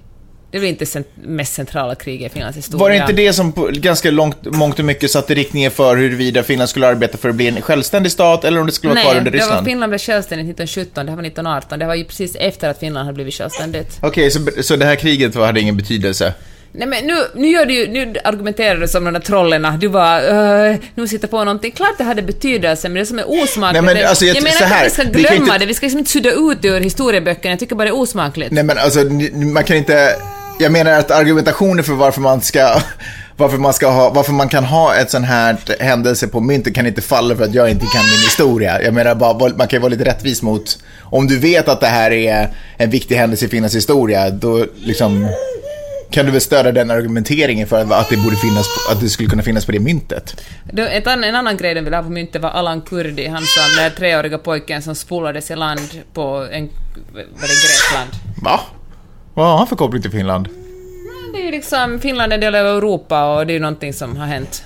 Det 0.52 0.60
väl 0.60 0.70
inte 0.70 0.86
cent- 0.86 1.08
mest 1.24 1.54
centrala 1.54 1.96
kriget 1.96 2.32
i 2.32 2.34
Finlands 2.34 2.58
historia? 2.58 2.80
Var 2.80 2.90
det 2.90 2.96
inte 2.96 3.14
det 3.14 3.34
som 3.34 3.52
på 3.52 3.70
ganska 3.74 4.12
långt, 4.12 4.38
mångt 4.46 4.80
och 4.80 4.86
mycket 4.86 5.12
satte 5.12 5.34
riktningen 5.34 5.72
för 5.72 5.96
huruvida 5.98 6.44
Finland 6.44 6.70
skulle 6.70 6.88
arbeta 6.88 7.18
för 7.18 7.30
att 7.30 7.36
bli 7.36 7.48
en 7.48 7.62
självständig 7.62 8.12
stat 8.12 8.46
eller 8.46 8.60
om 8.60 8.66
det 8.66 8.72
skulle 8.72 8.94
vara 8.94 9.02
kvar 9.02 9.12
Nej, 9.12 9.20
under 9.20 9.32
Ryssland? 9.32 9.66
Finland 9.66 9.90
blev 9.90 10.00
självständigt 10.00 10.46
1917, 10.60 11.06
det 11.06 11.12
här 11.12 11.16
var 11.16 11.24
1918. 11.24 11.80
Det 11.80 11.86
var 11.86 11.96
ju 11.96 12.04
precis 12.04 12.36
efter 12.36 12.70
att 12.70 12.80
Finland 12.80 13.06
hade 13.06 13.16
blivit 13.16 13.34
självständigt. 13.34 13.98
Okej, 14.02 14.32
så, 14.32 14.40
så 14.62 14.76
det 14.76 14.86
här 14.86 14.96
kriget 14.96 15.36
hade 15.36 15.60
ingen 15.62 15.78
betydelse? 15.78 16.34
Nej 16.72 16.88
men 16.88 17.06
nu, 17.08 17.14
nu 17.36 17.48
gör 17.48 17.66
du 17.66 17.74
ju, 17.74 17.88
nu 17.88 18.14
argumenterar 18.24 18.76
du 18.80 18.88
som 18.88 19.04
de 19.06 19.14
där 19.14 19.22
trollerna. 19.22 19.78
Du 19.82 19.90
bara, 19.90 20.70
uh, 20.72 20.76
nu 20.96 21.08
sitter 21.08 21.28
på 21.28 21.38
någonting. 21.44 21.72
Klart 21.72 21.98
det 21.98 22.04
hade 22.04 22.22
betydelse, 22.22 22.90
men 22.90 23.00
det 23.00 23.06
som 23.06 23.20
är 23.20 23.30
osmakligt... 23.44 23.84
Nej, 23.86 23.96
men 23.96 24.08
alltså, 24.08 24.26
jag- 24.26 24.36
jag 24.36 24.44
menar 24.44 24.58
så 24.58 24.64
inte 24.64 24.76
här, 24.76 24.86
att 24.86 24.92
vi 24.92 24.94
ska 24.94 25.04
vi 25.04 25.10
glömma 25.22 25.36
inte- 25.36 25.58
det, 25.58 25.66
vi 25.66 25.74
ska 25.74 25.86
liksom 25.86 26.00
inte 26.00 26.12
sudda 26.12 26.32
ut 26.32 26.62
det 26.62 26.68
ur 26.68 26.80
historieböckerna. 26.80 27.52
Jag 27.52 27.60
tycker 27.60 27.76
bara 27.76 27.84
det 27.84 27.90
är 27.90 28.00
osmakligt. 28.00 28.52
Nej 28.52 28.64
men 28.64 28.78
alltså, 28.78 29.00
man 29.34 29.64
kan 29.64 29.78
inte... 29.78 30.16
Jag 30.62 30.72
menar 30.72 30.92
att 30.92 31.12
argumentationen 31.12 31.84
för 31.84 31.94
varför 31.94 32.22
man 32.22 32.42
ska... 32.42 32.82
Varför 33.38 33.58
man, 33.58 33.74
ska 33.74 33.90
ha, 33.90 34.10
varför 34.10 34.34
man 34.34 34.50
kan 34.50 34.64
ha 34.64 34.96
ett 34.96 35.12
sån 35.12 35.24
här 35.24 35.58
händelse 35.80 36.28
på 36.28 36.40
myntet 36.40 36.76
kan 36.76 36.88
inte 36.88 37.02
falla 37.02 37.36
för 37.36 37.44
att 37.44 37.54
jag 37.54 37.70
inte 37.70 37.86
kan 37.86 38.02
min 38.06 38.20
historia. 38.20 38.82
Jag 38.82 38.94
menar 38.94 39.16
bara, 39.16 39.34
man 39.34 39.68
kan 39.68 39.78
ju 39.78 39.80
vara 39.80 39.90
lite 39.90 40.06
rättvis 40.06 40.42
mot... 40.42 40.80
Om 41.02 41.28
du 41.28 41.40
vet 41.40 41.68
att 41.68 41.80
det 41.80 41.88
här 41.88 42.12
är 42.12 42.50
en 42.78 42.90
viktig 42.90 43.16
händelse 43.16 43.46
i 43.46 43.50
Finlands 43.50 43.76
historia, 43.76 44.30
då 44.30 44.66
liksom... 44.76 45.28
Kan 46.12 46.26
du 46.26 46.32
väl 46.32 46.42
stödja 46.42 46.72
den 46.72 46.92
argumenteringen 46.92 47.68
för 47.68 47.82
att, 47.82 48.10
det 48.10 48.18
borde 48.18 48.36
finnas, 48.36 48.66
att 48.92 49.02
det 49.02 49.10
skulle 49.10 49.30
kunna 49.30 49.44
finnas 49.44 49.66
på 49.66 49.72
det 49.72 49.80
myntet? 49.80 50.42
Ett 50.78 51.08
en 51.08 51.36
annan 51.36 51.58
grej 51.58 51.74
de 51.74 51.82
ville 51.82 51.96
ha 51.96 52.04
på 52.04 52.10
myntet 52.10 52.42
var 52.42 52.50
Alan 52.50 52.82
Kurdi, 52.82 53.28
han 53.28 53.42
som 53.42 53.64
den 53.76 53.84
där 53.84 53.90
treåriga 53.90 54.38
pojken 54.38 54.82
som 54.82 54.96
spolades 54.96 55.52
i 55.52 55.56
land 55.56 55.90
på 56.14 56.48
en... 56.52 56.70
Var 57.14 57.48
det 57.48 57.68
Grekland? 57.68 58.10
Va? 58.44 58.60
Vad 59.40 59.48
har 59.48 59.58
han 59.58 59.68
för 59.68 59.76
koppling 59.76 60.02
till 60.02 60.12
Finland? 60.12 60.48
Det 61.34 61.40
är 61.40 61.46
ju 61.46 61.52
liksom, 61.52 62.00
Finland 62.00 62.32
är 62.32 62.36
en 62.36 62.42
del 62.42 62.56
av 62.56 62.68
Europa 62.78 63.26
och 63.38 63.48
det 63.48 63.52
är 63.52 63.54
ju 63.54 63.60
någonting 63.60 63.94
som 63.94 64.18
har 64.18 64.26
hänt. 64.28 64.64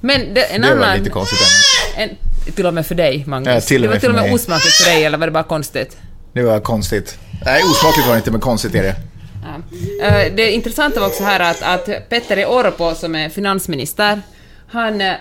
Men 0.00 0.34
det, 0.34 0.42
en 0.42 0.60
Det 0.60 0.74
var 0.74 0.84
annan... 0.84 0.98
lite 0.98 1.10
konstigt. 1.10 1.38
En, 1.96 2.10
till 2.54 2.66
och 2.66 2.74
med 2.74 2.86
för 2.86 2.94
dig, 2.94 3.24
Magnus. 3.26 3.54
Ja, 3.54 3.60
till 3.60 3.82
det 3.82 3.88
var 3.88 3.96
till 3.96 4.08
och 4.08 4.14
med 4.14 4.24
mig. 4.24 4.34
osmakligt 4.34 4.74
för 4.74 4.90
dig, 4.90 5.04
eller 5.04 5.18
var 5.18 5.26
det 5.26 5.30
bara 5.32 5.42
konstigt? 5.44 5.96
Det 6.32 6.42
var 6.42 6.60
konstigt. 6.60 7.18
Nej, 7.44 7.62
osmakligt 7.62 8.06
var 8.06 8.14
det 8.14 8.18
inte, 8.18 8.30
men 8.30 8.40
konstigt 8.40 8.74
är 8.74 8.82
det. 8.82 8.96
Ja. 10.00 10.06
Eh, 10.06 10.32
Det 10.34 10.50
intressanta 10.50 11.00
var 11.00 11.06
också 11.06 11.24
här 11.24 11.40
att, 11.40 11.62
att 11.62 12.08
Petteri 12.08 12.44
Orpo, 12.44 12.94
som 12.94 13.14
är 13.14 13.28
finansminister, 13.28 14.22
han, 14.68 15.00
eh, 15.00 15.14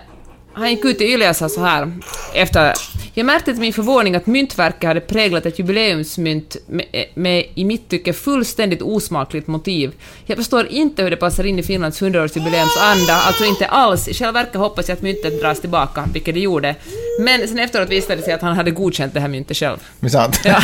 han 0.60 0.70
gick 0.70 0.86
ut 0.86 1.02
i 1.02 1.14
Yle 1.14 1.30
och 1.30 1.36
sa 1.36 1.50
så 1.50 1.64
här 1.64 1.92
efter... 2.34 2.74
Jag 3.14 3.26
märkte 3.26 3.52
till 3.52 3.62
min 3.62 3.74
förvåning 3.74 4.16
att 4.16 4.28
Myntverket 4.28 4.88
hade 4.88 5.02
präglat 5.02 5.46
ett 5.46 5.60
jubileumsmynt 5.60 6.58
med, 6.68 6.86
med 7.14 7.46
i 7.56 7.66
mitt 7.66 7.90
tycke 7.90 8.14
fullständigt 8.14 8.82
osmakligt 8.82 9.48
motiv. 9.48 9.92
Jag 10.26 10.38
förstår 10.38 10.68
inte 10.68 11.04
hur 11.04 11.10
det 11.10 11.18
passar 11.18 11.44
in 11.44 11.60
i 11.60 11.64
Finlands 11.64 12.02
100-årsjubileumsanda, 12.02 13.12
alltså 13.12 13.46
inte 13.46 13.66
alls. 13.66 14.08
I 14.08 14.14
själva 14.14 14.32
verket 14.32 14.56
hoppas 14.56 14.90
jag 14.90 14.96
att 14.96 15.02
myntet 15.02 15.42
dras 15.42 15.62
tillbaka, 15.62 16.04
vilket 16.14 16.34
det 16.34 16.40
gjorde. 16.40 16.76
Men 17.22 17.48
sen 17.48 17.60
efteråt 17.60 17.90
visade 17.90 18.16
det 18.16 18.22
sig 18.22 18.34
att 18.34 18.42
han 18.42 18.56
hade 18.56 18.72
godkänt 18.72 19.14
det 19.14 19.20
här 19.20 19.28
myntet 19.28 19.58
själv. 19.58 19.78
Men 20.00 20.10
sant? 20.10 20.42
Ja. 20.44 20.62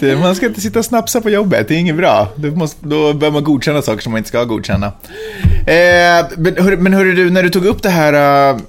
Man 0.20 0.34
ska 0.34 0.46
inte 0.46 0.60
sitta 0.60 0.78
och 0.78 0.84
snapsa 0.84 1.20
på 1.20 1.30
jobbet, 1.30 1.68
det 1.68 1.74
är 1.74 1.78
inget 1.78 1.96
bra. 1.96 2.28
Då, 2.36 2.48
måste, 2.48 2.86
då 2.86 3.12
bör 3.12 3.30
man 3.30 3.44
godkänna 3.44 3.82
saker 3.82 4.02
som 4.02 4.12
man 4.12 4.18
inte 4.18 4.28
ska 4.28 4.44
godkänna. 4.44 4.92
Eh, 5.68 6.26
men, 6.36 6.82
men 6.82 6.94
hörru 6.94 7.14
du, 7.14 7.30
när 7.30 7.42
du 7.42 7.50
tog 7.50 7.64
upp 7.66 7.82
det 7.82 7.90
här 7.90 8.52
uh, 8.54 8.60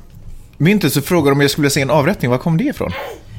myntet 0.58 0.93
så 0.93 1.02
frågade 1.02 1.30
de 1.32 1.36
om 1.36 1.41
jag 1.41 1.52
skulle 1.52 1.70
se 1.70 1.82
en 1.82 1.89
avrättning. 1.89 2.32
Var 2.32 2.38
kom 2.38 2.58
det 2.58 2.64
ifrån? 2.64 2.91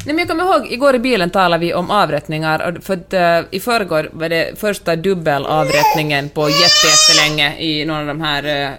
Nej, 0.07 0.15
men 0.15 0.19
jag 0.19 0.29
kommer 0.29 0.45
ihåg, 0.45 0.73
igår 0.73 0.95
i 0.95 0.99
bilen 0.99 1.31
talade 1.31 1.61
vi 1.67 1.75
om 1.75 1.91
avrättningar, 1.91 2.79
för 2.83 2.95
att 2.95 3.15
uh, 3.43 3.49
i 3.51 3.61
förrgår 3.61 4.11
var 4.13 4.29
det 4.29 4.61
första 4.61 4.97
dubbelavrättningen 4.97 6.29
på 6.29 6.49
jätte- 6.49 6.63
jättelänge 6.63 7.59
i 7.59 7.85
någon 7.85 7.97
av 8.01 8.07
de 8.07 8.21
här 8.21 8.65
uh, 8.65 8.71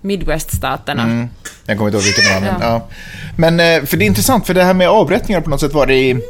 Midwest-staterna. 0.00 1.02
Mm, 1.02 1.28
jag 1.66 1.78
kommer 1.78 1.90
inte 1.90 1.96
ihåg 1.98 2.04
vilken 2.04 2.24
det 2.24 2.34
var. 2.34 2.40
Men, 2.40 2.60
Ja. 2.60 2.66
ja. 2.68 2.88
men 3.36 3.60
eh, 3.60 3.84
för 3.86 3.96
det 3.96 4.04
är 4.04 4.06
intressant, 4.06 4.46
för 4.46 4.54
det 4.54 4.64
här 4.64 4.74
med 4.74 4.88
avrättningar 4.88 5.40
på 5.40 5.50
något 5.50 5.60
sätt 5.60 5.72
var 5.72 5.86
det 5.86 5.94
i... 5.94 6.20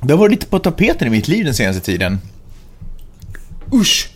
Det 0.00 0.12
har 0.12 0.18
varit 0.18 0.30
lite 0.30 0.46
på 0.46 0.58
tapeten 0.58 1.06
i 1.08 1.10
mitt 1.10 1.28
liv 1.28 1.44
den 1.44 1.54
senaste 1.54 1.80
tiden. 1.82 2.20
Usch! 3.74 4.08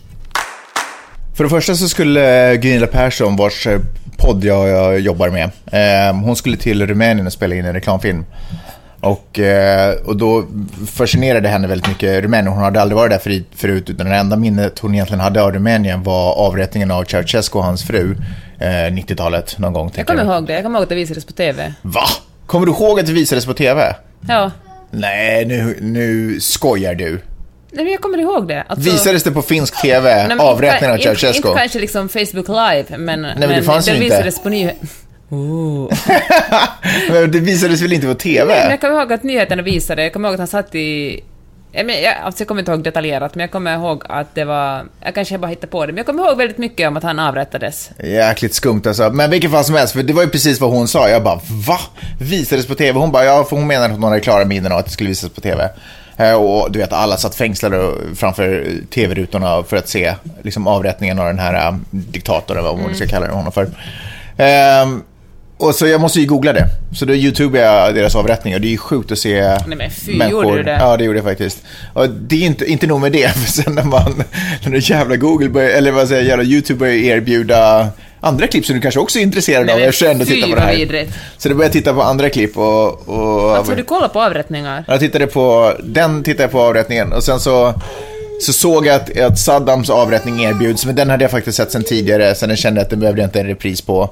För 1.35 1.43
det 1.43 1.49
första 1.49 1.75
så 1.75 1.89
skulle 1.89 2.55
Gunilla 2.57 2.87
Persson, 2.87 3.35
vars 3.35 3.67
eh, 3.67 3.79
podd 4.17 4.43
jag, 4.43 4.67
jag 4.69 4.99
jobbar 4.99 5.29
med, 5.29 5.49
eh, 5.71 6.15
hon 6.15 6.35
skulle 6.35 6.57
till 6.57 6.87
Rumänien 6.87 7.27
och 7.27 7.33
spela 7.33 7.55
in 7.55 7.65
en 7.65 7.73
reklamfilm. 7.73 8.25
Och, 9.01 9.39
eh, 9.39 9.93
och 10.05 10.17
då 10.17 10.45
fascinerade 10.87 11.49
henne 11.49 11.67
väldigt 11.67 11.87
mycket 11.87 12.23
Rumänien. 12.23 12.53
Hon 12.53 12.63
hade 12.63 12.81
aldrig 12.81 12.95
varit 12.97 13.11
där 13.11 13.17
för, 13.19 13.43
förut, 13.55 13.89
utan 13.89 14.09
det 14.09 14.15
enda 14.15 14.35
minnet 14.35 14.79
hon 14.79 14.93
egentligen 14.93 15.19
hade 15.19 15.43
av 15.43 15.51
Rumänien 15.51 16.03
var 16.03 16.33
avrättningen 16.33 16.91
av 16.91 17.03
Ceausescu 17.03 17.57
och 17.57 17.63
hans 17.63 17.83
fru, 17.83 18.15
eh, 18.59 18.67
90-talet 18.67 19.57
någon 19.57 19.73
gång. 19.73 19.91
Jag 19.95 20.07
kommer 20.07 20.23
ihåg 20.23 20.47
det. 20.47 20.53
Jag 20.53 20.63
kommer 20.63 20.79
ihåg 20.79 20.83
att 20.83 20.89
det 20.89 20.95
visades 20.95 21.25
på 21.25 21.33
TV. 21.33 21.73
Va? 21.81 22.03
Kommer 22.45 22.65
du 22.65 22.71
ihåg 22.71 22.99
att 22.99 23.05
det 23.05 23.13
visades 23.13 23.45
på 23.45 23.53
TV? 23.53 23.95
Ja. 24.27 24.51
Nej, 24.91 25.45
nu, 25.45 25.77
nu 25.81 26.39
skojar 26.39 26.95
du. 26.95 27.19
Nej, 27.71 27.83
men 27.83 27.91
jag 27.91 28.01
kommer 28.01 28.17
ihåg 28.17 28.47
det. 28.47 28.63
Alltså, 28.67 28.91
Visades 28.91 29.23
det 29.23 29.31
på 29.31 29.41
finsk 29.41 29.81
TV, 29.81 30.15
Nej, 30.15 30.27
men 30.27 30.39
avrättningen 30.39 30.95
av 30.95 30.99
Ceausescu? 30.99 31.47
Inte 31.47 31.59
kanske 31.59 31.79
liksom 31.79 32.09
Facebook 32.09 32.47
live, 32.47 32.85
men, 32.97 33.21
men 33.21 33.39
det 33.39 33.63
fanns 33.63 33.87
ju 33.87 33.93
den 33.93 34.03
inte. 34.03 34.15
visades 34.15 34.43
på 34.43 34.49
nyheterna. 34.49 34.89
Oh. 35.31 35.93
Men 37.11 37.31
det 37.31 37.39
visades 37.39 37.81
väl 37.81 37.93
inte 37.93 38.07
på 38.07 38.13
TV? 38.13 38.45
Men 38.45 38.69
jag 38.69 38.81
kommer 38.81 38.95
ihåg 38.95 39.13
att 39.13 39.23
nyheterna 39.23 39.61
visade, 39.61 40.03
jag 40.03 40.13
kommer 40.13 40.27
ihåg 40.29 40.33
att 40.33 40.39
han 40.39 40.47
satt 40.47 40.75
i... 40.75 41.19
Jag, 41.71 41.85
men, 41.85 41.95
alltså 42.23 42.41
jag 42.41 42.47
kommer 42.47 42.61
inte 42.61 42.71
ihåg 42.71 42.83
detaljerat, 42.83 43.35
men 43.35 43.41
jag 43.41 43.51
kommer 43.51 43.75
ihåg 43.75 44.03
att 44.09 44.35
det 44.35 44.45
var... 44.45 44.85
Jag 45.03 45.15
kanske 45.15 45.37
bara 45.37 45.47
hittade 45.47 45.67
på 45.67 45.85
det, 45.85 45.91
men 45.91 45.97
jag 45.97 46.05
kommer 46.05 46.27
ihåg 46.27 46.37
väldigt 46.37 46.57
mycket 46.57 46.87
om 46.87 46.97
att 46.97 47.03
han 47.03 47.19
avrättades. 47.19 47.91
Jäkligt 48.03 48.53
skumt 48.53 48.81
alltså. 48.85 49.09
Men 49.09 49.29
vilken 49.29 49.51
fall 49.51 49.63
som 49.63 49.75
helst, 49.75 49.93
för 49.93 50.03
det 50.03 50.13
var 50.13 50.23
ju 50.23 50.29
precis 50.29 50.59
vad 50.59 50.71
hon 50.71 50.87
sa. 50.87 51.09
Jag 51.09 51.23
bara, 51.23 51.39
va? 51.67 51.79
Visades 52.19 52.67
på 52.67 52.75
TV? 52.75 52.99
Hon 52.99 53.11
bara, 53.11 53.25
ja, 53.25 53.43
för 53.43 53.55
hon 53.55 53.67
menade 53.67 53.93
att 53.93 54.01
hade 54.01 54.19
klara 54.19 54.45
minnen 54.45 54.71
av 54.71 54.77
att 54.77 54.85
det 54.85 54.91
skulle 54.91 55.09
visas 55.09 55.29
på 55.29 55.41
TV. 55.41 55.69
Eh, 56.21 56.33
Och 56.33 56.71
du 56.71 56.79
vet, 56.79 56.93
alla 56.93 57.17
satt 57.17 57.35
fängslade 57.35 57.91
framför 58.15 58.67
TV-rutorna 58.93 59.63
för 59.63 59.77
att 59.77 59.89
se 59.89 60.15
liksom, 60.41 60.67
avrättningen 60.67 61.19
av 61.19 61.25
den 61.25 61.39
här 61.39 61.67
äh, 61.67 61.75
diktatorn, 61.91 62.63
vad 62.63 62.77
man 62.79 62.95
ska 62.95 63.07
kalla 63.07 63.31
honom 63.31 63.51
för. 63.51 63.67
Ehm, 64.37 65.03
och 65.61 65.75
så 65.75 65.87
jag 65.87 66.01
måste 66.01 66.19
ju 66.19 66.25
googla 66.25 66.53
det. 66.53 66.67
Så 66.95 67.05
då 67.05 67.13
youtubade 67.13 67.63
jag 67.63 67.95
deras 67.95 68.15
avrättning 68.15 68.53
och 68.55 68.61
det 68.61 68.67
är 68.67 68.71
ju 68.71 68.77
sjukt 68.77 69.11
att 69.11 69.17
se 69.17 69.41
Nej, 69.67 69.77
men 69.77 69.91
fy, 69.91 70.11
gjorde 70.29 70.57
du 70.57 70.63
det? 70.63 70.71
Ja, 70.79 70.97
det 70.97 71.03
gjorde 71.03 71.17
jag 71.17 71.25
faktiskt. 71.25 71.57
Och 71.93 72.09
det 72.09 72.35
är 72.35 72.45
inte, 72.45 72.65
inte 72.65 72.87
nog 72.87 73.01
med 73.01 73.11
det, 73.11 73.29
för 73.35 73.51
sen 73.51 73.75
när 73.75 73.83
man, 73.83 74.23
när 74.65 74.71
det 74.71 74.89
jävla 74.89 75.15
Google 75.15 75.49
börjar, 75.49 75.69
eller 75.69 75.91
vad 75.91 76.07
säger 76.07 76.21
jag, 76.21 76.29
jävla 76.29 76.43
YouTube 76.43 76.79
börjar 76.79 76.93
erbjuda 76.95 77.87
andra 78.19 78.47
klipp 78.47 78.65
som 78.65 78.75
du 78.75 78.81
kanske 78.81 78.99
också 78.99 79.19
är 79.19 79.23
intresserad 79.23 79.65
Nej, 79.65 79.73
av. 79.73 79.79
men 79.79 79.85
Jag 79.85 79.93
kände 79.93 80.23
att 80.23 80.29
fy, 80.29 80.35
titta 80.35 80.47
på 80.47 80.55
det 80.55 80.61
här. 80.61 80.75
vidrigt. 80.75 81.13
Så 81.37 81.49
då 81.49 81.55
började 81.55 81.65
jag 81.77 81.83
titta 81.83 81.93
på 81.93 82.01
andra 82.01 82.29
klipp 82.29 82.57
och... 82.57 83.09
och 83.09 83.57
Alltså, 83.57 83.75
du 83.75 83.83
kollar 83.83 84.07
på 84.07 84.21
avrättningar? 84.21 84.83
jag 84.87 84.99
tittade 84.99 85.27
på, 85.27 85.73
den 85.83 86.23
tittade 86.23 86.43
jag 86.43 86.51
på 86.51 86.61
avrättningen 86.61 87.13
och 87.13 87.23
sen 87.23 87.39
så, 87.39 87.73
så 88.41 88.53
såg 88.53 88.85
jag 88.85 88.95
att, 88.95 89.19
att 89.19 89.39
Saddams 89.39 89.89
avrättning 89.89 90.43
erbjuds, 90.43 90.85
men 90.85 90.95
den 90.95 91.09
hade 91.09 91.23
jag 91.23 91.31
faktiskt 91.31 91.57
sett 91.57 91.71
sen 91.71 91.83
tidigare, 91.83 92.35
så 92.35 92.45
den 92.45 92.57
kände 92.57 92.79
jag 92.79 92.83
att 92.85 92.89
den 92.89 92.99
behövde 92.99 93.21
jag 93.21 93.27
inte 93.27 93.39
en 93.39 93.47
repris 93.47 93.81
på. 93.81 94.09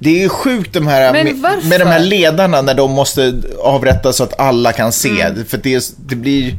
Det 0.00 0.10
är 0.10 0.18
ju 0.22 0.28
sjukt 0.28 0.72
de 0.72 0.86
här, 0.86 1.12
med, 1.12 1.36
med 1.64 1.80
de 1.80 1.84
här 1.84 1.98
ledarna 1.98 2.62
när 2.62 2.74
de 2.74 2.90
måste 2.90 3.34
avrättas 3.62 4.16
så 4.16 4.24
att 4.24 4.40
alla 4.40 4.72
kan 4.72 4.92
se. 4.92 5.20
Mm. 5.20 5.44
För 5.44 5.58
det, 5.58 5.74
är, 5.74 5.82
det 6.08 6.16
blir, 6.16 6.56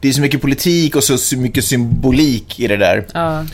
det 0.00 0.08
är 0.08 0.12
så 0.12 0.20
mycket 0.20 0.40
politik 0.40 0.96
och 0.96 1.04
så, 1.04 1.36
mycket 1.36 1.64
symbolik 1.64 2.60
i 2.60 2.66
det 2.66 2.76
där. 2.76 3.06
Ja. 3.14 3.44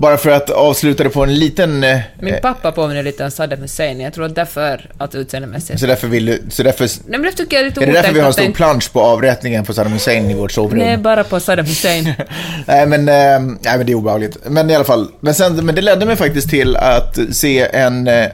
Bara 0.00 0.16
för 0.16 0.30
att 0.30 0.50
avsluta 0.50 1.04
det 1.04 1.10
på 1.10 1.22
en 1.22 1.34
liten... 1.34 1.84
eh, 1.84 1.98
Min 2.20 2.34
pappa 2.42 2.72
påminner 2.72 3.02
lite 3.02 3.24
om 3.24 3.30
Saddam 3.30 3.60
Hussein, 3.60 4.00
jag 4.00 4.14
tror 4.14 4.24
att 4.26 4.34
därför 4.34 4.90
att 4.98 5.14
utseendemässigt. 5.14 5.80
Så 5.80 5.86
därför 5.86 6.08
vill 6.08 6.26
du, 6.26 6.42
så 6.50 6.62
därför, 6.62 6.84
Nej 6.84 6.90
men 7.06 7.22
därför 7.22 7.36
tycker 7.36 7.56
jag 7.56 7.64
det 7.64 7.66
är 7.66 7.70
lite 7.70 7.82
är 7.82 7.86
det 7.86 7.92
därför 7.92 8.14
vi 8.14 8.20
har 8.20 8.26
en 8.26 8.32
stor 8.32 8.50
plansch 8.52 8.92
på 8.92 9.00
avrättningen 9.00 9.64
på 9.64 9.74
Saddam 9.74 9.92
Hussein 9.92 10.30
i 10.30 10.34
vårt 10.34 10.52
sovrum? 10.52 10.78
Nej, 10.78 10.96
bara 10.96 11.24
på 11.24 11.40
Saddam 11.40 11.66
Hussein. 11.66 12.04
Nej 12.66 12.86
men, 12.86 13.08
eh, 13.08 13.14
nej 13.40 13.78
men 13.78 13.86
det 13.86 13.92
är 13.92 13.94
obehagligt. 13.94 14.36
Men 14.46 14.70
i 14.70 14.74
alla 14.74 14.84
fall. 14.84 15.08
Men, 15.20 15.34
sen, 15.34 15.66
men 15.66 15.74
det 15.74 15.82
ledde 15.82 16.06
mig 16.06 16.16
faktiskt 16.16 16.50
till 16.50 16.76
att 16.76 17.18
se 17.32 17.60
en, 17.72 18.08
eh, 18.08 18.26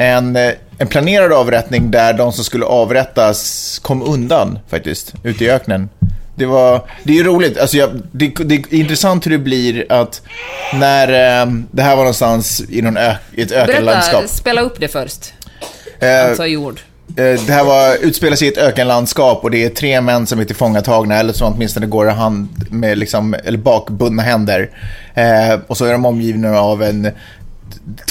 en, 0.00 0.36
eh, 0.36 0.52
en 0.78 0.86
planerad 0.86 1.32
avrättning 1.32 1.90
där 1.90 2.12
de 2.12 2.32
som 2.32 2.44
skulle 2.44 2.64
avrättas 2.64 3.78
kom 3.82 4.02
undan 4.02 4.58
faktiskt, 4.68 5.14
ute 5.24 5.44
i 5.44 5.50
öknen. 5.50 5.88
Det, 6.34 6.46
var, 6.46 6.82
det 7.04 7.12
är 7.12 7.16
ju 7.16 7.24
roligt, 7.24 7.58
alltså 7.58 7.76
jag, 7.76 8.02
det, 8.12 8.28
det 8.44 8.54
är 8.54 8.74
intressant 8.74 9.26
hur 9.26 9.30
det 9.30 9.38
blir 9.38 9.92
att 9.92 10.22
när 10.74 11.08
eh, 11.42 11.52
det 11.70 11.82
här 11.82 11.90
var 11.96 12.02
någonstans 12.02 12.62
i, 12.68 12.82
någon 12.82 12.96
ö, 12.96 13.14
i 13.34 13.42
ett 13.42 13.52
ökenlandskap. 13.52 14.20
Berätta, 14.20 14.34
spela 14.34 14.60
upp 14.60 14.80
det 14.80 14.88
först. 14.88 15.32
Eh, 16.00 16.24
Alltså 16.26 16.46
jord. 16.46 16.80
Eh, 17.08 17.14
Det 17.16 17.52
här 17.52 17.64
var, 17.64 17.96
utspelar 18.04 18.36
sig 18.36 18.48
i 18.48 18.50
ett 18.52 18.58
ökenlandskap 18.58 19.44
och 19.44 19.50
det 19.50 19.64
är 19.64 19.68
tre 19.68 20.00
män 20.00 20.26
som 20.26 20.40
är 20.40 20.44
tillfångatagna, 20.44 21.16
eller 21.16 21.32
som 21.32 21.54
åtminstone 21.54 21.86
går 21.86 22.08
i 22.08 22.10
hand 22.10 22.48
med 22.70 22.98
liksom, 22.98 23.34
eller 23.44 23.58
bakbundna 23.58 24.22
händer. 24.22 24.70
Eh, 25.14 25.58
och 25.66 25.76
så 25.76 25.84
är 25.84 25.92
de 25.92 26.06
omgivna 26.06 26.60
av 26.60 26.82
en 26.82 27.10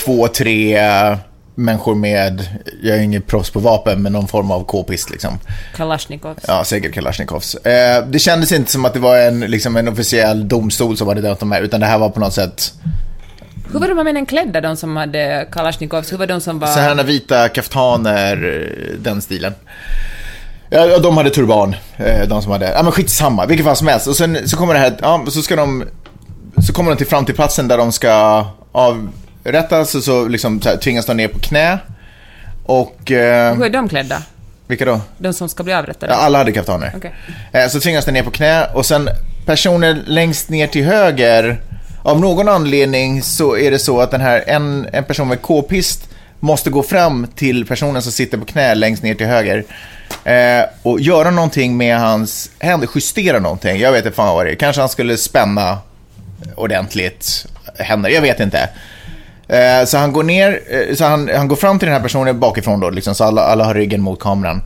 två, 0.05 0.27
tre 0.27 0.79
människor 1.59 1.95
med, 1.95 2.47
jag 2.81 2.97
är 2.97 3.01
ingen 3.01 3.21
proffs 3.21 3.49
på 3.49 3.59
vapen, 3.59 4.01
men 4.01 4.13
någon 4.13 4.27
form 4.27 4.51
av 4.51 4.63
k-pist 4.63 5.09
liksom. 5.09 5.39
Kalashnikov. 5.75 6.35
Ja, 6.47 6.63
säkert 6.63 6.93
Kalashnikovs. 6.93 7.55
Eh, 7.55 8.05
det 8.07 8.19
kändes 8.19 8.51
inte 8.51 8.71
som 8.71 8.85
att 8.85 8.93
det 8.93 8.99
var 8.99 9.17
en, 9.17 9.39
liksom 9.39 9.77
en 9.77 9.87
officiell 9.87 10.47
domstol 10.47 10.97
som 10.97 11.07
hade 11.07 11.21
dömt 11.21 11.39
de 11.39 11.51
här, 11.51 11.61
utan 11.61 11.79
det 11.79 11.85
här 11.85 11.97
var 11.97 12.09
på 12.09 12.19
något 12.19 12.33
sätt 12.33 12.73
Hur 13.71 13.79
var 13.79 13.87
de 13.87 13.97
här 13.97 14.03
männen 14.03 14.25
klädda, 14.25 14.61
de 14.61 14.77
som 14.77 14.97
hade 14.97 15.47
Kalashnikovs? 15.51 16.13
Hur 16.13 16.17
var 16.17 16.27
de 16.27 16.41
som 16.41 16.59
var... 16.59 16.67
Så 16.67 16.79
här 16.79 17.03
vita 17.03 17.49
kaftaner, 17.49 18.35
eh, 18.35 18.99
den 18.99 19.21
stilen. 19.21 19.53
Ja, 20.69 20.99
de 20.99 21.17
hade 21.17 21.29
turban, 21.29 21.75
eh, 21.97 22.27
de 22.27 22.41
som 22.41 22.51
hade, 22.51 22.71
ja 22.71 22.83
men 22.83 22.91
skitsamma, 22.91 23.45
vilket 23.45 23.65
fall 23.65 23.75
som 23.75 23.87
helst. 23.87 24.07
Och 24.07 24.15
sen 24.15 24.47
så 24.49 24.57
kommer 24.57 24.73
det 24.73 24.79
här, 24.79 24.97
ja, 25.01 25.25
så 25.27 25.41
ska 25.41 25.55
de, 25.55 25.83
så 26.67 26.73
kommer 26.73 26.91
de 26.91 26.97
till 26.97 27.07
fram 27.07 27.25
till 27.25 27.35
platsen 27.35 27.67
där 27.67 27.77
de 27.77 27.91
ska 27.91 28.45
avrättas 29.49 29.95
och 29.95 30.03
så 30.03 30.27
liksom 30.27 30.61
så 30.61 30.69
här, 30.69 30.77
tvingas 30.77 31.05
de 31.05 31.17
ner 31.17 31.27
på 31.27 31.39
knä. 31.39 31.77
Och, 32.65 33.11
eh, 33.11 33.55
Hur 33.55 33.65
är 33.65 33.69
de 33.69 33.89
klädda? 33.89 34.21
vilka 34.67 34.85
då? 34.85 35.01
De 35.17 35.33
som 35.33 35.49
ska 35.49 35.63
bli 35.63 35.73
avrättade? 35.73 36.13
Ja, 36.13 36.17
alla 36.19 36.37
hade 36.37 36.51
kaftaner. 36.51 36.93
Okej. 36.95 37.13
Eh, 37.51 37.67
Så 37.67 37.79
tvingas 37.79 38.05
de 38.05 38.11
ner 38.11 38.23
på 38.23 38.31
knä 38.31 38.65
och 38.73 38.85
sen 38.85 39.09
personer 39.45 40.03
längst 40.05 40.49
ner 40.49 40.67
till 40.67 40.85
höger, 40.85 41.61
av 42.03 42.19
någon 42.19 42.47
anledning 42.49 43.21
så 43.21 43.57
är 43.57 43.71
det 43.71 43.79
så 43.79 44.01
att 44.01 44.11
den 44.11 44.21
här, 44.21 44.43
en, 44.47 44.87
en 44.93 45.03
person 45.03 45.27
med 45.27 45.41
k-pist 45.41 46.09
måste 46.39 46.69
gå 46.69 46.83
fram 46.83 47.27
till 47.35 47.65
personen 47.65 48.01
som 48.01 48.11
sitter 48.11 48.37
på 48.37 48.45
knä 48.45 48.75
längst 48.75 49.03
ner 49.03 49.15
till 49.15 49.27
höger 49.27 49.63
eh, 50.23 50.65
och 50.83 50.99
göra 50.99 51.31
någonting 51.31 51.77
med 51.77 51.99
hans 51.99 52.51
händer, 52.59 52.89
justera 52.95 53.39
någonting. 53.39 53.79
Jag 53.79 53.91
vet 53.91 54.05
inte 54.05 54.15
fan 54.15 54.35
vad 54.35 54.45
det 54.45 54.51
är. 54.51 54.55
Kanske 54.55 54.81
han 54.81 54.89
skulle 54.89 55.17
spänna 55.17 55.77
ordentligt 56.55 57.45
händer, 57.77 58.09
jag 58.09 58.21
vet 58.21 58.39
inte. 58.39 58.69
Eh, 59.49 59.85
Så 59.85 59.97
han 59.97 60.11
går 60.13 60.23
ner, 60.23 60.59
eh, 60.69 60.95
så 60.95 61.05
han, 61.05 61.29
han 61.35 61.47
går 61.47 61.55
fram 61.55 61.79
till 61.79 61.85
den 61.85 61.95
här 61.95 62.01
personen 62.03 62.39
bakifrån 62.39 62.79
då, 62.79 62.89
liksom, 62.89 63.15
så 63.15 63.23
alla, 63.23 63.41
alla 63.41 63.63
har 63.63 63.73
ryggen 63.73 64.01
mot 64.01 64.19
kameran. 64.19 64.61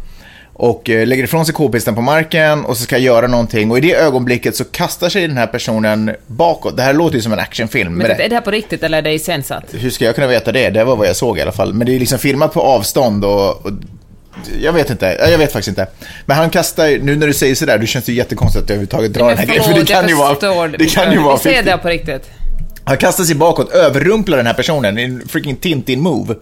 Och 0.56 0.90
eh, 0.90 1.08
lägger 1.08 1.24
ifrån 1.24 1.46
sig 1.46 1.56
k-pisten 1.56 1.96
på 1.96 2.02
marken 2.02 2.66
och 2.66 2.78
så 2.78 2.84
ska 2.84 2.98
göra 2.98 3.28
någonting. 3.28 3.72
Och 3.72 3.78
i 3.78 3.82
det 3.82 3.96
ögonblicket 3.96 4.56
så 4.56 4.64
kastar 4.64 5.10
sig 5.10 5.28
den 5.28 5.38
här 5.38 5.48
personen 5.48 6.12
bakåt. 6.28 6.78
Det 6.78 6.84
här 6.84 6.94
låter 6.94 7.16
ju 7.16 7.22
som 7.22 7.34
en 7.34 7.40
actionfilm. 7.40 7.94
Men 7.94 8.08
men 8.08 8.22
är 8.22 8.30
det 8.30 8.36
här 8.36 8.42
på 8.42 8.52
riktigt 8.52 8.84
eller 8.84 8.98
är 8.98 9.02
det 9.02 9.12
iscensatt? 9.14 9.64
Hur 9.72 9.90
ska 9.90 10.06
jag 10.06 10.16
kunna 10.16 10.28
veta 10.28 10.52
det? 10.52 10.70
Det 10.70 10.84
var 10.84 10.96
vad 10.96 11.08
jag 11.08 11.16
såg 11.16 11.38
i 11.38 11.42
alla 11.42 11.52
fall. 11.52 11.74
Men 11.74 11.88
det 11.88 11.96
är 11.96 12.00
liksom 12.00 12.20
filmat 12.20 12.54
på 12.54 12.62
avstånd 12.62 13.26
och... 13.26 13.66
och 13.66 13.72
jag 14.62 14.74
vet 14.74 14.90
inte, 14.90 15.06
jag 15.06 15.38
vet 15.38 15.52
faktiskt 15.52 15.68
inte. 15.68 15.88
Men 16.26 16.38
han 16.38 16.50
kastar, 16.50 16.98
nu 17.04 17.16
när 17.16 17.28
du 17.28 17.34
säger 17.34 17.56
sådär, 17.56 17.78
då 17.78 17.86
känns 17.86 18.06
det 18.06 18.14
jättekonstigt 18.14 18.64
att 18.64 18.70
jag 18.70 18.76
överhuvudtaget 18.76 19.14
drar 19.14 19.30
den 19.30 19.38
här 19.38 19.46
grejen. 19.46 19.64
För 19.64 19.74
det 19.74 19.86
kan 19.86 20.08
ju 20.08 20.16
vara... 20.16 20.68
Det 20.68 20.86
kan 20.86 21.12
ju 21.12 21.20
vara... 21.20 21.36
Vi 21.36 21.42
ser 21.42 21.54
50. 21.54 21.72
det 21.72 21.78
på 21.78 21.88
riktigt. 21.88 22.30
Han 22.86 22.98
kastar 22.98 23.24
sig 23.24 23.36
bakåt, 23.36 23.72
överrumplar 23.72 24.38
den 24.38 24.48
här 24.48 24.54
personen 24.54 24.98
i 25.00 25.04
en 25.04 25.28
freaking 25.28 25.56
Tintin-move. 25.56 26.36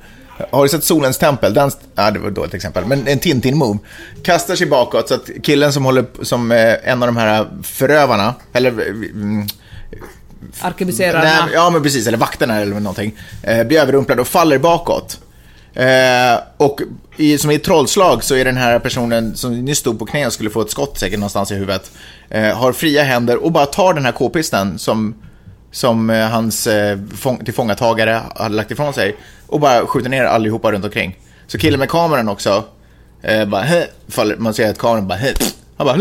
Har 0.52 0.64
du 0.64 0.70
sett 0.70 0.84
Solens 0.84 1.18
tempel? 1.18 1.54
Den, 1.54 1.72
ja, 1.96 2.12
det 2.12 2.20
var 2.20 2.28
ett 2.28 2.36
dåligt 2.36 2.54
exempel, 2.54 2.86
men 2.86 3.08
en 3.08 3.20
Tintin-move. 3.20 3.78
Kastar 4.24 4.56
sig 4.56 4.68
bakåt 4.68 5.08
så 5.08 5.14
att 5.14 5.30
killen 5.44 5.74
som 5.74 5.86
håller, 5.86 6.06
som 6.22 6.52
eh, 6.52 6.76
en 6.84 7.04
av 7.04 7.08
de 7.08 7.18
här 7.18 7.48
förövarna, 7.64 8.36
eller 8.54 8.70
mm, 8.70 9.48
Arkebuserarna. 10.62 11.24
Nej, 11.24 11.54
ja, 11.54 11.70
men 11.70 11.84
precis. 11.84 12.08
Eller 12.08 12.18
vakterna 12.18 12.62
eller 12.62 12.80
någonting. 12.80 13.16
Eh, 13.44 13.64
blir 13.64 13.80
överrumplad 13.80 14.20
och 14.20 14.28
faller 14.28 14.58
bakåt. 14.58 15.20
Eh, 15.74 16.40
och 16.58 16.82
i, 17.18 17.38
som 17.38 17.52
i 17.52 17.56
ett 17.56 17.64
trollslag 17.64 18.24
så 18.24 18.36
är 18.36 18.46
den 18.46 18.58
här 18.58 18.80
personen 18.80 19.36
som 19.36 19.66
nyss 19.66 19.78
stod 19.78 20.00
på 20.00 20.06
knä 20.06 20.26
och 20.28 20.34
skulle 20.34 20.50
få 20.50 20.62
ett 20.62 20.72
skott 20.72 21.00
säkert 21.00 21.20
någonstans 21.20 21.52
i 21.52 21.56
huvudet. 21.56 21.92
Eh, 22.30 22.58
har 22.58 22.74
fria 22.74 23.04
händer 23.04 23.44
och 23.44 23.52
bara 23.52 23.66
tar 23.66 23.94
den 23.94 24.06
här 24.06 24.12
k-pisten 24.12 24.80
som, 24.80 25.16
som 25.72 26.10
eh, 26.10 26.28
hans 26.30 26.68
eh, 26.68 27.00
fång, 27.18 27.46
tillfångatagare 27.46 28.22
hade 28.36 28.56
lagt 28.56 28.72
ifrån 28.72 28.94
sig. 28.94 29.16
Och 29.48 29.60
bara 29.60 29.86
skjuter 29.88 30.10
ner 30.10 30.24
allihopa 30.24 30.72
runt 30.72 30.86
omkring. 30.86 31.18
Så 31.48 31.58
killen 31.58 31.80
med 31.80 31.90
kameran 31.90 32.30
också. 32.30 32.64
Eh, 33.24 33.46
bara, 33.46 33.62
"Hä", 33.62 33.88
faller, 34.08 34.36
man 34.38 34.54
ser 34.54 34.70
att 34.70 34.78
kameran 34.78 35.08
bara, 35.08 35.18
"Hä", 35.20 35.34
han 35.78 35.88
bara, 35.88 35.98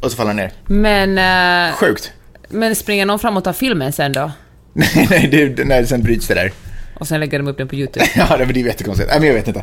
och 0.00 0.10
så 0.10 0.16
faller 0.16 0.28
han 0.28 0.36
ner. 0.36 0.52
Men, 0.66 1.18
eh, 1.70 1.74
Sjukt. 1.76 2.12
men 2.48 2.76
springer 2.76 3.06
någon 3.06 3.18
fram 3.18 3.36
och 3.36 3.44
tar 3.44 3.52
filmen 3.52 3.92
sen 3.92 4.12
då? 4.12 4.30
Nej, 4.72 5.06
nej, 5.10 5.52
det, 5.56 5.64
nej, 5.64 5.86
sen 5.86 6.02
bryts 6.02 6.26
det 6.26 6.34
där. 6.34 6.52
Och 7.00 7.08
sen 7.08 7.20
lägger 7.20 7.38
de 7.38 7.48
upp 7.48 7.58
den 7.58 7.68
på 7.68 7.74
YouTube? 7.74 8.06
Ja, 8.16 8.36
det, 8.36 8.44
är 8.44 8.66
jättekonstigt. 8.66 9.10
Nej, 9.10 9.20
men 9.20 9.28
jag 9.28 9.34
vet 9.34 9.48
inte. 9.48 9.62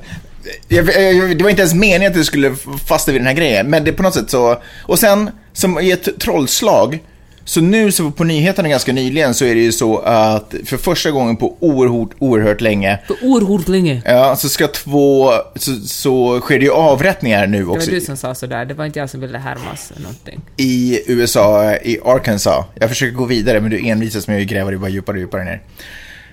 Jag, 0.68 0.86
jag, 1.14 1.38
det 1.38 1.44
var 1.44 1.50
inte 1.50 1.62
ens 1.62 1.74
meningen 1.74 2.12
att 2.12 2.18
du 2.18 2.24
skulle 2.24 2.56
fastna 2.88 3.14
vid 3.14 3.22
den 3.22 3.28
här 3.28 3.34
grejen, 3.34 3.70
men 3.70 3.84
det 3.84 3.92
är 3.92 3.96
på 3.96 4.04
något 4.04 4.14
sätt 4.14 4.30
så... 4.30 4.62
Och 4.84 5.00
sen, 5.00 5.30
som 5.54 5.80
i 5.80 5.92
ett 5.92 6.20
trollslag, 6.20 7.00
Så 7.48 7.62
nu 7.62 7.92
så 7.92 8.12
på 8.12 8.24
nyheterna 8.24 8.70
ganska 8.70 8.94
nyligen 8.94 9.34
så 9.34 9.46
är 9.46 9.56
det 9.56 9.62
ju 9.62 9.72
så 9.72 9.98
att 9.98 10.54
för 10.66 10.78
första 10.78 11.12
gången 11.12 11.38
på 11.38 11.58
oerhört, 11.60 12.10
oerhört 12.20 12.62
länge 12.62 13.00
För 13.08 13.16
oerhört 13.22 13.68
länge. 13.68 14.02
Ja, 14.06 14.36
så 14.36 14.50
ska 14.50 14.68
två, 14.68 15.32
så, 15.56 15.72
så 15.76 16.40
sker 16.40 16.60
det 16.60 16.66
ju 16.66 16.72
avrättningar 16.72 17.48
nu 17.48 17.58
Det 17.58 17.64
var 17.64 17.76
också 17.76 17.92
du 17.92 18.02
som 18.02 18.18
sa 18.18 18.36
sådär, 18.36 18.66
det 18.66 18.74
var 18.74 18.86
inte 18.86 19.00
jag 19.00 19.10
som 19.10 19.20
ville 19.22 19.38
härmas 19.38 19.92
någonting. 19.98 20.42
i 20.58 21.00
USA, 21.08 21.74
i 21.76 22.00
Arkansas. 22.06 22.66
Jag 22.76 22.90
försöker 22.90 23.14
gå 23.14 23.26
vidare 23.26 23.62
men 23.62 23.72
du 23.72 23.88
envisas 23.88 24.28
med 24.28 24.42
att 24.42 24.48
gräva 24.48 24.70
dig 24.70 24.80
bara 24.80 24.90
djupare 24.90 25.16
och 25.16 25.22
djupare 25.22 25.44
ner. 25.44 25.62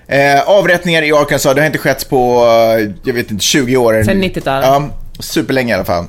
Eh, 0.07 0.49
avrättningar 0.49 1.01
i 1.01 1.11
Arkansas, 1.13 1.55
det 1.55 1.61
har 1.61 1.65
inte 1.65 1.77
skett 1.77 2.09
på, 2.09 2.45
eh, 2.79 2.89
jag 3.03 3.13
vet 3.13 3.31
inte, 3.31 3.43
20 3.43 3.77
år. 3.77 4.03
Sen 4.03 4.23
90-talet. 4.23 4.67
Ja, 4.67 4.89
superlänge 5.19 5.71
i 5.71 5.75
alla 5.75 5.85
fall. 5.85 6.05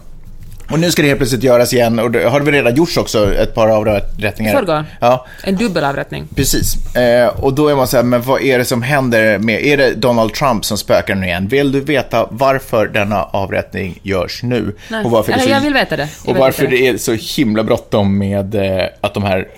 Och 0.71 0.79
nu 0.79 0.91
ska 0.91 1.03
det 1.03 1.09
helt 1.09 1.19
plötsligt 1.19 1.43
göras 1.43 1.73
igen 1.73 1.99
och 1.99 2.11
det 2.11 2.29
har 2.29 2.39
det 2.41 2.45
väl 2.45 2.55
redan 2.55 2.75
gjorts 2.75 2.97
också, 2.97 3.35
ett 3.35 3.55
par 3.55 3.69
avrättningar. 3.69 4.53
Förrgår. 4.53 4.85
Ja, 5.01 5.27
En 5.43 5.57
dubbelavrättning. 5.57 6.29
Precis. 6.35 6.97
Eh, 6.97 7.29
och 7.29 7.55
då 7.55 7.69
är 7.69 7.77
man 7.77 7.89
så 7.89 7.97
här, 7.97 8.05
men 8.05 8.23
vad 8.23 8.43
är 8.43 8.59
det 8.59 8.65
som 8.65 8.83
händer 8.83 9.39
med, 9.39 9.65
är 9.65 9.77
det 9.77 9.95
Donald 9.95 10.35
Trump 10.35 10.65
som 10.65 10.79
spökar 10.79 11.15
nu 11.15 11.27
igen? 11.27 11.49
Vill 11.49 11.73
du 11.73 11.81
veta 11.81 12.29
varför 12.31 12.87
denna 12.87 13.23
avrättning 13.23 13.99
görs 14.03 14.43
nu? 14.43 14.77
Nej. 14.89 15.05
Och 15.05 15.11
varför 15.11 15.33
det 15.33 15.39
Eller, 15.39 15.45
så, 15.45 15.51
jag 15.51 15.61
vill 15.61 15.75
veta 15.75 15.97
det. 15.97 16.09
Jag 16.25 16.35
och 16.35 16.41
varför 16.41 16.65
inte 16.65 16.77
det 16.77 16.89
är 16.89 16.97
så 16.97 17.13
himla 17.13 17.65
bråttom 17.65 18.19
med 18.19 18.55
eh, 18.55 18.87
att 19.01 19.15
de 19.15 19.23
här 19.23 19.49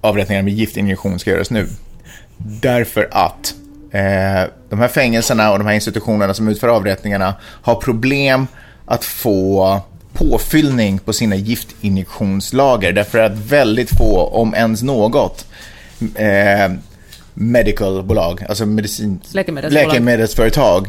avrättningarna 0.00 0.44
med 0.44 0.54
giftinjektion 0.54 1.18
ska 1.18 1.30
göras 1.30 1.50
nu. 1.50 1.66
Därför 2.36 3.08
att 3.10 3.54
eh, 3.92 4.50
de 4.68 4.78
här 4.78 4.88
fängelserna 4.88 5.52
och 5.52 5.58
de 5.58 5.66
här 5.66 5.74
institutionerna 5.74 6.34
som 6.34 6.48
utför 6.48 6.68
avrättningarna 6.68 7.34
har 7.62 7.74
problem 7.74 8.46
att 8.86 9.04
få 9.04 9.80
påfyllning 10.18 10.98
på 10.98 11.12
sina 11.12 11.36
giftinjektionslager 11.36 12.92
därför 12.92 13.18
att 13.18 13.32
väldigt 13.32 13.90
få, 13.98 14.20
om 14.22 14.54
ens 14.54 14.82
något, 14.82 15.46
eh, 16.14 16.72
medicalbolag, 17.34 18.44
alltså 18.48 18.66
medicin, 18.66 19.20
Läkemedelsbolag. 19.32 19.88
läkemedelsföretag 19.88 20.88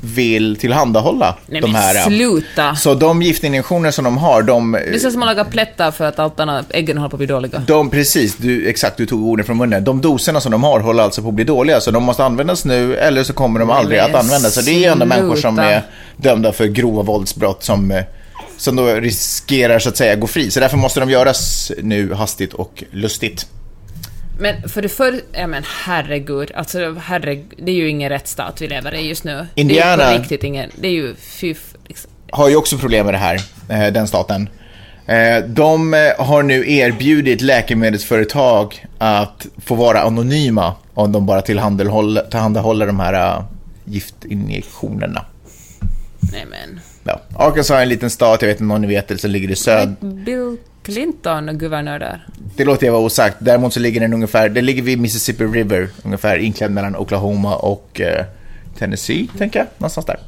vill 0.00 0.56
tillhandahålla 0.56 1.36
Nej, 1.46 1.60
de 1.60 1.74
här. 1.74 1.94
sluta. 1.94 2.74
Så 2.74 2.94
de 2.94 3.22
giftinjektioner 3.22 3.90
som 3.90 4.04
de 4.04 4.18
har, 4.18 4.42
de... 4.42 4.72
Det 4.72 4.94
är 4.94 4.98
så 4.98 5.10
som 5.10 5.22
att 5.22 5.26
laga 5.26 5.44
plättar 5.44 5.90
för 5.90 6.04
att 6.04 6.18
allt 6.18 6.40
annat, 6.40 6.66
äggen 6.70 6.98
håller 6.98 7.08
på 7.08 7.16
att 7.16 7.18
bli 7.18 7.26
dåliga. 7.26 7.62
De, 7.66 7.90
precis, 7.90 8.36
du, 8.36 8.68
exakt, 8.68 8.96
du 8.96 9.06
tog 9.06 9.24
orden 9.24 9.46
från 9.46 9.56
munnen. 9.56 9.84
De 9.84 10.00
doserna 10.00 10.40
som 10.40 10.52
de 10.52 10.64
har 10.64 10.80
håller 10.80 11.02
alltså 11.02 11.22
på 11.22 11.28
att 11.28 11.34
bli 11.34 11.44
dåliga, 11.44 11.80
så 11.80 11.90
de 11.90 12.02
måste 12.02 12.24
användas 12.24 12.64
nu, 12.64 12.96
eller 12.96 13.24
så 13.24 13.32
kommer 13.32 13.60
de 13.60 13.70
aldrig 13.70 13.98
att 13.98 14.14
användas. 14.14 14.54
Så 14.54 14.60
det 14.60 14.70
är 14.70 14.78
ju 14.78 14.84
ändå 14.84 15.06
människor 15.06 15.36
som 15.36 15.58
är 15.58 15.82
dömda 16.16 16.52
för 16.52 16.66
grova 16.66 17.02
våldsbrott 17.02 17.64
som, 17.64 17.90
eh, 17.90 18.02
som 18.60 18.76
då 18.76 18.86
riskerar 18.94 19.78
så 19.78 19.88
att 19.88 19.96
säga 19.96 20.16
gå 20.16 20.26
fri. 20.26 20.50
Så 20.50 20.60
därför 20.60 20.76
måste 20.76 21.00
de 21.00 21.10
göras 21.10 21.72
nu 21.82 22.14
hastigt 22.14 22.54
och 22.54 22.84
lustigt. 22.90 23.46
Men 24.38 24.68
för 24.68 24.82
det 24.82 24.88
för... 24.88 25.20
Ja 25.32 25.46
men 25.46 25.62
herregud, 25.84 26.50
alltså 26.54 26.94
herregud, 27.00 27.54
det 27.58 27.70
är 27.72 27.76
ju 27.76 27.88
ingen 27.88 28.08
rättsstat 28.08 28.60
vi 28.60 28.68
lever 28.68 28.94
i 28.94 29.08
just 29.08 29.24
nu. 29.24 29.46
Det 29.54 29.60
är 29.60 29.64
ju 29.64 29.70
Indiana- 29.70 30.12
på 30.12 30.18
riktigt 30.18 30.44
ingen... 30.44 30.70
Det 30.80 30.88
är 30.88 30.92
ju 30.92 31.14
fy... 31.14 31.54
Liksom. 31.86 32.10
har 32.30 32.48
ju 32.48 32.56
också 32.56 32.78
problem 32.78 33.06
med 33.06 33.14
det 33.14 33.18
här, 33.18 33.40
eh, 33.68 33.92
den 33.92 34.08
staten. 34.08 34.48
Eh, 35.06 35.44
De 35.46 35.94
eh, 35.94 36.00
har 36.18 36.42
nu 36.42 36.72
erbjudit 36.72 37.40
läkemedelsföretag 37.40 38.86
att 38.98 39.46
få 39.64 39.74
vara 39.74 40.00
anonyma 40.00 40.74
om 40.94 41.12
de 41.12 41.26
bara 41.26 41.42
tillhandahåller, 41.42 42.22
tillhandahåller 42.22 42.86
de 42.86 43.00
här 43.00 43.44
giftinjektionerna. 43.84 45.24
Nej 46.32 46.46
men... 46.50 46.80
Ja. 47.04 47.20
Arkansas 47.36 47.70
är 47.70 47.82
en 47.82 47.88
liten 47.88 48.10
stat, 48.10 48.42
jag 48.42 48.48
vet 48.48 48.60
inte 48.60 48.74
om 48.74 48.82
ni 48.82 48.88
vet 48.88 49.08
det, 49.08 49.18
som 49.18 49.30
ligger 49.30 49.50
i 49.50 49.56
söd. 49.56 49.96
Bill 50.00 50.56
Clinton 50.82 51.58
guvernör 51.58 51.98
där. 51.98 52.26
Det 52.56 52.64
låter 52.64 52.86
jag 52.86 52.92
vara 52.92 53.02
osagt. 53.02 53.36
Däremot 53.38 53.74
så 53.74 53.80
ligger 53.80 54.00
den 54.00 54.12
ungefär, 54.12 54.48
det 54.48 54.62
ligger 54.62 54.82
vid 54.82 55.00
Mississippi 55.00 55.44
River, 55.44 55.88
ungefär 56.04 56.36
inklämd 56.36 56.74
mellan 56.74 56.96
Oklahoma 56.96 57.56
och 57.56 58.00
eh, 58.00 58.24
Tennessee, 58.78 59.28
tänker 59.38 59.58
jag. 59.58 59.68
Någonstans 59.78 60.06
där. 60.06 60.18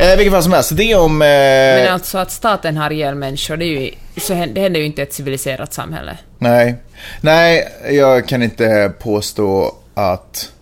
Eh, 0.00 0.16
vilket 0.16 0.32
fall 0.32 0.42
som 0.42 0.52
helst, 0.52 0.76
det 0.76 0.94
om... 0.94 1.22
Eh, 1.22 1.26
Men 1.26 1.92
alltså 1.92 2.18
att 2.18 2.30
staten 2.30 2.76
har 2.76 2.90
ihjäl 2.90 3.14
människor, 3.14 3.56
det, 3.56 3.64
är 3.64 3.80
ju, 3.80 3.90
så 4.16 4.34
händer, 4.34 4.54
det 4.54 4.60
händer 4.60 4.80
ju 4.80 4.86
inte 4.86 5.00
i 5.00 5.04
ett 5.04 5.12
civiliserat 5.14 5.74
samhälle. 5.74 6.18
Nej. 6.38 6.74
Nej, 7.20 7.68
jag 7.90 8.28
kan 8.28 8.42
inte 8.42 8.92
påstå 8.98 9.74
att... 9.94 10.52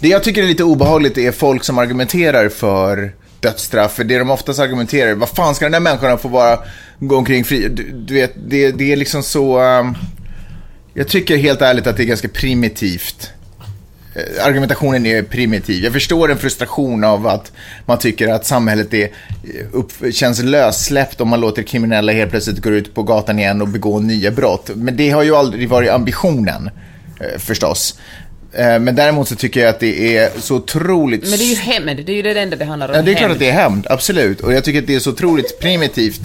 Det 0.00 0.08
jag 0.08 0.22
tycker 0.22 0.42
är 0.42 0.46
lite 0.46 0.64
obehagligt 0.64 1.18
är 1.18 1.32
folk 1.32 1.64
som 1.64 1.78
argumenterar 1.78 2.48
för 2.48 3.12
dödsstraff. 3.40 3.92
För 3.92 4.04
det 4.04 4.18
de 4.18 4.30
oftast 4.30 4.60
argumenterar, 4.60 5.14
vad 5.14 5.28
fan 5.28 5.54
ska 5.54 5.64
den 5.64 5.72
där 5.72 5.80
människan 5.80 6.18
få 6.18 6.28
bara 6.28 6.58
gå 6.98 7.16
omkring 7.16 7.44
fri? 7.44 7.68
Du, 7.68 7.90
du 7.92 8.14
vet, 8.14 8.32
det, 8.36 8.72
det 8.72 8.92
är 8.92 8.96
liksom 8.96 9.22
så... 9.22 9.60
Um, 9.60 9.96
jag 10.94 11.08
tycker 11.08 11.36
helt 11.36 11.62
ärligt 11.62 11.86
att 11.86 11.96
det 11.96 12.02
är 12.02 12.06
ganska 12.06 12.28
primitivt. 12.28 13.30
Eh, 14.14 14.46
argumentationen 14.46 15.06
är 15.06 15.22
primitiv. 15.22 15.84
Jag 15.84 15.92
förstår 15.92 16.30
en 16.30 16.38
frustration 16.38 17.04
av 17.04 17.26
att 17.26 17.52
man 17.86 17.98
tycker 17.98 18.28
att 18.28 18.46
samhället 18.46 18.94
är, 18.94 19.04
eh, 19.04 19.66
upp, 19.72 19.92
känns 20.12 20.42
lössläppt 20.42 21.20
om 21.20 21.28
man 21.28 21.40
låter 21.40 21.62
kriminella 21.62 22.12
helt 22.12 22.30
plötsligt 22.30 22.62
gå 22.62 22.70
ut 22.70 22.94
på 22.94 23.02
gatan 23.02 23.38
igen 23.38 23.62
och 23.62 23.68
begå 23.68 24.00
nya 24.00 24.30
brott. 24.30 24.70
Men 24.74 24.96
det 24.96 25.10
har 25.10 25.22
ju 25.22 25.36
aldrig 25.36 25.68
varit 25.68 25.90
ambitionen, 25.90 26.70
eh, 27.20 27.38
förstås. 27.38 27.98
Eh, 28.52 28.78
Men 28.78 28.94
däremot 28.94 29.28
så 29.28 29.36
tycker 29.36 29.60
jag 29.60 29.68
att 29.68 29.80
det 29.80 30.16
är 30.16 30.30
så 30.40 30.56
otroligt... 30.56 31.20
Men 31.20 31.38
det 31.38 31.44
är 31.44 31.50
ju 31.50 31.54
hämnd, 31.54 32.06
det 32.06 32.12
är 32.12 32.16
ju 32.16 32.22
det 32.22 32.40
enda 32.40 32.56
det 32.56 32.64
handlar 32.64 32.88
om. 32.88 32.94
Ja, 32.94 33.02
det 33.02 33.12
är 33.12 33.14
klart 33.14 33.30
att 33.30 33.38
det 33.38 33.48
är 33.48 33.52
hämnd, 33.52 33.86
absolut. 33.90 34.40
Och 34.40 34.52
jag 34.52 34.64
tycker 34.64 34.78
att 34.78 34.86
det 34.86 34.94
är 34.94 35.00
så 35.00 35.10
otroligt 35.10 35.60
primitivt 35.60 36.20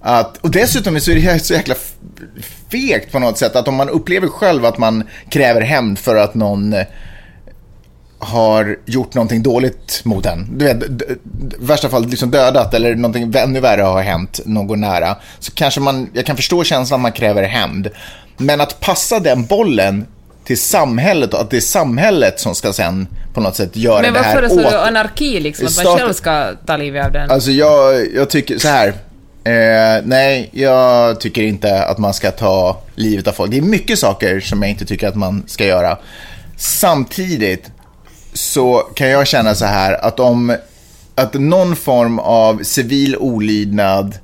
att, 0.00 0.36
och 0.36 0.50
dessutom 0.50 1.00
så 1.00 1.10
är 1.10 1.14
det 1.14 1.38
så 1.38 1.54
jäkla 1.54 1.74
fegt 2.70 3.12
på 3.12 3.18
något 3.18 3.38
sätt 3.38 3.56
att 3.56 3.68
om 3.68 3.74
man 3.74 3.88
upplever 3.88 4.28
själv 4.28 4.64
att 4.64 4.78
man 4.78 5.04
kräver 5.30 5.60
hämnd 5.60 5.98
för 5.98 6.16
att 6.16 6.34
någon 6.34 6.72
eh, 6.72 6.86
har 8.18 8.78
gjort 8.86 9.14
någonting 9.14 9.42
dåligt 9.42 10.00
mot 10.04 10.26
en. 10.26 10.58
Du 10.58 10.64
vet, 10.64 10.82
värsta 11.58 11.88
fall 11.88 12.06
liksom 12.06 12.30
dödat 12.30 12.74
eller 12.74 12.94
någonting 12.94 13.32
ännu 13.36 13.60
värre 13.60 13.82
har 13.82 14.02
hänt 14.02 14.40
någon 14.44 14.80
nära. 14.80 15.16
Så 15.38 15.52
kanske 15.52 15.80
man, 15.80 16.10
jag 16.12 16.26
kan 16.26 16.36
förstå 16.36 16.64
känslan 16.64 17.00
att 17.00 17.02
man 17.02 17.12
kräver 17.12 17.42
hämnd. 17.42 17.88
Men 18.36 18.60
att 18.60 18.80
passa 18.80 19.20
den 19.20 19.44
bollen 19.44 20.06
till 20.44 20.58
samhället 20.58 21.34
och 21.34 21.40
att 21.40 21.50
det 21.50 21.56
är 21.56 21.60
samhället 21.60 22.40
som 22.40 22.54
ska 22.54 22.72
sen 22.72 23.08
på 23.34 23.40
något 23.40 23.56
sätt 23.56 23.76
göra 23.76 24.02
Men 24.02 24.12
det 24.12 24.18
vad 24.18 24.26
här 24.26 24.34
föreslår 24.34 24.64
åt 24.64 24.70
du? 24.70 24.78
Anarki 24.78 25.40
liksom? 25.40 25.66
Att 25.66 25.84
man 25.84 25.98
själv 25.98 26.12
ska 26.12 26.52
ta 26.66 26.76
livet 26.76 27.06
av 27.06 27.12
den? 27.12 27.30
Alltså 27.30 27.50
jag, 27.50 28.06
jag 28.14 28.30
tycker 28.30 28.58
så 28.58 28.68
här. 28.68 28.88
Eh, 29.44 30.02
nej, 30.04 30.50
jag 30.52 31.20
tycker 31.20 31.42
inte 31.42 31.84
att 31.84 31.98
man 31.98 32.14
ska 32.14 32.30
ta 32.30 32.82
livet 32.94 33.28
av 33.28 33.32
folk. 33.32 33.50
Det 33.50 33.58
är 33.58 33.62
mycket 33.62 33.98
saker 33.98 34.40
som 34.40 34.62
jag 34.62 34.70
inte 34.70 34.84
tycker 34.84 35.08
att 35.08 35.14
man 35.14 35.42
ska 35.46 35.64
göra. 35.64 35.98
Samtidigt 36.56 37.70
så 38.32 38.78
kan 38.94 39.08
jag 39.08 39.26
känna 39.26 39.54
så 39.54 39.64
här 39.64 40.04
att 40.04 40.20
om 40.20 40.56
att 41.14 41.34
någon 41.34 41.76
form 41.76 42.18
av 42.18 42.62
civil 42.62 43.16
olydnad 43.16 44.14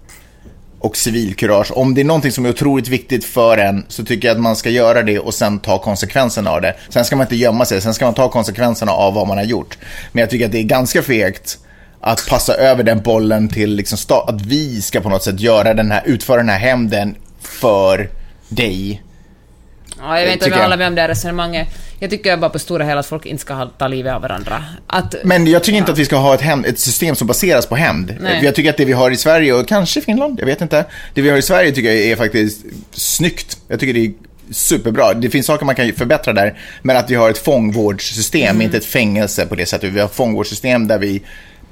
och 0.80 0.96
civilkurage, 0.96 1.72
om 1.76 1.94
det 1.94 2.00
är 2.00 2.04
någonting 2.04 2.32
som 2.32 2.44
är 2.44 2.50
otroligt 2.50 2.88
viktigt 2.88 3.24
för 3.24 3.58
en 3.58 3.84
så 3.88 4.04
tycker 4.04 4.28
jag 4.28 4.34
att 4.34 4.42
man 4.42 4.56
ska 4.56 4.70
göra 4.70 5.02
det 5.02 5.18
och 5.18 5.34
sen 5.34 5.58
ta 5.58 5.78
konsekvenserna 5.78 6.50
av 6.50 6.60
det. 6.60 6.74
Sen 6.88 7.04
ska 7.04 7.16
man 7.16 7.24
inte 7.24 7.36
gömma 7.36 7.64
sig, 7.64 7.80
sen 7.80 7.94
ska 7.94 8.04
man 8.04 8.14
ta 8.14 8.28
konsekvenserna 8.28 8.92
av 8.92 9.14
vad 9.14 9.28
man 9.28 9.36
har 9.36 9.44
gjort. 9.44 9.78
Men 10.12 10.20
jag 10.20 10.30
tycker 10.30 10.46
att 10.46 10.52
det 10.52 10.58
är 10.58 10.62
ganska 10.62 11.02
fegt 11.02 11.58
att 12.00 12.26
passa 12.28 12.54
över 12.54 12.82
den 12.82 13.02
bollen 13.02 13.48
till 13.48 13.74
liksom 13.74 13.98
att 14.26 14.42
vi 14.42 14.82
ska 14.82 15.00
på 15.00 15.08
något 15.08 15.22
sätt 15.22 15.40
göra 15.40 15.74
den 15.74 15.90
här, 15.90 16.02
utföra 16.06 16.36
den 16.36 16.48
här 16.48 16.58
hämnden 16.58 17.14
för 17.40 18.10
dig. 18.48 19.02
Ja, 20.00 20.18
jag 20.18 20.24
vet 20.26 20.32
inte 20.34 20.44
om 20.44 20.50
jag 20.50 20.58
jag. 20.58 20.62
håller 20.64 20.76
med 20.76 20.86
om 20.86 20.94
det 20.94 21.00
här 21.00 21.08
resonemanget. 21.08 21.68
Jag 21.98 22.10
tycker 22.10 22.36
bara 22.36 22.50
på 22.50 22.58
stora 22.58 22.84
hela 22.84 23.00
att 23.00 23.06
folk 23.06 23.26
inte 23.26 23.40
ska 23.40 23.66
ta 23.66 23.88
livet 23.88 24.14
av 24.14 24.22
varandra. 24.22 24.64
Att, 24.86 25.14
Men 25.24 25.46
jag 25.46 25.64
tycker 25.64 25.78
inte 25.78 25.92
att 25.92 25.98
vi 25.98 26.04
ska 26.04 26.16
ha 26.16 26.34
ett, 26.34 26.40
hämnd, 26.40 26.66
ett 26.66 26.78
system 26.78 27.14
som 27.14 27.26
baseras 27.26 27.66
på 27.66 27.76
hämnd. 27.76 28.16
Jag 28.42 28.54
tycker 28.54 28.70
att 28.70 28.76
det 28.76 28.84
vi 28.84 28.92
har 28.92 29.10
i 29.10 29.16
Sverige, 29.16 29.52
och 29.52 29.68
kanske 29.68 30.00
Finland, 30.00 30.40
jag 30.40 30.46
vet 30.46 30.60
inte. 30.60 30.84
Det 31.14 31.22
vi 31.22 31.30
har 31.30 31.36
i 31.36 31.42
Sverige 31.42 31.72
tycker 31.72 31.88
jag 31.90 31.98
är 31.98 32.16
faktiskt 32.16 32.64
snyggt. 32.92 33.58
Jag 33.68 33.80
tycker 33.80 33.94
det 33.94 34.06
är 34.06 34.12
superbra. 34.50 35.14
Det 35.14 35.30
finns 35.30 35.46
saker 35.46 35.66
man 35.66 35.74
kan 35.74 35.92
förbättra 35.92 36.32
där, 36.32 36.58
men 36.82 36.96
att 36.96 37.10
vi 37.10 37.14
har 37.14 37.30
ett 37.30 37.38
fångvårdssystem, 37.38 38.48
Mm. 38.50 38.62
inte 38.62 38.76
ett 38.76 38.84
fängelse 38.84 39.46
på 39.46 39.54
det 39.54 39.66
sättet. 39.66 39.92
Vi 39.92 39.98
har 39.98 40.06
ett 40.06 40.14
fångvårdssystem 40.14 40.88
där 40.88 40.98
vi 40.98 41.22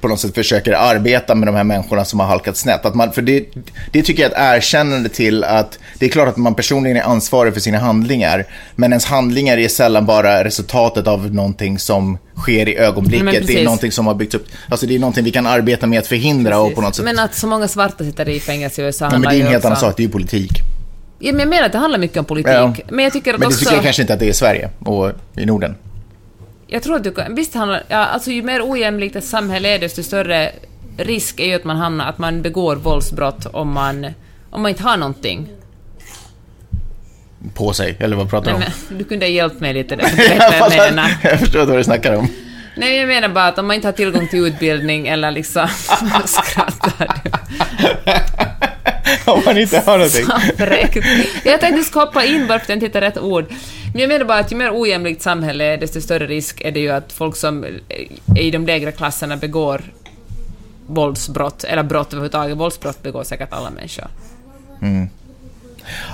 på 0.07 0.11
något 0.11 0.19
sätt 0.19 0.35
försöker 0.35 0.73
arbeta 0.73 1.35
med 1.35 1.47
de 1.47 1.55
här 1.55 1.63
människorna 1.63 2.05
som 2.05 2.19
har 2.19 2.27
halkat 2.27 2.57
snett. 2.57 2.85
Att 2.85 2.95
man, 2.95 3.11
för 3.11 3.21
det, 3.21 3.45
det 3.91 4.03
tycker 4.03 4.23
jag 4.23 4.31
är 4.31 4.57
ett 4.57 4.57
erkännande 4.57 5.09
till 5.09 5.43
att 5.43 5.79
det 5.99 6.05
är 6.05 6.09
klart 6.09 6.27
att 6.27 6.37
man 6.37 6.55
personligen 6.55 6.97
är 6.97 7.01
ansvarig 7.01 7.53
för 7.53 7.59
sina 7.59 7.77
handlingar, 7.77 8.45
men 8.75 8.91
ens 8.91 9.05
handlingar 9.05 9.57
är 9.57 9.67
sällan 9.67 10.05
bara 10.05 10.43
resultatet 10.43 11.07
av 11.07 11.33
någonting 11.33 11.79
som 11.79 12.17
sker 12.35 12.69
i 12.69 12.77
ögonblicket. 12.77 13.31
Det 13.31 13.37
är 13.37 13.41
precis. 13.41 13.63
någonting 13.63 13.91
som 13.91 14.07
har 14.07 14.15
byggts 14.15 14.35
upp. 14.35 14.47
Alltså 14.69 14.85
det 14.85 14.95
är 14.95 14.99
någonting 14.99 15.23
vi 15.23 15.31
kan 15.31 15.45
arbeta 15.45 15.87
med 15.87 15.99
att 15.99 16.07
förhindra 16.07 16.59
och 16.59 16.75
på 16.75 16.81
något 16.81 16.95
sätt. 16.95 17.05
Men 17.05 17.19
att 17.19 17.35
så 17.35 17.47
många 17.47 17.67
svarta 17.67 18.03
sitter 18.03 18.29
i 18.29 18.39
fängelse 18.39 18.81
i 18.81 18.85
USA 18.85 19.09
Nej, 19.09 19.19
men 19.19 19.29
det 19.29 19.35
är 19.35 19.41
en 19.41 19.47
helt 19.47 19.55
också... 19.55 19.67
annan 19.67 19.79
sak, 19.79 19.97
det 19.97 20.03
är 20.03 20.05
ju 20.05 20.11
politik. 20.11 20.51
Ja, 21.19 21.31
men 21.31 21.39
jag 21.39 21.49
menar 21.49 21.65
att 21.65 21.71
det 21.71 21.77
handlar 21.77 21.99
mycket 21.99 22.17
om 22.17 22.25
politik. 22.25 22.53
Ja. 22.53 22.75
Men 22.89 23.03
jag 23.03 23.13
tycker 23.13 23.33
att 23.33 23.39
Men 23.39 23.49
det 23.49 23.55
också... 23.55 23.59
tycker 23.59 23.75
jag 23.75 23.83
kanske 23.83 24.01
inte 24.01 24.13
att 24.13 24.19
det 24.19 24.25
är 24.25 24.29
i 24.29 24.33
Sverige 24.33 24.69
och 24.79 25.11
i 25.35 25.45
Norden. 25.45 25.75
Jag 26.67 26.83
tror 26.83 26.95
att 26.95 27.03
du 27.03 27.11
kan... 27.11 27.35
Visst 27.35 27.53
handlar... 27.53 27.83
Ja, 27.87 27.97
alltså 27.97 28.31
ju 28.31 28.43
mer 28.43 28.61
ojämlikt 28.71 29.15
ett 29.15 29.25
samhälle 29.25 29.69
är, 29.75 29.79
desto 29.79 30.03
större 30.03 30.51
risk 30.97 31.39
är 31.39 31.45
ju 31.45 31.53
att 31.53 31.63
man 31.63 31.77
hamnar... 31.77 32.05
Att 32.05 32.17
man 32.17 32.41
begår 32.41 32.75
våldsbrott 32.75 33.45
om 33.45 33.73
man... 33.73 34.05
Om 34.49 34.61
man 34.61 34.69
inte 34.69 34.83
har 34.83 34.97
någonting. 34.97 35.49
på 37.53 37.73
sig, 37.73 37.97
eller 37.99 38.15
vad 38.15 38.29
pratar 38.29 38.51
du 38.51 38.55
om? 38.55 38.63
men, 38.89 38.97
du 38.97 39.03
kunde 39.03 39.25
ha 39.25 39.31
hjälpt 39.31 39.59
mig 39.59 39.73
lite 39.73 39.95
där. 39.95 40.03
jag, 40.39 40.53
fattar, 40.53 41.17
jag 41.29 41.39
förstår 41.39 41.65
vad 41.65 41.77
du 41.77 41.83
snackar 41.83 42.15
om. 42.15 42.27
Nej, 42.77 42.97
jag 42.97 43.07
menar 43.07 43.29
bara 43.29 43.45
att 43.45 43.57
om 43.57 43.67
man 43.67 43.75
inte 43.75 43.87
har 43.87 43.93
tillgång 43.93 44.27
till 44.27 44.47
utbildning 44.47 45.07
eller 45.07 45.31
liksom... 45.31 45.67
skrattar 46.25 47.21
du? 47.23 47.31
om 49.31 49.41
man 49.45 49.57
inte 49.57 49.79
har 49.79 49.97
någonting. 49.97 50.25
Jag 51.43 51.59
tänkte 51.59 51.83
ska 51.83 51.99
hoppa 51.99 52.23
in 52.25 52.47
bara 52.47 52.59
för 52.59 52.63
att 52.63 52.69
jag 52.69 52.75
inte 52.75 52.85
hittar 52.85 53.01
rätt 53.01 53.17
ord. 53.17 53.45
Men 53.91 54.01
jag 54.01 54.07
menar 54.07 54.25
bara 54.25 54.39
att 54.39 54.51
ju 54.51 54.55
mer 54.55 54.81
ojämlikt 54.81 55.21
samhälle 55.21 55.63
är, 55.63 55.77
desto 55.77 56.01
större 56.01 56.27
risk 56.27 56.61
är 56.61 56.71
det 56.71 56.79
ju 56.79 56.89
att 56.89 57.13
folk 57.13 57.35
som 57.35 57.63
är 57.63 57.79
i 58.39 58.51
de 58.51 58.65
lägre 58.65 58.91
klasserna 58.91 59.37
begår 59.37 59.81
våldsbrott, 60.87 61.63
eller 61.63 61.83
brott 61.83 62.07
överhuvudtaget. 62.07 62.57
Våldsbrott 62.57 63.03
begår 63.03 63.23
säkert 63.23 63.53
alla 63.53 63.69
människor. 63.69 64.07
Ja, 64.81 65.07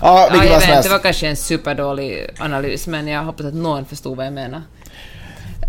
Ja, 0.01 0.29
vilket 0.31 0.51
jag 0.51 0.59
vet, 0.59 0.83
det 0.83 0.89
var 0.89 0.99
kanske 0.99 1.27
en 1.27 1.35
superdålig 1.35 2.27
analys, 2.39 2.87
men 2.87 3.07
jag 3.07 3.23
hoppas 3.23 3.45
att 3.45 3.53
någon 3.53 3.85
förstod 3.85 4.17
vad 4.17 4.25
jag 4.25 4.33
menar. 4.33 4.61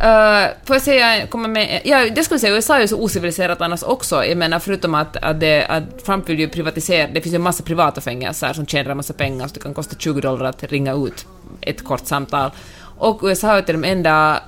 Uh, 0.05 0.51
får 0.65 0.77
jag 0.77 0.83
säga, 0.83 1.27
komma 1.27 1.49
med, 1.49 1.81
ja, 1.85 2.11
det 2.11 2.25
skulle 2.25 2.35
jag 2.35 2.41
säga, 2.41 2.55
USA 2.55 2.77
är 2.77 2.81
ju 2.81 2.89
så 2.89 3.01
ociviliserat 3.01 3.61
annars 3.61 3.83
också. 3.83 4.25
Jag 4.25 4.39
menar, 4.39 4.59
förutom 4.59 4.95
att, 4.95 5.17
att, 5.17 5.41
det, 5.41 5.67
att 5.67 6.05
Trump 6.05 6.29
vill 6.29 6.41
ju 6.41 6.49
privatisera, 6.49 7.09
det 7.09 7.21
finns 7.21 7.33
ju 7.33 7.37
en 7.37 7.43
massa 7.43 7.63
privata 7.63 8.01
fängelser 8.01 8.53
som 8.53 8.67
tjänar 8.67 8.91
en 8.91 8.97
massa 8.97 9.13
pengar, 9.13 9.49
så 9.49 9.55
det 9.55 9.61
kan 9.61 9.75
kosta 9.75 9.97
20 9.99 10.21
dollar 10.21 10.45
att 10.45 10.63
ringa 10.63 10.93
ut 10.93 11.27
ett 11.61 11.85
kort 11.85 12.07
samtal. 12.07 12.51
Och 12.99 13.21
USA 13.23 13.59
är 13.59 13.63
till 13.63 13.81
de 13.81 13.85
enda 13.89 14.43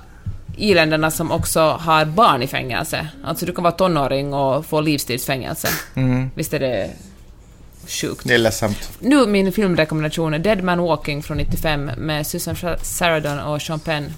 i-länderna 0.57 1.11
som 1.11 1.31
också 1.31 1.59
har 1.59 2.05
barn 2.05 2.43
i 2.43 2.47
fängelse. 2.47 3.07
Alltså 3.23 3.45
du 3.45 3.51
kan 3.51 3.63
vara 3.63 3.73
tonåring 3.73 4.33
och 4.33 4.65
få 4.65 4.81
livstidsfängelse. 4.81 5.67
Visst 6.35 6.53
är 6.53 6.59
det 6.59 6.89
sjukt? 7.87 8.21
Det 8.23 8.33
är 8.33 8.37
ledsamt. 8.37 8.89
Nu 8.99 9.27
min 9.27 9.51
filmrekommendation 9.51 10.33
är 10.33 10.39
Dead 10.39 10.63
Man 10.63 10.81
Walking 10.81 11.23
från 11.23 11.37
95 11.37 11.91
med 11.97 12.27
Susan 12.27 12.55
Sarandon 12.81 13.39
och 13.39 13.61
Sean 13.61 13.79
Penn. 13.79 14.13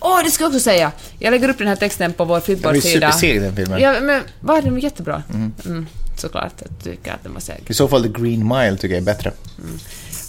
Åh, 0.00 0.20
det 0.24 0.30
ska 0.30 0.44
jag 0.44 0.48
också 0.48 0.60
säga! 0.60 0.92
Jag 1.18 1.30
lägger 1.30 1.48
upp 1.48 1.58
den 1.58 1.68
här 1.68 1.76
texten 1.76 2.12
på 2.12 2.24
vår 2.24 2.36
Jag 2.36 2.42
blir 2.44 2.56
Flipboard-sida. 2.56 3.12
superseg 3.12 3.42
den 3.42 3.56
filmen. 3.56 3.80
Ja, 3.80 4.00
men 4.00 4.22
var 4.40 4.62
den 4.62 4.78
jättebra? 4.78 5.22
Mm. 5.34 5.86
såklart, 6.16 6.52
jag 6.58 6.84
tycker 6.84 7.12
att 7.12 7.22
den 7.22 7.34
var 7.34 7.40
seg. 7.40 7.64
I 7.66 7.74
så 7.74 7.88
fall 7.88 8.02
The 8.02 8.22
Green 8.22 8.48
Mile 8.48 8.76
tycker 8.76 8.94
jag 8.94 9.00
är 9.00 9.04
bättre. 9.04 9.32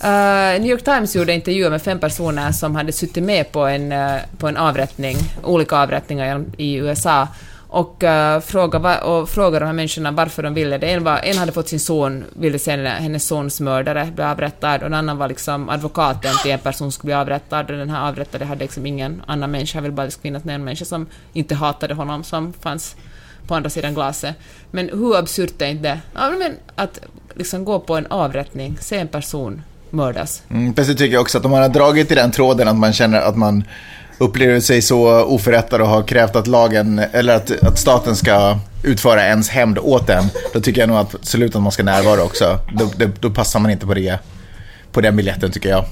Uh, 0.04 0.62
New 0.62 0.72
York 0.72 0.84
Times 0.84 1.16
gjorde 1.16 1.34
intervjuer 1.34 1.70
med 1.70 1.82
fem 1.82 2.00
personer 2.00 2.52
som 2.52 2.76
hade 2.76 2.92
suttit 2.92 3.24
med 3.24 3.52
på 3.52 3.60
en, 3.60 3.92
uh, 3.92 4.18
på 4.38 4.48
en 4.48 4.58
avrättning, 4.58 5.18
olika 5.44 5.78
avrättningar 5.78 6.46
i 6.58 6.76
USA, 6.76 7.28
och, 7.72 8.04
uh, 8.04 8.40
fråga, 8.40 9.00
och 9.02 9.30
fråga 9.30 9.60
de 9.60 9.66
här 9.66 9.74
människorna 9.74 10.12
varför 10.12 10.44
de 10.44 10.54
ville 10.54 10.78
det. 10.78 10.88
En, 10.88 11.04
var, 11.04 11.20
en 11.24 11.38
hade 11.38 11.52
fått 11.52 11.68
sin 11.68 11.80
son, 11.80 12.24
ville 12.34 12.60
se 12.60 12.72
hennes 12.72 13.28
sons 13.28 13.60
mördare 13.60 14.12
bli 14.16 14.24
avrättad, 14.24 14.82
och 14.82 14.88
en 14.88 14.94
annan 14.94 15.18
var 15.18 15.28
liksom 15.28 15.70
advokaten 15.70 16.32
till 16.44 16.52
en 16.52 16.60
person 16.60 16.92
som 16.92 16.92
skulle 16.92 17.08
bli 17.08 17.14
avrättad, 17.14 17.72
och 17.72 17.78
den 17.78 17.90
här 17.90 18.08
avrättade 18.08 18.46
hade 18.46 18.62
liksom 18.62 18.86
ingen 18.86 19.22
annan 19.28 19.52
människa, 19.52 19.82
ville 19.82 19.94
bara 19.94 20.10
finnas 20.10 20.22
med 20.22 20.22
finnas 20.22 20.46
en 20.46 20.64
människa 20.64 20.86
som 20.86 21.08
inte 21.34 21.56
hatade 21.56 21.94
honom, 21.94 22.24
som 22.24 22.54
fanns 22.54 22.96
på 23.48 23.56
andra 23.56 23.70
sidan 23.70 23.94
glaset. 23.94 24.36
Men 24.72 24.90
hur 24.90 25.18
absurt 25.18 25.62
är 25.62 25.68
inte 25.68 25.84
det? 25.84 26.00
Ja, 26.14 26.30
men 26.40 26.56
att 26.76 27.00
liksom 27.36 27.66
gå 27.66 27.80
på 27.80 27.96
en 27.96 28.06
avrättning, 28.06 28.78
se 28.82 28.98
en 28.98 29.08
person 29.08 29.62
mördas. 29.90 30.44
Mm, 30.50 30.74
fast 30.74 30.90
det 30.90 30.96
tycker 30.96 31.14
jag 31.14 31.22
också 31.22 31.38
att 31.38 31.46
om 31.46 31.52
man 31.52 31.62
har 31.62 31.70
dragit 31.70 32.12
i 32.12 32.16
den 32.16 32.32
tråden 32.32 32.68
att 32.68 32.76
man 32.76 32.94
känner 32.94 33.22
att 33.22 33.38
man 33.38 33.64
upplever 34.20 34.60
sig 34.60 34.82
så 34.82 35.24
oförrättad 35.24 35.82
och 35.82 35.88
har 35.88 36.04
krävt 36.04 36.36
att 36.36 36.48
lagen, 36.48 37.00
eller 37.12 37.36
att, 37.36 37.64
att 37.64 37.80
staten 37.80 38.16
ska 38.16 38.60
utföra 38.84 39.26
ens 39.26 39.50
hämnd 39.50 39.80
åt 39.80 40.10
en, 40.10 40.24
då 40.54 40.62
tycker 40.62 40.82
jag 40.82 40.88
nog 40.90 40.98
att 40.98 41.16
absolut 41.16 41.56
att 41.56 41.62
man 41.62 41.72
ska 41.72 41.84
närvara 41.84 42.24
också. 42.24 42.60
Då, 42.74 42.92
då, 42.98 43.06
då 43.20 43.30
passar 43.30 43.60
man 43.60 43.72
inte 43.72 43.86
på 43.86 43.94
det, 43.94 44.20
på 44.92 45.02
den 45.02 45.16
biljetten 45.16 45.52
tycker 45.52 45.70
jag. 45.70 45.86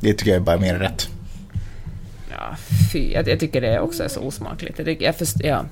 Det 0.00 0.12
tycker 0.12 0.30
jag 0.30 0.36
är 0.36 0.44
bara 0.44 0.58
mer 0.58 0.74
rätt. 0.74 1.08
Ja, 2.30 2.56
fy, 2.92 3.12
jag, 3.12 3.28
jag 3.28 3.40
tycker 3.40 3.60
det 3.60 3.80
också 3.80 4.04
är 4.04 4.08
så 4.08 4.20
osmakligt. 4.20 4.78
Jag 4.78 5.02
jag 5.02 5.16
först, 5.16 5.36
ja. 5.40 5.64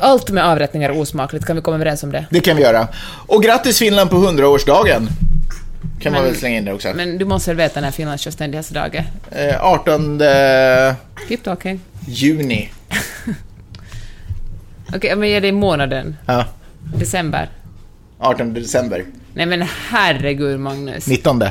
Allt 0.00 0.30
med 0.30 0.44
avrättningar 0.44 0.90
är 0.90 1.00
osmakligt, 1.00 1.46
kan 1.46 1.56
vi 1.56 1.62
komma 1.62 1.76
överens 1.76 2.02
om 2.02 2.12
det? 2.12 2.26
Det 2.30 2.40
kan 2.40 2.56
vi 2.56 2.62
göra. 2.62 2.88
Och 3.26 3.42
grattis 3.42 3.78
Finland 3.78 4.10
på 4.10 4.16
100-årsdagen. 4.16 5.08
Kan 6.00 6.12
man 6.12 6.22
Men- 6.22 6.30
väl 6.30 6.40
slänga 6.40 6.58
in 6.58 6.64
det 6.64 6.72
också. 6.72 6.92
Men 6.94 7.18
du 7.18 7.24
måste 7.24 7.50
väl 7.50 7.56
veta 7.56 7.80
när 7.80 7.90
Finlands 7.90 8.24
självständighetsdag 8.24 9.04
är? 9.30 9.48
Eh, 9.50 9.64
18 9.64 10.18
Keep 11.28 11.38
talking. 11.44 11.80
juni. 12.08 12.70
Okej, 14.94 15.16
men 15.16 15.28
ge 15.28 15.40
dig 15.40 15.52
månaden. 15.52 16.16
Ja, 16.26 16.44
December. 16.96 17.48
18 18.18 18.54
december. 18.54 19.04
Nej 19.34 19.46
men 19.46 19.62
herregud 19.88 20.60
Magnus. 20.60 21.06
19. 21.06 21.44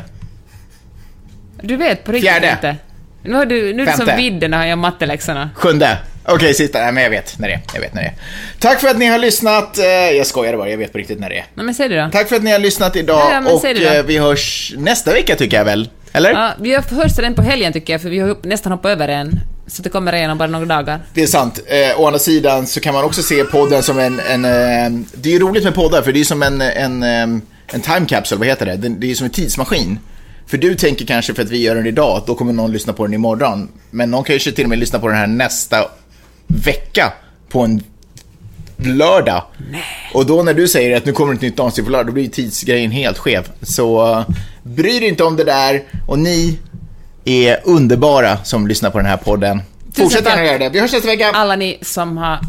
Du 1.61 1.77
vet 1.77 2.03
på 2.03 2.11
riktigt 2.11 2.29
Fjärde. 2.31 2.51
inte. 2.51 2.75
Nu, 3.23 3.33
har 3.33 3.45
du, 3.45 3.73
nu 3.73 3.81
är 3.81 3.85
det 3.85 3.97
som 3.97 4.15
vidden 4.17 4.51
när 4.51 4.65
jag 4.67 4.77
matteläxorna. 4.77 5.49
Sjunde. 5.55 5.97
Okej, 6.27 6.53
sista. 6.53 6.79
Nej, 6.79 6.91
men 6.91 7.03
jag 7.03 7.09
vet 7.09 7.39
när 7.39 7.47
det 7.47 7.53
är. 7.53 7.61
Jag 7.73 7.81
vet 7.81 7.93
när 7.93 8.01
det 8.01 8.07
är. 8.07 8.13
Tack 8.59 8.81
för 8.81 8.87
att 8.87 8.97
ni 8.97 9.05
har 9.05 9.17
lyssnat. 9.17 9.77
Eh, 9.77 9.85
Jag 9.85 10.27
skojar 10.27 10.57
bara, 10.57 10.69
jag 10.69 10.77
vet 10.77 10.91
på 10.91 10.97
riktigt 10.97 11.19
när 11.19 11.29
det 11.29 11.37
är. 11.37 11.45
Nej 11.53 11.65
men 11.65 11.75
säg 11.75 11.89
det 11.89 12.01
då. 12.01 12.09
Tack 12.11 12.29
för 12.29 12.35
att 12.35 12.43
ni 12.43 12.51
har 12.51 12.59
lyssnat 12.59 12.95
idag 12.95 13.27
ja, 13.31 13.41
men 13.41 13.53
och 13.53 13.65
eh, 13.65 14.05
vi 14.05 14.17
hörs 14.17 14.73
nästa 14.77 15.13
vecka 15.13 15.35
tycker 15.35 15.57
jag 15.57 15.65
väl? 15.65 15.89
Eller? 16.13 16.31
Ja, 16.31 16.51
vi 16.59 16.75
hörs 16.75 17.17
redan 17.17 17.35
på 17.35 17.41
helgen 17.41 17.73
tycker 17.73 17.93
jag, 17.93 18.01
för 18.01 18.09
vi 18.09 18.19
har 18.19 18.37
nästan 18.43 18.71
hoppat 18.71 18.91
över 18.91 19.07
en. 19.07 19.39
Så 19.67 19.81
det 19.81 19.89
kommer 19.89 20.15
igen 20.15 20.31
om 20.31 20.37
bara 20.37 20.49
några 20.49 20.65
dagar. 20.65 20.99
Det 21.13 21.23
är 21.23 21.27
sant. 21.27 21.59
Eh, 21.67 22.01
å 22.01 22.05
andra 22.07 22.19
sidan 22.19 22.67
så 22.67 22.79
kan 22.79 22.93
man 22.93 23.03
också 23.03 23.23
se 23.23 23.43
podden 23.43 23.83
som 23.83 23.99
en... 23.99 24.19
en 24.19 24.45
eh, 24.45 25.01
det 25.13 25.29
är 25.29 25.33
ju 25.33 25.39
roligt 25.39 25.63
med 25.63 25.75
poddar 25.75 26.01
för 26.01 26.11
det 26.11 26.19
är 26.19 26.23
som 26.23 26.43
en, 26.43 26.61
en, 26.61 27.03
eh, 27.03 27.41
en 27.67 27.81
time 27.81 28.05
capsule, 28.07 28.39
vad 28.39 28.47
heter 28.47 28.65
det? 28.65 28.89
Det, 28.89 29.11
är 29.11 29.15
som 29.15 29.25
en 29.25 29.31
tidsmaskin. 29.31 29.99
För 30.47 30.57
du 30.57 30.75
tänker 30.75 31.05
kanske 31.05 31.33
för 31.33 31.43
att 31.43 31.49
vi 31.49 31.61
gör 31.61 31.75
den 31.75 31.87
idag, 31.87 32.23
då 32.27 32.35
kommer 32.35 32.53
någon 32.53 32.71
lyssna 32.71 32.93
på 32.93 33.05
den 33.05 33.13
imorgon. 33.13 33.69
Men 33.91 34.11
någon 34.11 34.23
kanske 34.23 34.51
till 34.51 34.63
och 34.63 34.69
med 34.69 34.79
lyssnar 34.79 34.99
på 34.99 35.07
den 35.07 35.17
här 35.17 35.27
nästa 35.27 35.85
vecka 36.47 37.13
på 37.49 37.61
en 37.61 37.83
lördag. 38.77 39.43
Och 40.13 40.25
då 40.25 40.43
när 40.43 40.53
du 40.53 40.67
säger 40.67 40.97
att 40.97 41.05
nu 41.05 41.11
kommer 41.11 41.33
ett 41.33 41.41
nytt 41.41 41.59
avsnitt 41.59 41.85
på 41.85 41.91
lördag, 41.91 42.07
då 42.07 42.13
blir 42.13 42.27
tidsgrejen 42.27 42.91
helt 42.91 43.17
skev. 43.17 43.47
Så 43.61 44.17
uh, 44.17 44.29
bry 44.63 44.99
dig 44.99 45.09
inte 45.09 45.23
om 45.23 45.35
det 45.35 45.43
där 45.43 45.83
och 46.07 46.19
ni 46.19 46.59
är 47.25 47.59
underbara 47.63 48.37
som 48.43 48.67
lyssnar 48.67 48.89
på 48.89 48.97
den 48.97 49.07
här 49.07 49.17
podden. 49.17 49.61
Fortsätt 49.93 50.25
gärna 50.25 50.45
göra 50.45 50.57
det. 50.57 50.69
Vi 50.69 50.79
hörs 50.79 50.93
nästa 50.93 51.07
vecka. 51.07 51.31
Alla 51.31 51.55
ni 51.55 51.79
som 51.81 52.17
har... 52.17 52.39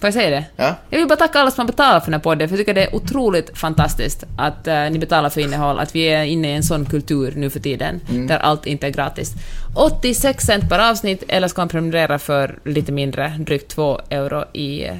Får 0.00 0.06
jag 0.06 0.14
säga 0.14 0.30
det? 0.30 0.44
Ja. 0.56 0.74
Jag 0.90 0.98
vill 0.98 1.08
bara 1.08 1.16
tacka 1.16 1.40
alla 1.40 1.50
som 1.50 1.60
har 1.62 1.66
betalat 1.66 2.04
för 2.04 2.10
den 2.10 2.20
här 2.20 2.22
podden, 2.24 2.48
för 2.48 2.56
jag 2.56 2.60
tycker 2.60 2.74
det 2.74 2.84
är 2.84 2.94
otroligt 2.94 3.58
fantastiskt 3.58 4.24
att 4.38 4.66
eh, 4.66 4.90
ni 4.90 4.98
betalar 4.98 5.30
för 5.30 5.40
innehåll, 5.40 5.78
att 5.78 5.94
vi 5.94 6.00
är 6.02 6.24
inne 6.24 6.50
i 6.52 6.54
en 6.56 6.62
sån 6.62 6.84
kultur 6.86 7.32
nu 7.36 7.50
för 7.50 7.60
tiden, 7.60 8.00
Mm. 8.10 8.26
där 8.26 8.38
allt 8.38 8.66
inte 8.66 8.86
är 8.86 8.90
gratis. 8.90 9.32
86 9.74 10.44
cent 10.44 10.68
per 10.68 10.90
avsnitt, 10.90 11.22
eller 11.28 11.48
ska 11.48 11.60
man 11.60 11.68
prenumerera 11.68 12.18
för 12.18 12.58
lite 12.64 12.92
mindre, 12.92 13.28
drygt 13.38 13.68
2 13.70 14.00
euro 14.10 14.44
i 14.52 14.84
eh, 14.84 14.94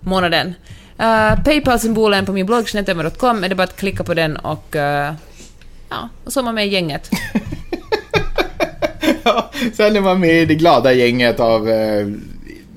månaden. 0.00 0.54
Uh, 1.00 1.42
Paypal-symbolen 1.44 2.26
på 2.26 2.32
min 2.32 2.46
blogg, 2.46 2.64
jeanetteömer.com, 2.68 3.44
är 3.44 3.48
det 3.48 3.54
bara 3.54 3.62
att 3.62 3.76
klicka 3.76 4.04
på 4.04 4.14
den 4.14 4.36
och... 4.36 4.66
ja, 5.90 6.08
och 6.24 6.32
så 6.32 6.40
är 6.40 6.44
man 6.44 6.54
med 6.54 6.66
i 6.66 6.70
gänget. 6.70 7.10
Ja, 9.22 9.50
Sen 9.74 9.96
är 9.96 10.00
man 10.00 10.20
med 10.20 10.34
i 10.42 10.44
det 10.46 10.54
glada 10.54 10.92
gänget 10.92 11.40
av 11.40 11.68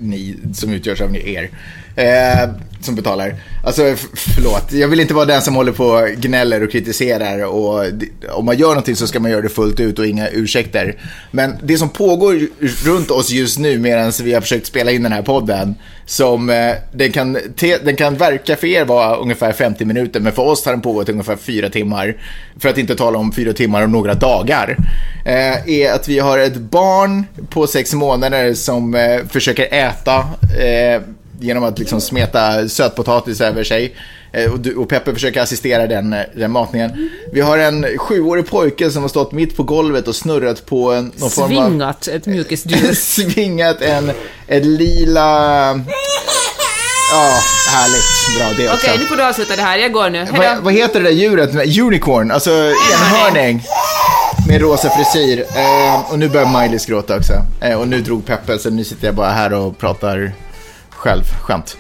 ni 0.04 0.38
som 0.54 0.74
utgörs 0.74 1.02
av 1.02 1.12
er. 1.16 1.50
Eh, 1.96 2.50
som 2.86 2.96
betalar. 2.96 3.36
Alltså 3.64 3.96
förlåt, 4.14 4.72
jag 4.72 4.88
vill 4.88 5.00
inte 5.00 5.14
vara 5.14 5.26
den 5.26 5.42
som 5.42 5.56
håller 5.56 5.72
på 5.72 5.86
och 5.86 6.10
gnäller 6.10 6.64
och 6.64 6.72
kritiserar 6.72 7.46
och 7.46 7.86
om 8.30 8.46
man 8.46 8.58
gör 8.58 8.68
någonting 8.68 8.96
så 8.96 9.08
ska 9.08 9.20
man 9.20 9.32
göra 9.32 9.42
det 9.42 9.50
fullt 9.50 9.80
ut 9.80 10.00
och 10.00 10.06
inga 10.06 10.30
ursäkter. 10.30 10.96
Men 11.32 11.56
det 11.64 11.78
som 11.78 11.90
pågår 11.90 12.48
runt 12.86 13.12
oss 13.12 13.30
just 13.30 13.60
nu 13.60 13.80
medan 13.80 14.12
vi 14.24 14.34
har 14.34 14.42
försökt 14.42 14.66
spela 14.66 14.92
in 14.92 15.04
den 15.04 15.12
här 15.12 15.22
podden 15.22 15.76
som 16.06 16.50
eh, 16.50 16.74
den, 16.92 17.12
kan 17.12 17.38
den 17.84 17.96
kan 17.96 18.18
verka 18.18 18.56
för 18.56 18.68
er 18.68 18.86
vara 18.86 19.16
ungefär 19.16 19.52
50 19.52 19.86
minuter 19.86 20.20
men 20.20 20.34
för 20.34 20.44
oss 20.44 20.66
har 20.66 20.72
den 20.72 20.82
pågått 20.82 21.10
ungefär 21.10 21.36
4 21.36 21.70
timmar. 21.70 22.16
För 22.60 22.70
att 22.70 22.78
inte 22.78 22.96
tala 22.96 23.20
om 23.20 23.32
4 23.32 23.54
timmar 23.54 23.84
och 23.84 23.90
några 23.90 24.14
dagar. 24.14 24.78
Eh, 25.26 25.70
är 25.70 25.92
att 25.92 26.10
vi 26.10 26.20
har 26.20 26.38
ett 26.38 26.58
barn 26.58 27.26
på 27.50 27.68
6 27.68 27.94
månader 27.94 28.54
som 28.54 28.96
eh, 28.96 29.26
försöker 29.30 29.74
äta 29.74 30.18
eh, 30.60 31.02
genom 31.40 31.64
att 31.64 31.80
liksom 31.80 32.02
smeta 32.02 32.70
sötpotatis 32.70 33.42
över 33.42 33.64
sig. 33.64 33.96
Eh, 34.32 34.52
Och, 34.52 34.60
du, 34.60 34.76
och 34.76 34.90
Peppe 34.90 35.14
försöker 35.14 35.42
assistera 35.42 35.88
den, 35.88 36.14
eh, 36.14 36.20
den 36.36 36.52
matningen. 36.52 37.10
Vi 37.32 37.42
har 37.42 37.58
en 37.58 37.86
sjuårig 37.98 38.48
pojke 38.48 38.92
som 38.92 39.02
har 39.02 39.10
stått 39.10 39.32
mitt 39.32 39.58
på 39.58 39.64
golvet 39.64 40.08
och 40.08 40.16
snurrat 40.16 40.66
på 40.66 40.92
en, 40.94 41.12
någon 41.18 41.30
form 41.30 41.58
av... 41.58 41.68
Svingat 41.70 42.08
ett 42.08 42.26
mjukisdjur. 42.26 42.94
Svingat 42.96 43.82
en, 43.82 44.12
ett 44.48 44.66
lila... 44.66 45.30
Ja, 47.12 47.40
härligt. 47.72 48.38
Bra 48.40 48.48
det 48.66 48.74
också. 48.74 48.88
Okej, 48.88 48.98
nu 49.00 49.06
får 49.06 49.16
du 49.16 49.24
avsluta 49.24 49.56
det 49.56 49.62
här. 49.62 49.78
Jag 49.78 49.92
går 49.92 50.10
nu. 50.10 50.26
Då. 50.26 50.44
vad 50.62 50.74
heter 50.74 51.00
det 51.00 51.06
där 51.10 51.16
djuret? 51.16 51.80
Unicorn, 51.80 52.32
alltså 52.32 52.52
enhörning. 52.94 53.64
Med 54.48 54.62
rosa 54.62 54.90
frisyr. 54.90 55.40
Eh, 55.56 56.12
och 56.12 56.20
nu 56.20 56.30
börjar 56.30 56.62
Miley 56.62 56.80
gråta 56.88 57.18
också. 57.18 57.34
Eh, 57.62 57.80
och 57.80 57.88
nu 57.88 58.02
drog 58.02 58.26
Peppe, 58.26 58.60
så 58.60 58.70
nu 58.70 58.84
sitter 58.84 59.06
jag 59.06 59.16
bara 59.16 59.32
här 59.32 59.54
och 59.54 59.78
pratar 59.78 60.32
själv. 61.04 61.24
Skämt. 61.42 61.78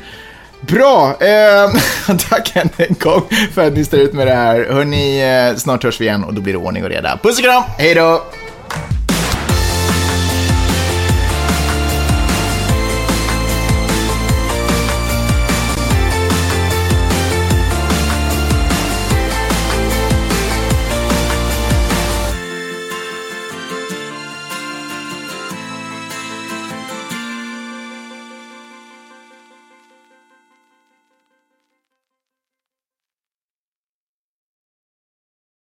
Bra! 0.62 1.16
Eh, 1.20 1.72
tack 2.30 2.56
än 2.56 2.70
en 2.78 2.96
gång 3.00 3.22
för 3.54 3.68
att 3.68 3.74
ni 3.74 3.86
står 3.86 4.00
ut 4.00 4.14
med 4.14 4.28
det 4.28 4.34
här. 4.36 4.68
Hörni, 4.70 5.22
eh, 5.22 5.58
snart 5.58 5.84
hörs 5.84 6.02
vi 6.02 6.06
igen 6.06 6.24
och 6.24 6.34
då 6.34 6.42
blir 6.42 6.54
det 6.54 6.60
ordning 6.60 6.84
och 6.84 6.90
reda. 6.90 7.20
Puss 7.24 7.38
och 7.38 7.44
kram! 7.44 7.64
Hej 7.78 7.96
då! 7.96 8.24